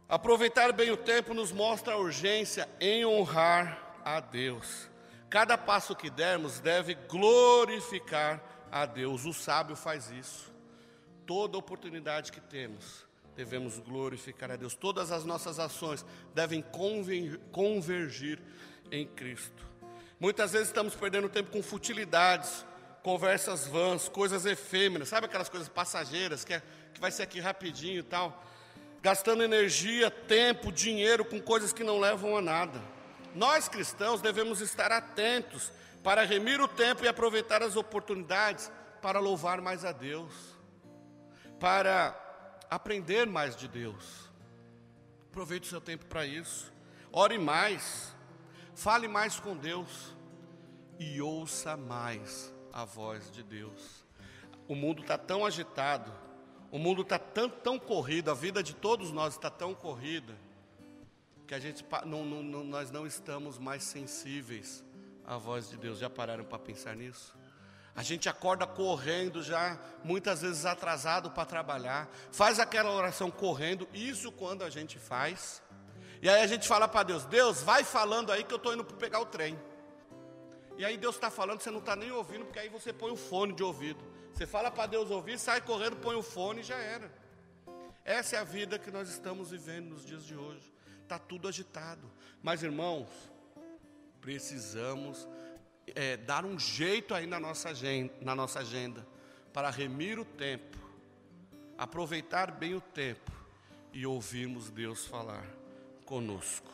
Aproveitar 0.10 0.74
bem 0.74 0.92
o 0.92 0.98
tempo 0.98 1.34
nos 1.34 1.54
mostra 1.54 1.94
a 1.94 1.98
urgência 1.98 2.68
em 2.82 3.06
honrar 3.06 4.02
a 4.04 4.20
Deus. 4.20 4.90
Cada 5.30 5.58
passo 5.58 5.96
que 5.96 6.10
dermos 6.10 6.60
deve 6.60 6.94
glorificar 6.94 8.42
a 8.70 8.86
Deus. 8.86 9.24
O 9.24 9.32
sábio 9.32 9.78
faz 9.78 10.12
isso. 10.12 10.59
Toda 11.30 11.60
oportunidade 11.60 12.32
que 12.32 12.42
temos, 12.42 13.06
devemos 13.36 13.78
glorificar 13.78 14.50
a 14.50 14.56
Deus. 14.56 14.74
Todas 14.74 15.12
as 15.12 15.26
nossas 15.26 15.60
ações 15.60 16.04
devem 16.34 16.66
convergir 17.52 18.40
em 18.92 19.06
Cristo. 19.06 19.64
Muitas 20.20 20.54
vezes 20.54 20.70
estamos 20.70 20.96
perdendo 20.96 21.30
tempo 21.30 21.52
com 21.52 21.62
futilidades, 21.62 22.66
conversas 23.04 23.68
vãs, 23.68 24.10
coisas 24.10 24.44
efêmeras, 24.48 25.10
sabe 25.10 25.28
aquelas 25.28 25.50
coisas 25.50 25.70
passageiras 25.70 26.44
que, 26.44 26.56
é, 26.56 26.64
que 26.96 27.00
vai 27.00 27.12
ser 27.12 27.22
aqui 27.22 27.40
rapidinho 27.40 28.00
e 28.00 28.04
tal, 28.04 28.44
gastando 29.00 29.44
energia, 29.44 30.10
tempo, 30.10 30.72
dinheiro 30.72 31.24
com 31.24 31.40
coisas 31.40 31.72
que 31.72 31.84
não 31.84 32.00
levam 32.00 32.38
a 32.38 32.42
nada. 32.42 32.82
Nós 33.36 33.70
cristãos 33.70 34.20
devemos 34.20 34.62
estar 34.62 34.92
atentos 34.92 35.72
para 36.04 36.24
remir 36.24 36.60
o 36.60 36.68
tempo 36.68 37.06
e 37.06 37.08
aproveitar 37.08 37.62
as 37.62 37.76
oportunidades 37.76 38.72
para 39.00 39.20
louvar 39.20 39.62
mais 39.62 39.86
a 39.86 39.92
Deus, 39.92 40.58
para 41.60 42.16
aprender 42.70 43.28
mais 43.28 43.56
de 43.56 43.68
Deus. 43.68 44.30
Aproveite 45.30 45.68
o 45.68 45.70
seu 45.70 45.82
tempo 45.82 46.06
para 46.06 46.26
isso. 46.26 46.72
Ore 47.12 47.38
mais, 47.38 48.16
fale 48.76 49.08
mais 49.08 49.40
com 49.40 49.56
Deus 49.56 50.16
e 51.00 51.22
ouça 51.22 51.76
mais 51.76 52.54
a 52.72 52.86
voz 52.86 53.32
de 53.32 53.44
Deus. 53.44 54.06
O 54.68 54.76
mundo 54.76 55.02
está 55.02 55.18
tão 55.18 55.46
agitado, 55.46 56.12
o 56.72 56.78
mundo 56.78 57.02
está 57.02 57.18
tão, 57.18 57.50
tão 57.50 57.80
corrido, 57.80 58.30
a 58.30 58.34
vida 58.34 58.62
de 58.62 58.76
todos 58.76 59.12
nós 59.12 59.34
está 59.34 59.50
tão 59.50 59.74
corrida, 59.74 60.36
que 61.48 61.56
a 61.56 61.60
gente, 61.60 61.84
não, 62.06 62.24
não, 62.24 62.64
nós 62.64 62.92
não 62.92 63.08
estamos 63.08 63.58
mais 63.58 63.84
sensíveis 63.84 64.84
à 65.26 65.36
voz 65.38 65.68
de 65.68 65.78
Deus. 65.78 65.98
Já 65.98 66.10
pararam 66.10 66.44
para 66.44 66.60
pensar 66.60 66.96
nisso? 66.96 67.36
A 68.00 68.02
gente 68.02 68.30
acorda 68.30 68.66
correndo 68.66 69.44
já, 69.44 69.78
muitas 70.06 70.42
vezes 70.42 70.66
atrasado 70.66 71.32
para 71.32 71.46
trabalhar, 71.46 72.10
faz 72.32 72.58
aquela 72.58 72.90
oração 72.92 73.30
correndo, 73.30 73.90
isso 73.94 74.32
quando 74.32 74.64
a 74.64 74.70
gente 74.70 74.98
faz. 74.98 75.62
E 76.22 76.30
aí 76.30 76.42
a 76.42 76.48
gente 76.48 76.66
fala 76.66 76.88
para 76.88 77.04
Deus: 77.04 77.26
Deus, 77.26 77.62
vai 77.62 77.84
falando 77.84 78.32
aí 78.32 78.46
que 78.46 78.54
eu 78.54 78.56
estou 78.56 78.74
indo 78.74 78.86
para 78.86 78.96
pegar 78.96 79.20
o 79.20 79.26
trem. 79.26 79.60
E 80.78 80.86
aí 80.86 80.96
Deus 80.96 81.16
está 81.16 81.30
falando, 81.30 81.60
você 81.60 81.70
não 81.70 81.80
está 81.80 81.94
nem 81.94 82.10
ouvindo, 82.10 82.46
porque 82.46 82.60
aí 82.60 82.70
você 82.70 82.94
põe 82.94 83.12
o 83.12 83.18
fone 83.18 83.52
de 83.52 83.64
ouvido. 83.64 84.02
Você 84.34 84.48
fala 84.48 84.72
para 84.72 84.86
Deus 84.86 85.12
ouvir, 85.12 85.38
sai 85.38 85.60
correndo, 85.60 85.98
põe 85.98 86.16
o 86.16 86.24
fone 86.24 86.62
e 86.62 86.64
já 86.64 86.78
era. 86.78 87.12
Essa 88.06 88.38
é 88.38 88.40
a 88.40 88.46
vida 88.46 88.80
que 88.80 88.92
nós 88.92 89.10
estamos 89.10 89.52
vivendo 89.52 89.90
nos 89.90 90.06
dias 90.06 90.24
de 90.24 90.38
hoje. 90.38 90.74
Está 91.04 91.20
tudo 91.20 91.50
agitado. 91.50 92.10
Mas, 92.42 92.64
irmãos, 92.64 93.10
precisamos 94.22 95.28
é, 95.96 96.18
dar 96.18 96.46
um 96.46 96.58
jeito 96.58 97.14
aí 97.14 97.26
na 97.26 97.40
nossa, 97.40 97.70
agenda, 97.70 98.14
na 98.22 98.36
nossa 98.36 98.60
agenda 98.60 99.06
para 99.54 99.70
remir 99.70 100.20
o 100.20 100.26
tempo, 100.26 100.78
aproveitar 101.78 102.52
bem 102.52 102.76
o 102.76 102.82
tempo 102.82 103.32
e 103.92 104.06
ouvirmos 104.06 104.70
Deus 104.70 105.06
falar 105.06 105.46
conosco. 106.06 106.72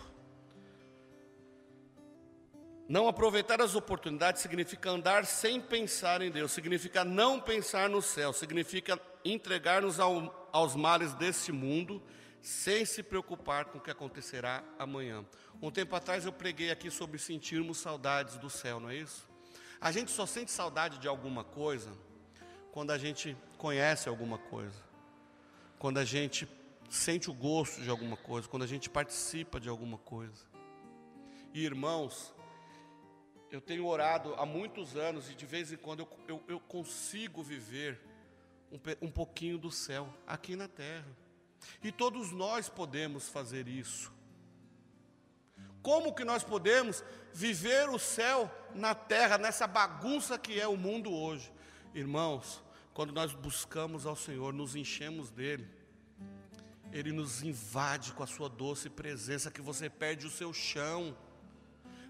Não 2.87 3.07
aproveitar 3.07 3.61
as 3.61 3.73
oportunidades 3.73 4.41
significa 4.41 4.91
andar 4.91 5.25
sem 5.25 5.59
pensar 5.59 6.21
em 6.21 6.29
Deus, 6.29 6.51
significa 6.51 7.03
não 7.03 7.39
pensar 7.39 7.89
no 7.89 8.01
céu, 8.01 8.31
significa 8.31 8.99
entregar-nos 9.23 9.99
ao, 9.99 10.49
aos 10.51 10.75
males 10.75 11.13
deste 11.13 11.51
mundo 11.51 12.01
sem 12.45 12.85
se 12.85 13.01
preocupar 13.01 13.65
com 13.65 13.79
o 13.79 13.81
que 13.81 13.89
acontecerá 13.89 14.63
amanhã. 14.77 15.25
Um 15.59 15.71
tempo 15.71 15.95
atrás 15.95 16.25
eu 16.25 16.31
preguei 16.31 16.69
aqui 16.69 16.91
sobre 16.91 17.17
sentirmos 17.17 17.79
saudades 17.79 18.37
do 18.37 18.51
céu, 18.51 18.79
não 18.79 18.89
é 18.89 18.95
isso? 18.95 19.27
A 19.81 19.91
gente 19.91 20.11
só 20.11 20.27
sente 20.27 20.51
saudade 20.51 20.99
de 20.99 21.07
alguma 21.07 21.43
coisa 21.43 21.91
quando 22.71 22.91
a 22.91 22.99
gente 22.99 23.35
conhece 23.57 24.07
alguma 24.07 24.37
coisa, 24.37 24.79
quando 25.79 25.97
a 25.97 26.05
gente 26.05 26.47
sente 26.87 27.31
o 27.31 27.33
gosto 27.33 27.81
de 27.81 27.89
alguma 27.89 28.15
coisa, 28.15 28.47
quando 28.47 28.61
a 28.61 28.67
gente 28.67 28.91
participa 28.91 29.59
de 29.59 29.67
alguma 29.67 29.97
coisa. 29.97 30.45
E 31.51 31.65
irmãos, 31.65 32.31
eu 33.49 33.59
tenho 33.59 33.87
orado 33.87 34.35
há 34.35 34.45
muitos 34.45 34.95
anos 34.95 35.31
e 35.31 35.33
de 35.33 35.47
vez 35.47 35.71
em 35.71 35.77
quando 35.77 36.01
eu, 36.01 36.09
eu, 36.27 36.43
eu 36.47 36.59
consigo 36.59 37.41
viver 37.41 37.99
um, 38.71 39.07
um 39.07 39.09
pouquinho 39.09 39.57
do 39.57 39.71
céu 39.71 40.07
aqui 40.27 40.55
na 40.55 40.67
terra. 40.67 41.24
E 41.83 41.91
todos 41.91 42.31
nós 42.31 42.69
podemos 42.69 43.29
fazer 43.29 43.67
isso. 43.67 44.11
Como 45.81 46.13
que 46.13 46.23
nós 46.23 46.43
podemos 46.43 47.03
viver 47.33 47.89
o 47.89 47.99
céu 47.99 48.51
na 48.73 48.95
terra, 48.95 49.37
nessa 49.37 49.67
bagunça 49.67 50.37
que 50.37 50.59
é 50.59 50.67
o 50.67 50.77
mundo 50.77 51.13
hoje? 51.13 51.51
Irmãos, 51.93 52.63
quando 52.93 53.13
nós 53.13 53.33
buscamos 53.33 54.05
ao 54.05 54.15
Senhor, 54.15 54.53
nos 54.53 54.75
enchemos 54.75 55.29
dele, 55.29 55.67
ele 56.91 57.11
nos 57.11 57.43
invade 57.43 58.13
com 58.13 58.23
a 58.23 58.27
sua 58.27 58.49
doce 58.49 58.89
presença, 58.89 59.51
que 59.51 59.61
você 59.61 59.89
perde 59.89 60.25
o 60.25 60.31
seu 60.31 60.53
chão 60.53 61.15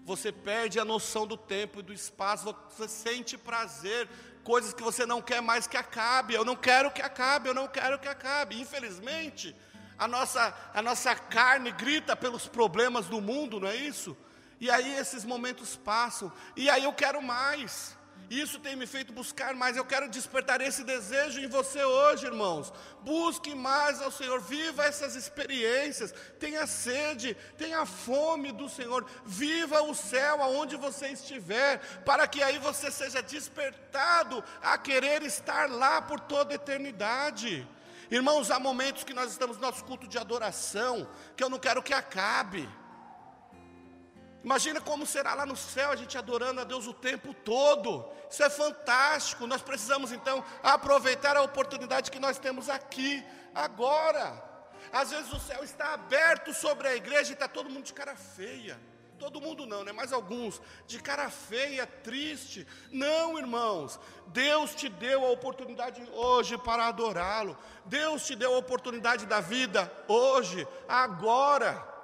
você 0.06 0.30
perde 0.30 0.78
a 0.78 0.84
noção 0.84 1.26
do 1.26 1.36
tempo 1.36 1.80
e 1.80 1.82
do 1.82 1.92
espaço, 1.92 2.54
você 2.70 2.86
sente 2.86 3.36
prazer, 3.36 4.08
coisas 4.46 4.72
que 4.72 4.82
você 4.82 5.04
não 5.04 5.20
quer 5.20 5.42
mais 5.42 5.66
que 5.66 5.76
acabe. 5.76 6.32
Eu 6.32 6.44
não 6.44 6.54
quero 6.54 6.88
que 6.92 7.02
acabe, 7.02 7.48
eu 7.48 7.54
não 7.54 7.66
quero 7.66 7.98
que 7.98 8.06
acabe. 8.06 8.60
Infelizmente, 8.60 9.56
a 9.98 10.06
nossa, 10.06 10.54
a 10.72 10.80
nossa 10.80 11.16
carne 11.16 11.72
grita 11.72 12.14
pelos 12.14 12.46
problemas 12.46 13.06
do 13.06 13.20
mundo, 13.20 13.58
não 13.58 13.66
é 13.66 13.74
isso? 13.74 14.16
E 14.60 14.70
aí 14.70 14.96
esses 14.96 15.24
momentos 15.24 15.74
passam, 15.74 16.32
e 16.54 16.70
aí 16.70 16.84
eu 16.84 16.92
quero 16.92 17.20
mais. 17.20 17.98
Isso 18.28 18.58
tem 18.58 18.74
me 18.74 18.86
feito 18.86 19.12
buscar 19.12 19.54
mais. 19.54 19.76
Eu 19.76 19.84
quero 19.84 20.08
despertar 20.08 20.60
esse 20.60 20.82
desejo 20.82 21.40
em 21.40 21.46
você 21.46 21.84
hoje, 21.84 22.26
irmãos. 22.26 22.72
Busque 23.02 23.54
mais 23.54 24.02
ao 24.02 24.10
Senhor, 24.10 24.40
viva 24.40 24.84
essas 24.84 25.14
experiências, 25.14 26.12
tenha 26.40 26.66
sede, 26.66 27.36
tenha 27.56 27.86
fome 27.86 28.50
do 28.50 28.68
Senhor, 28.68 29.06
viva 29.24 29.80
o 29.82 29.94
céu 29.94 30.42
aonde 30.42 30.74
você 30.76 31.08
estiver, 31.08 31.78
para 32.04 32.26
que 32.26 32.42
aí 32.42 32.58
você 32.58 32.90
seja 32.90 33.22
despertado 33.22 34.42
a 34.60 34.76
querer 34.76 35.22
estar 35.22 35.70
lá 35.70 36.02
por 36.02 36.18
toda 36.18 36.52
a 36.52 36.56
eternidade. 36.56 37.66
Irmãos, 38.10 38.50
há 38.50 38.58
momentos 38.58 39.04
que 39.04 39.14
nós 39.14 39.30
estamos 39.30 39.56
no 39.56 39.62
nosso 39.62 39.84
culto 39.84 40.06
de 40.06 40.18
adoração, 40.18 41.08
que 41.36 41.44
eu 41.44 41.50
não 41.50 41.58
quero 41.58 41.82
que 41.82 41.94
acabe. 41.94 42.68
Imagina 44.46 44.80
como 44.80 45.04
será 45.04 45.34
lá 45.34 45.44
no 45.44 45.56
céu 45.56 45.90
a 45.90 45.96
gente 45.96 46.16
adorando 46.16 46.60
a 46.60 46.64
Deus 46.64 46.86
o 46.86 46.94
tempo 46.94 47.34
todo. 47.34 48.08
Isso 48.30 48.44
é 48.44 48.48
fantástico. 48.48 49.44
Nós 49.44 49.60
precisamos 49.60 50.12
então 50.12 50.44
aproveitar 50.62 51.36
a 51.36 51.42
oportunidade 51.42 52.12
que 52.12 52.20
nós 52.20 52.38
temos 52.38 52.68
aqui, 52.68 53.26
agora. 53.52 54.40
Às 54.92 55.10
vezes 55.10 55.32
o 55.32 55.40
céu 55.40 55.64
está 55.64 55.94
aberto 55.94 56.54
sobre 56.54 56.86
a 56.86 56.94
igreja 56.94 57.30
e 57.30 57.32
está 57.32 57.48
todo 57.48 57.68
mundo 57.68 57.86
de 57.86 57.92
cara 57.92 58.14
feia. 58.14 58.80
Todo 59.18 59.40
mundo 59.40 59.66
não, 59.66 59.82
né? 59.82 59.90
Mas 59.90 60.12
alguns 60.12 60.62
de 60.86 61.02
cara 61.02 61.28
feia, 61.28 61.84
triste. 61.84 62.64
Não, 62.92 63.36
irmãos. 63.36 63.98
Deus 64.28 64.76
te 64.76 64.88
deu 64.88 65.26
a 65.26 65.30
oportunidade 65.30 66.08
hoje 66.12 66.56
para 66.56 66.86
adorá-lo. 66.86 67.58
Deus 67.84 68.24
te 68.24 68.36
deu 68.36 68.54
a 68.54 68.58
oportunidade 68.58 69.26
da 69.26 69.40
vida 69.40 69.92
hoje, 70.06 70.68
agora. 70.86 71.95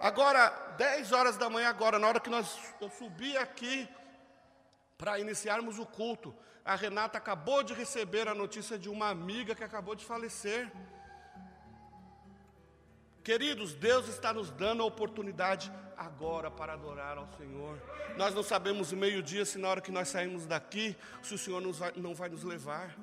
Agora, 0.00 0.48
10 0.76 1.12
horas 1.12 1.36
da 1.36 1.50
manhã, 1.50 1.68
agora, 1.68 1.98
na 1.98 2.06
hora 2.06 2.20
que 2.20 2.30
nós, 2.30 2.56
eu 2.80 2.88
subi 2.88 3.36
aqui 3.36 3.88
para 4.96 5.18
iniciarmos 5.18 5.78
o 5.78 5.86
culto, 5.86 6.34
a 6.64 6.74
Renata 6.74 7.18
acabou 7.18 7.62
de 7.62 7.72
receber 7.72 8.28
a 8.28 8.34
notícia 8.34 8.78
de 8.78 8.88
uma 8.88 9.08
amiga 9.08 9.54
que 9.54 9.64
acabou 9.64 9.94
de 9.94 10.04
falecer. 10.04 10.70
Queridos, 13.24 13.74
Deus 13.74 14.08
está 14.08 14.32
nos 14.32 14.50
dando 14.50 14.82
a 14.82 14.86
oportunidade 14.86 15.72
agora 15.96 16.50
para 16.50 16.74
adorar 16.74 17.18
ao 17.18 17.28
Senhor. 17.36 17.80
Nós 18.16 18.34
não 18.34 18.42
sabemos 18.42 18.92
meio-dia 18.92 19.44
se 19.44 19.58
na 19.58 19.68
hora 19.68 19.80
que 19.80 19.90
nós 19.90 20.08
saímos 20.08 20.46
daqui, 20.46 20.96
se 21.22 21.34
o 21.34 21.38
Senhor 21.38 21.60
vai, 21.72 21.92
não 21.96 22.14
vai 22.14 22.28
nos 22.28 22.44
levar. 22.44 22.96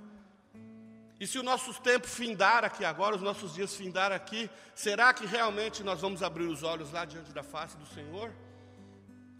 E 1.26 1.28
se 1.28 1.39
o 1.39 1.43
nosso 1.43 1.73
tempo 1.82 2.05
findar 2.05 2.63
aqui 2.63 2.86
agora, 2.86 3.15
os 3.15 3.21
nossos 3.23 3.55
dias 3.55 3.76
findar 3.76 4.11
aqui, 4.11 4.47
será 4.76 5.11
que 5.11 5.26
realmente 5.26 5.82
nós 5.82 5.99
vamos 5.99 6.21
abrir 6.21 6.43
os 6.43 6.61
olhos 6.61 6.91
lá 6.91 7.03
diante 7.03 7.32
da 7.34 7.41
face 7.41 7.76
do 7.78 7.86
Senhor? 7.88 8.32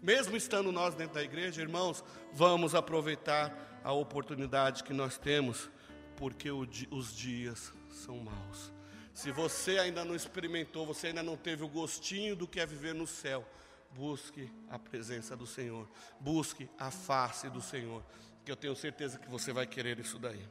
Mesmo 0.02 0.36
estando 0.36 0.72
nós 0.72 0.96
dentro 0.96 1.14
da 1.14 1.22
igreja, 1.22 1.62
irmãos, 1.62 2.02
vamos 2.32 2.74
aproveitar 2.74 3.56
a 3.84 3.92
oportunidade 3.92 4.82
que 4.82 4.92
nós 4.92 5.16
temos, 5.16 5.70
porque 6.16 6.50
os 6.50 7.14
dias 7.14 7.72
são 7.88 8.18
maus. 8.18 8.72
Se 9.14 9.30
você 9.30 9.78
ainda 9.78 10.04
não 10.04 10.16
experimentou, 10.16 10.84
você 10.84 11.06
ainda 11.06 11.22
não 11.22 11.36
teve 11.36 11.62
o 11.62 11.68
gostinho 11.68 12.34
do 12.34 12.48
que 12.48 12.58
é 12.58 12.66
viver 12.66 12.96
no 12.96 13.06
céu, 13.06 13.48
busque 13.92 14.50
a 14.68 14.76
presença 14.76 15.36
do 15.36 15.46
Senhor, 15.46 15.88
busque 16.18 16.68
a 16.80 16.90
face 16.90 17.48
do 17.48 17.60
Senhor, 17.60 18.04
que 18.44 18.50
eu 18.50 18.56
tenho 18.56 18.74
certeza 18.74 19.20
que 19.20 19.30
você 19.30 19.52
vai 19.52 19.68
querer 19.68 20.00
isso 20.00 20.18
daí. 20.18 20.44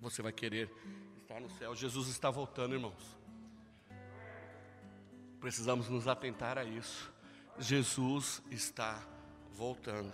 Você 0.00 0.22
vai 0.22 0.32
querer 0.32 0.70
estar 1.20 1.40
no 1.40 1.50
céu. 1.50 1.74
Jesus 1.74 2.08
está 2.08 2.30
voltando, 2.30 2.74
irmãos. 2.74 3.16
Precisamos 5.40 5.88
nos 5.88 6.08
atentar 6.08 6.58
a 6.58 6.64
isso. 6.64 7.12
Jesus 7.58 8.42
está 8.50 9.02
voltando. 9.52 10.12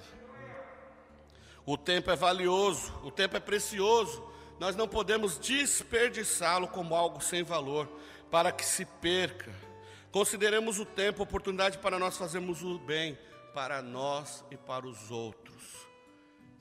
O 1.66 1.76
tempo 1.76 2.10
é 2.10 2.16
valioso, 2.16 2.92
o 3.02 3.10
tempo 3.10 3.36
é 3.36 3.40
precioso 3.40 4.34
nós 4.58 4.76
não 4.76 4.86
podemos 4.86 5.38
desperdiçá-lo 5.38 6.68
como 6.68 6.94
algo 6.94 7.22
sem 7.22 7.42
valor, 7.42 7.88
para 8.30 8.52
que 8.52 8.64
se 8.64 8.84
perca. 8.84 9.52
Consideremos 10.10 10.78
o 10.78 10.84
tempo, 10.84 11.22
oportunidade 11.22 11.78
para 11.78 11.98
nós 11.98 12.16
fazermos 12.16 12.62
o 12.62 12.78
bem 12.78 13.18
para 13.52 13.82
nós 13.82 14.44
e 14.50 14.56
para 14.56 14.86
os 14.86 15.10
outros. 15.10 15.62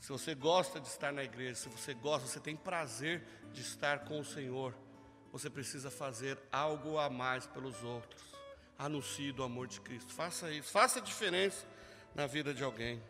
Se 0.04 0.12
você 0.12 0.36
gosta 0.36 0.82
de 0.82 0.88
estar 0.90 1.14
na 1.14 1.24
igreja, 1.24 1.56
se 1.56 1.70
você 1.70 1.94
gosta, 1.94 2.28
você 2.28 2.38
tem 2.38 2.58
prazer 2.58 3.24
de 3.54 3.62
estar 3.62 4.00
com 4.00 4.20
o 4.20 4.26
Senhor, 4.26 4.76
você 5.32 5.50
precisa 5.50 5.90
fazer 5.90 6.38
algo 6.52 6.98
a 6.98 7.10
mais 7.10 7.48
pelos 7.48 7.82
outros. 7.86 8.22
Anuncie 8.78 9.32
do 9.32 9.44
amor 9.44 9.66
de 9.66 9.80
Cristo. 9.80 10.14
Faça 10.14 10.52
isso, 10.52 10.70
faça 10.70 11.00
diferença 11.00 11.66
na 12.14 12.28
vida 12.28 12.54
de 12.54 12.62
alguém. 12.66 13.02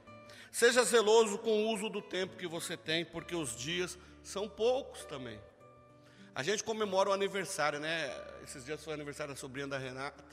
Seja 0.51 0.83
zeloso 0.83 1.39
com 1.39 1.63
o 1.63 1.73
uso 1.73 1.89
do 1.89 1.99
tempo 1.99 2.37
que 2.37 2.45
você 2.45 2.77
tem, 2.77 3.03
porque 3.03 3.35
os 3.35 3.55
dias 3.55 3.97
são 4.21 4.47
poucos 4.47 5.03
também. 5.05 5.41
A 6.35 6.43
gente 6.43 6.63
comemora 6.63 7.09
o 7.09 7.13
aniversário, 7.13 7.79
né? 7.79 8.15
Esses 8.43 8.65
dias 8.65 8.83
foi 8.83 8.93
o 8.93 8.95
aniversário 8.95 9.33
da 9.33 9.39
sobrinha 9.39 9.67
da 9.67 9.79
Renata. 9.79 10.23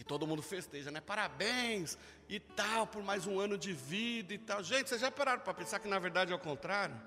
E 0.00 0.04
todo 0.04 0.26
mundo 0.26 0.40
festeja, 0.40 0.90
né? 0.90 0.98
Parabéns 0.98 1.98
e 2.26 2.40
tal, 2.40 2.86
por 2.86 3.02
mais 3.02 3.26
um 3.26 3.38
ano 3.38 3.58
de 3.58 3.74
vida 3.74 4.32
e 4.32 4.38
tal. 4.38 4.64
Gente, 4.64 4.88
vocês 4.88 5.00
já 5.00 5.10
pararam 5.10 5.42
para 5.42 5.52
pensar 5.52 5.78
que 5.78 5.86
na 5.86 5.98
verdade 5.98 6.32
é 6.32 6.34
o 6.34 6.38
contrário? 6.38 6.98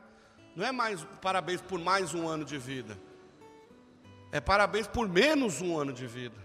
Não 0.56 0.64
é 0.64 0.72
mais 0.72 1.04
parabéns 1.20 1.60
por 1.60 1.80
mais 1.80 2.14
um 2.14 2.28
ano 2.28 2.46
de 2.46 2.56
vida. 2.56 2.96
É 4.32 4.40
parabéns 4.40 4.86
por 4.86 5.10
menos 5.10 5.60
um 5.60 5.76
ano 5.76 5.92
de 5.92 6.06
vida. 6.06 6.38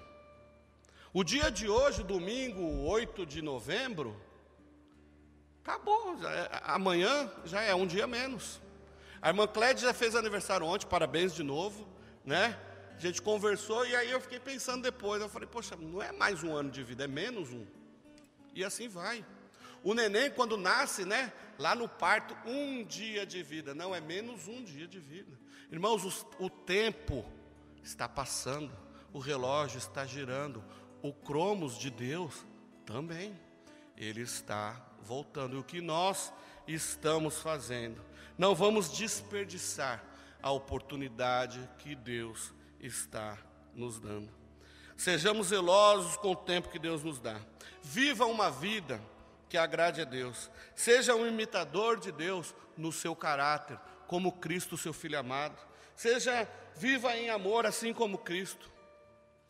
O 1.13 1.23
dia 1.23 1.51
de 1.51 1.69
hoje, 1.69 2.03
domingo 2.03 2.63
8 2.87 3.27
de 3.27 3.43
novembro, 3.43 4.19
acabou. 5.63 6.17
Já 6.19 6.31
é, 6.33 6.63
amanhã 6.65 7.31
já 7.45 7.61
é 7.61 7.75
um 7.75 7.87
dia 7.87 8.07
menos. 8.07 8.59
A 9.21 9.29
irmã 9.29 9.47
Clédia 9.47 9.89
já 9.89 9.93
fez 9.93 10.17
aniversário 10.17 10.65
ontem, 10.65 10.87
parabéns 10.87 11.35
de 11.35 11.43
novo, 11.43 11.87
né? 12.25 12.59
A 12.99 13.01
gente 13.01 13.23
conversou 13.23 13.87
e 13.87 13.95
aí 13.95 14.11
eu 14.11 14.21
fiquei 14.21 14.41
pensando 14.41 14.83
depois, 14.83 15.23
eu 15.23 15.29
falei, 15.29 15.49
poxa, 15.49 15.77
não 15.77 16.03
é 16.03 16.11
mais 16.11 16.43
um 16.43 16.53
ano 16.53 16.69
de 16.69 16.83
vida, 16.83 17.05
é 17.05 17.07
menos 17.07 17.53
um. 17.53 17.65
E 18.53 18.65
assim 18.65 18.89
vai. 18.89 19.25
O 19.85 19.95
neném, 19.95 20.33
quando 20.33 20.57
nasce, 20.57 21.05
né, 21.05 21.33
lá 21.61 21.77
no 21.77 21.89
parto, 21.89 22.37
um 22.45 22.85
dia 22.85 23.25
de 23.25 23.41
vida, 23.41 23.73
não, 23.73 23.95
é 23.95 24.01
menos 24.01 24.49
um 24.49 24.65
dia 24.65 24.89
de 24.89 24.99
vida. 24.99 25.39
Irmãos, 25.71 26.05
o, 26.05 26.45
o 26.45 26.51
tempo 26.51 27.25
está 27.85 28.09
passando, 28.09 28.77
o 29.13 29.21
relógio 29.21 29.79
está 29.79 30.05
girando, 30.05 30.65
o 31.01 31.13
cromos 31.13 31.79
de 31.79 31.91
Deus 31.91 32.45
também, 32.85 33.39
ele 33.97 34.23
está 34.23 34.85
voltando. 35.03 35.55
E 35.55 35.61
o 35.61 35.63
que 35.63 35.81
nós 35.81 36.33
estamos 36.67 37.41
fazendo? 37.41 38.05
Não 38.37 38.57
vamos 38.57 38.91
desperdiçar 38.91 40.05
a 40.43 40.51
oportunidade 40.51 41.61
que 41.79 41.95
Deus 41.95 42.58
está 42.81 43.39
nos 43.75 43.99
dando. 43.99 44.31
Sejamos 44.97 45.49
zelosos 45.49 46.17
com 46.17 46.33
o 46.33 46.37
tempo 46.37 46.69
que 46.69 46.79
Deus 46.79 47.03
nos 47.05 47.21
dá. 47.21 47.41
Viva 47.83 48.27
uma 48.27 48.51
vida 48.51 49.01
que 49.49 49.57
agrade 49.57 50.01
a 50.01 50.05
Deus. 50.05 50.51
Seja 50.75 51.15
um 51.15 51.27
imitador 51.27 51.99
de 51.99 52.13
Deus 52.13 52.55
no 52.77 52.93
seu 52.93 53.15
caráter, 53.15 53.79
como 54.07 54.33
Cristo, 54.33 54.77
seu 54.77 54.93
filho 54.93 55.19
amado. 55.19 55.57
Seja 55.95 56.49
viva 56.77 57.17
em 57.17 57.31
amor, 57.31 57.67
assim 57.67 57.93
como 57.93 58.19
Cristo. 58.19 58.71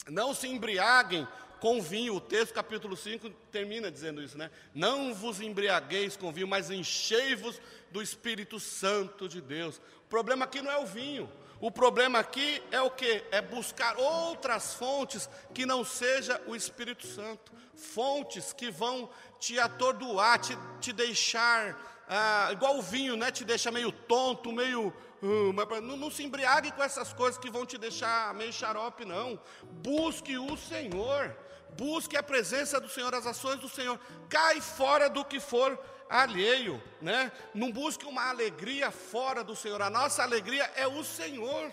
Não 0.07 0.35
se 0.35 0.49
embriaguem 0.49 1.27
com 1.61 1.81
vinho. 1.81 2.15
O 2.15 2.21
texto, 2.21 2.55
capítulo 2.55 2.97
5, 2.97 3.29
termina 3.51 3.91
dizendo 3.91 4.23
isso, 4.23 4.39
né? 4.39 4.51
Não 4.75 5.15
vos 5.15 5.41
embriagueis 5.41 6.17
com 6.17 6.33
vinho, 6.33 6.49
mas 6.49 6.71
enchei-vos 6.71 7.61
do 7.91 8.01
Espírito 8.01 8.61
Santo 8.61 9.29
de 9.29 9.41
Deus. 9.41 9.79
O 10.05 10.09
problema 10.09 10.45
aqui 10.45 10.63
não 10.63 10.71
é 10.71 10.79
o 10.79 10.87
vinho. 10.87 11.31
O 11.61 11.71
problema 11.71 12.19
aqui 12.21 12.63
é 12.71 12.81
o 12.81 12.91
que? 12.91 13.25
É 13.31 13.41
buscar 13.41 13.99
outras 13.99 14.75
fontes 14.75 15.29
que 15.53 15.67
não 15.67 15.85
seja 15.85 16.41
o 16.47 16.55
Espírito 16.55 17.07
Santo. 17.07 17.53
Fontes 17.75 18.53
que 18.53 18.71
vão 18.71 19.11
te 19.41 19.59
atordoar, 19.59 20.39
te, 20.39 20.57
te 20.81 20.93
deixar, 20.93 22.05
ah, 22.09 22.49
igual 22.53 22.79
o 22.79 22.83
vinho, 22.83 23.17
né? 23.17 23.31
Te 23.31 23.45
deixa 23.45 23.71
meio 23.71 23.91
tonto, 23.91 24.53
meio 24.53 24.93
Hum, 25.23 25.53
não, 25.83 25.97
não 25.97 26.11
se 26.11 26.23
embriague 26.23 26.71
com 26.73 26.83
essas 26.83 27.13
coisas 27.13 27.39
que 27.39 27.51
vão 27.51 27.67
te 27.67 27.77
deixar 27.77 28.33
meio 28.35 28.53
xarope, 28.53 29.05
não. 29.05 29.39
Busque 29.83 30.39
o 30.39 30.57
Senhor. 30.57 31.37
Busque 31.77 32.17
a 32.17 32.23
presença 32.23 32.81
do 32.81 32.89
Senhor, 32.89 33.15
as 33.15 33.27
ações 33.27 33.59
do 33.61 33.69
Senhor. 33.69 33.99
Cai 34.29 34.61
fora 34.61 35.11
do 35.11 35.25
que 35.25 35.41
for 35.41 35.79
alheio, 36.09 36.83
né? 37.01 37.33
Não 37.55 37.71
busque 37.71 38.05
uma 38.05 38.29
alegria 38.29 38.91
fora 38.91 39.43
do 39.45 39.55
Senhor. 39.55 39.81
A 39.83 39.91
nossa 39.91 40.23
alegria 40.23 40.65
é 40.77 40.87
o 40.87 41.05
Senhor. 41.05 41.71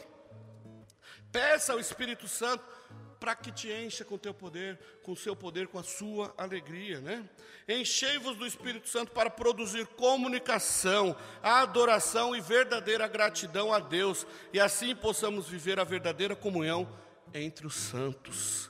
Peça 1.32 1.74
ao 1.74 1.80
Espírito 1.80 2.28
Santo 2.28 2.64
para 3.20 3.36
que 3.36 3.52
te 3.52 3.72
encha 3.72 4.06
com 4.06 4.18
teu 4.18 4.34
poder, 4.34 4.80
com 5.04 5.14
o 5.14 5.18
seu 5.18 5.36
poder, 5.36 5.68
com 5.68 5.80
a 5.80 5.84
sua 5.84 6.34
alegria, 6.38 7.00
né? 7.00 7.28
Enchei-vos 7.68 8.38
do 8.38 8.46
Espírito 8.46 8.88
Santo 8.88 9.12
para 9.12 9.30
produzir 9.30 9.88
comunicação, 9.88 11.16
adoração 11.42 12.36
e 12.36 12.42
verdadeira 12.42 13.08
gratidão 13.08 13.74
a 13.74 13.80
Deus, 13.80 14.28
e 14.54 14.60
assim 14.60 14.96
possamos 14.96 15.48
viver 15.48 15.80
a 15.80 15.84
verdadeira 15.84 16.36
comunhão 16.36 16.88
entre 17.34 17.66
os 17.66 17.76
santos. 17.76 18.70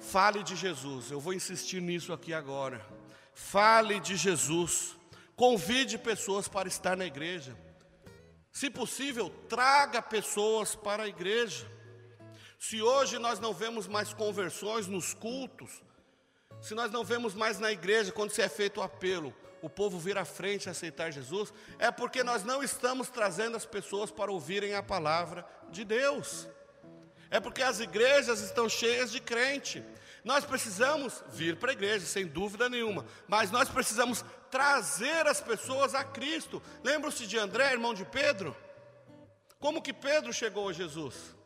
Fale 0.00 0.42
de 0.42 0.56
Jesus, 0.56 1.10
eu 1.10 1.20
vou 1.20 1.32
insistir 1.32 1.80
nisso 1.80 2.12
aqui 2.12 2.34
agora. 2.34 2.84
Fale 3.48 3.98
de 3.98 4.14
Jesus, 4.14 4.96
convide 5.34 5.98
pessoas 5.98 6.46
para 6.46 6.68
estar 6.68 6.96
na 6.96 7.04
igreja. 7.04 7.56
Se 8.52 8.70
possível, 8.70 9.28
traga 9.48 10.00
pessoas 10.00 10.76
para 10.76 11.04
a 11.04 11.08
igreja. 11.08 11.66
Se 12.60 12.80
hoje 12.80 13.18
nós 13.18 13.40
não 13.40 13.52
vemos 13.52 13.88
mais 13.88 14.14
conversões 14.14 14.86
nos 14.86 15.14
cultos, 15.14 15.82
se 16.60 16.74
nós 16.74 16.92
não 16.92 17.02
vemos 17.02 17.34
mais 17.34 17.58
na 17.58 17.72
igreja 17.72 18.12
quando 18.12 18.30
se 18.30 18.42
é 18.42 18.48
feito 18.48 18.78
o 18.78 18.84
apelo, 18.84 19.34
o 19.62 19.68
povo 19.68 19.98
vir 19.98 20.16
à 20.16 20.24
frente 20.24 20.68
a 20.68 20.72
aceitar 20.72 21.10
Jesus, 21.10 21.52
é 21.78 21.90
porque 21.90 22.22
nós 22.22 22.44
não 22.44 22.62
estamos 22.62 23.08
trazendo 23.08 23.56
as 23.56 23.66
pessoas 23.66 24.12
para 24.12 24.30
ouvirem 24.30 24.74
a 24.74 24.82
palavra 24.82 25.44
de 25.70 25.84
Deus. 25.84 26.46
É 27.30 27.40
porque 27.40 27.62
as 27.62 27.80
igrejas 27.80 28.40
estão 28.40 28.68
cheias 28.68 29.10
de 29.10 29.18
crente. 29.18 29.82
Nós 30.24 30.44
precisamos 30.44 31.22
vir 31.28 31.56
para 31.56 31.70
a 31.70 31.72
igreja, 31.72 32.04
sem 32.06 32.26
dúvida 32.26 32.68
nenhuma, 32.68 33.06
mas 33.26 33.50
nós 33.50 33.68
precisamos 33.68 34.24
trazer 34.50 35.26
as 35.26 35.40
pessoas 35.40 35.94
a 35.94 36.04
Cristo. 36.04 36.62
Lembram-se 36.82 37.26
de 37.26 37.38
André, 37.38 37.72
irmão 37.72 37.94
de 37.94 38.04
Pedro? 38.04 38.56
Como 39.58 39.82
que 39.82 39.92
Pedro 39.92 40.32
chegou 40.32 40.68
a 40.68 40.72
Jesus? 40.72 41.36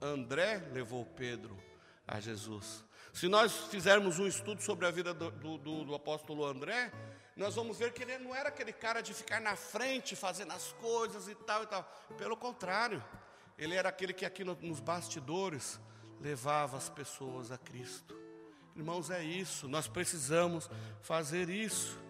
André 0.00 0.62
levou 0.72 1.04
Pedro 1.04 1.56
a 2.06 2.20
Jesus. 2.20 2.84
Se 3.12 3.28
nós 3.28 3.52
fizermos 3.68 4.18
um 4.18 4.26
estudo 4.26 4.62
sobre 4.62 4.86
a 4.86 4.90
vida 4.90 5.12
do, 5.12 5.30
do, 5.30 5.84
do, 5.84 5.94
apóstolo 5.94 6.44
André, 6.44 6.90
nós 7.36 7.54
vamos 7.54 7.78
ver 7.78 7.92
que 7.92 8.02
ele 8.02 8.18
não 8.18 8.34
era 8.34 8.48
aquele 8.48 8.72
cara 8.72 9.00
de 9.00 9.12
ficar 9.14 9.40
na 9.40 9.54
frente 9.54 10.16
fazendo 10.16 10.52
as 10.52 10.72
coisas 10.72 11.28
e 11.28 11.34
tal 11.34 11.62
e 11.62 11.66
tal. 11.66 11.84
Pelo 12.16 12.36
contrário, 12.36 13.02
ele 13.58 13.74
era 13.74 13.90
aquele 13.90 14.12
que 14.12 14.24
aqui 14.24 14.42
no, 14.44 14.54
nos 14.60 14.80
bastidores 14.80 15.78
levava 16.22 16.76
as 16.76 16.88
pessoas 16.88 17.50
a 17.50 17.58
Cristo. 17.58 18.16
Irmãos, 18.76 19.10
é 19.10 19.22
isso, 19.22 19.68
nós 19.68 19.88
precisamos 19.88 20.70
fazer 21.02 21.50
isso. 21.50 22.00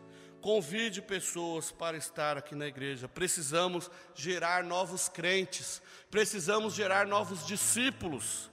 Convide 0.41 1.01
pessoas 1.01 1.71
para 1.71 1.97
estar 1.97 2.37
aqui 2.37 2.55
na 2.55 2.67
igreja. 2.67 3.09
Precisamos 3.09 3.91
gerar 4.15 4.65
novos 4.65 5.09
crentes, 5.09 5.81
precisamos 6.11 6.75
gerar 6.75 7.07
novos 7.07 7.47
discípulos. 7.47 8.51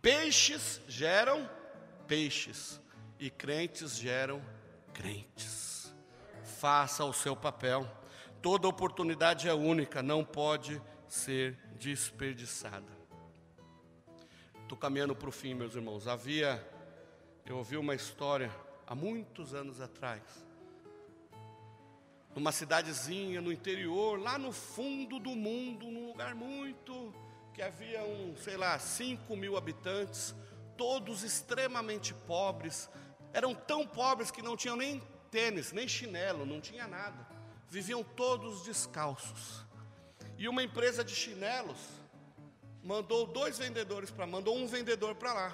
Peixes 0.00 0.80
geram 0.86 1.48
peixes 2.06 2.80
e 3.18 3.28
crentes 3.28 3.96
geram 3.96 4.40
crentes. 4.92 5.92
Faça 6.58 7.04
o 7.04 7.12
seu 7.12 7.36
papel. 7.36 7.88
Toda 8.40 8.68
oportunidade 8.68 9.48
é 9.48 9.54
única, 9.54 10.02
não 10.02 10.24
pode 10.24 10.80
ser 11.08 11.58
desperdiçada. 11.78 13.03
Estou 14.74 14.88
caminhando 14.90 15.14
para 15.14 15.28
o 15.28 15.32
fim, 15.32 15.54
meus 15.54 15.76
irmãos. 15.76 16.08
Havia, 16.08 16.60
eu 17.46 17.58
ouvi 17.58 17.76
uma 17.76 17.94
história 17.94 18.50
há 18.84 18.92
muitos 18.92 19.54
anos 19.54 19.80
atrás, 19.80 20.20
numa 22.34 22.50
cidadezinha 22.50 23.40
no 23.40 23.52
interior, 23.52 24.18
lá 24.18 24.36
no 24.36 24.50
fundo 24.50 25.20
do 25.20 25.30
mundo, 25.30 25.86
num 25.86 26.08
lugar 26.08 26.34
muito 26.34 27.14
que 27.54 27.62
havia 27.62 28.02
um, 28.02 28.34
sei 28.36 28.56
lá, 28.56 28.76
5 28.76 29.36
mil 29.36 29.56
habitantes, 29.56 30.34
todos 30.76 31.22
extremamente 31.22 32.12
pobres, 32.12 32.90
eram 33.32 33.54
tão 33.54 33.86
pobres 33.86 34.32
que 34.32 34.42
não 34.42 34.56
tinham 34.56 34.74
nem 34.74 35.00
tênis, 35.30 35.70
nem 35.70 35.86
chinelo, 35.86 36.44
não 36.44 36.60
tinha 36.60 36.88
nada, 36.88 37.24
viviam 37.68 38.02
todos 38.02 38.64
descalços. 38.64 39.64
E 40.36 40.48
uma 40.48 40.64
empresa 40.64 41.04
de 41.04 41.14
chinelos 41.14 41.78
mandou 42.84 43.26
dois 43.26 43.58
vendedores 43.58 44.10
para, 44.10 44.26
mandou 44.26 44.56
um 44.56 44.66
vendedor 44.66 45.14
para 45.14 45.32
lá. 45.32 45.50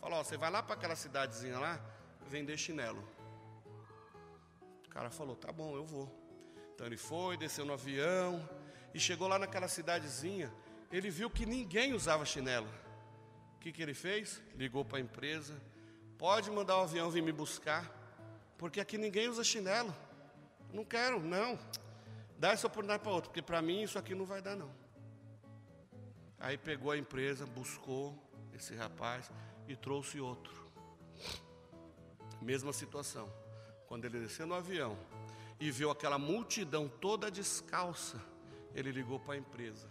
Falou: 0.00 0.20
ó, 0.20 0.24
você 0.24 0.36
vai 0.36 0.50
lá 0.50 0.62
para 0.62 0.74
aquela 0.74 0.94
cidadezinha 0.94 1.58
lá 1.58 1.80
vender 2.26 2.56
chinelo. 2.56 3.02
O 4.86 4.88
cara 4.88 5.10
falou: 5.10 5.34
tá 5.34 5.50
bom, 5.52 5.74
eu 5.76 5.84
vou. 5.84 6.08
Então 6.74 6.86
ele 6.86 6.96
foi, 6.96 7.36
desceu 7.36 7.64
no 7.64 7.72
avião 7.72 8.48
e 8.94 9.00
chegou 9.00 9.26
lá 9.26 9.38
naquela 9.38 9.68
cidadezinha. 9.68 10.52
Ele 10.90 11.10
viu 11.10 11.28
que 11.28 11.44
ninguém 11.44 11.92
usava 11.94 12.24
chinelo. 12.24 12.68
O 13.56 13.58
que, 13.58 13.72
que 13.72 13.82
ele 13.82 13.94
fez? 13.94 14.40
Ligou 14.54 14.84
para 14.84 14.98
a 14.98 15.00
empresa: 15.00 15.60
pode 16.16 16.50
mandar 16.50 16.78
o 16.78 16.82
avião 16.82 17.10
vir 17.10 17.22
me 17.22 17.32
buscar, 17.32 17.90
porque 18.56 18.80
aqui 18.80 18.96
ninguém 18.96 19.28
usa 19.28 19.42
chinelo. 19.42 19.94
Não 20.72 20.84
quero, 20.84 21.20
não. 21.20 21.58
Dá 22.38 22.52
essa 22.52 22.66
oportunidade 22.66 23.02
para 23.02 23.12
outro, 23.12 23.30
porque 23.30 23.42
para 23.42 23.60
mim 23.60 23.82
isso 23.82 23.98
aqui 23.98 24.14
não 24.14 24.24
vai 24.24 24.40
dar, 24.40 24.56
não. 24.56 24.82
Aí 26.42 26.58
pegou 26.58 26.90
a 26.90 26.98
empresa, 26.98 27.46
buscou 27.46 28.20
esse 28.52 28.74
rapaz 28.74 29.30
e 29.68 29.76
trouxe 29.76 30.18
outro. 30.18 30.52
Mesma 32.40 32.72
situação. 32.72 33.32
Quando 33.86 34.06
ele 34.06 34.18
desceu 34.18 34.44
no 34.44 34.54
avião 34.54 34.98
e 35.60 35.70
viu 35.70 35.88
aquela 35.88 36.18
multidão 36.18 36.88
toda 36.88 37.30
descalça, 37.30 38.20
ele 38.74 38.90
ligou 38.90 39.20
para 39.20 39.34
a 39.34 39.36
empresa. 39.36 39.88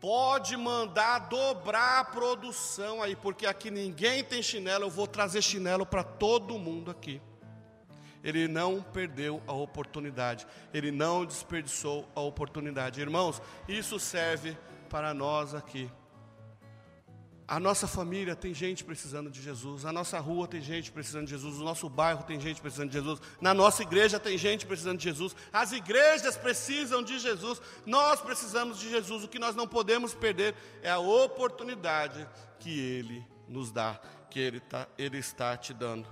Pode 0.00 0.56
mandar 0.56 1.18
dobrar 1.30 1.98
a 1.98 2.04
produção 2.04 3.02
aí, 3.02 3.16
porque 3.16 3.44
aqui 3.44 3.68
ninguém 3.68 4.22
tem 4.22 4.40
chinelo, 4.40 4.84
eu 4.84 4.90
vou 4.90 5.08
trazer 5.08 5.42
chinelo 5.42 5.84
para 5.84 6.04
todo 6.04 6.56
mundo 6.56 6.92
aqui. 6.92 7.20
Ele 8.22 8.46
não 8.46 8.80
perdeu 8.80 9.42
a 9.48 9.52
oportunidade, 9.52 10.46
ele 10.72 10.92
não 10.92 11.26
desperdiçou 11.26 12.08
a 12.14 12.20
oportunidade. 12.20 13.00
Irmãos, 13.00 13.42
isso 13.66 13.98
serve 13.98 14.56
para 14.86 15.12
nós 15.12 15.54
aqui. 15.54 15.90
A 17.48 17.60
nossa 17.60 17.86
família 17.86 18.34
tem 18.34 18.52
gente 18.52 18.82
precisando 18.82 19.30
de 19.30 19.40
Jesus, 19.40 19.84
a 19.84 19.92
nossa 19.92 20.18
rua 20.18 20.48
tem 20.48 20.60
gente 20.60 20.90
precisando 20.90 21.26
de 21.26 21.30
Jesus, 21.30 21.60
o 21.60 21.64
nosso 21.64 21.88
bairro 21.88 22.24
tem 22.24 22.40
gente 22.40 22.60
precisando 22.60 22.88
de 22.88 22.94
Jesus, 22.98 23.20
na 23.40 23.54
nossa 23.54 23.82
igreja 23.82 24.18
tem 24.18 24.36
gente 24.36 24.66
precisando 24.66 24.98
de 24.98 25.04
Jesus, 25.04 25.36
as 25.52 25.70
igrejas 25.70 26.36
precisam 26.36 27.04
de 27.04 27.20
Jesus, 27.20 27.62
nós 27.84 28.20
precisamos 28.20 28.80
de 28.80 28.90
Jesus. 28.90 29.22
O 29.22 29.28
que 29.28 29.38
nós 29.38 29.54
não 29.54 29.68
podemos 29.68 30.12
perder 30.12 30.56
é 30.82 30.90
a 30.90 30.98
oportunidade 30.98 32.26
que 32.58 32.80
Ele 32.80 33.24
nos 33.46 33.70
dá, 33.70 34.00
que 34.28 34.40
Ele, 34.40 34.58
tá, 34.58 34.88
ele 34.98 35.18
está 35.18 35.56
te 35.56 35.72
dando. 35.72 36.08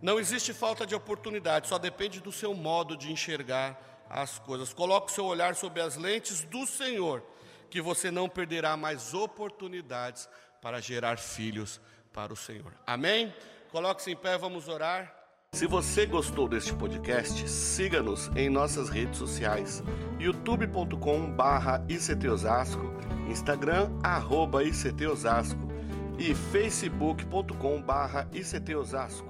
Não 0.00 0.20
existe 0.20 0.54
falta 0.54 0.86
de 0.86 0.94
oportunidade, 0.94 1.66
só 1.66 1.78
depende 1.78 2.20
do 2.20 2.30
seu 2.30 2.54
modo 2.54 2.96
de 2.96 3.10
enxergar 3.10 4.06
as 4.08 4.38
coisas. 4.38 4.72
Coloque 4.72 5.10
o 5.10 5.14
seu 5.14 5.24
olhar 5.24 5.54
sobre 5.54 5.82
as 5.82 5.96
lentes 5.96 6.42
do 6.44 6.64
Senhor, 6.64 7.22
que 7.70 7.80
você 7.80 8.10
não 8.10 8.28
perderá 8.28 8.76
mais 8.76 9.14
oportunidades 9.14 10.28
para 10.60 10.80
gerar 10.80 11.18
filhos 11.18 11.80
para 12.12 12.32
o 12.32 12.36
Senhor. 12.36 12.72
Amém? 12.86 13.32
Coloque-se 13.70 14.10
em 14.10 14.16
pé, 14.16 14.36
vamos 14.36 14.66
orar. 14.68 15.14
Se 15.52 15.66
você 15.66 16.06
gostou 16.06 16.48
deste 16.48 16.72
podcast, 16.72 17.48
siga-nos 17.48 18.28
em 18.36 18.48
nossas 18.48 18.88
redes 18.88 19.18
sociais: 19.18 19.82
youtube.com/ictosasco, 20.18 22.82
Instagram 23.28 23.90
arroba 24.02 24.62
@ictosasco 24.62 25.68
e 26.18 26.34
facebook.com/ictosasco. 26.34 29.29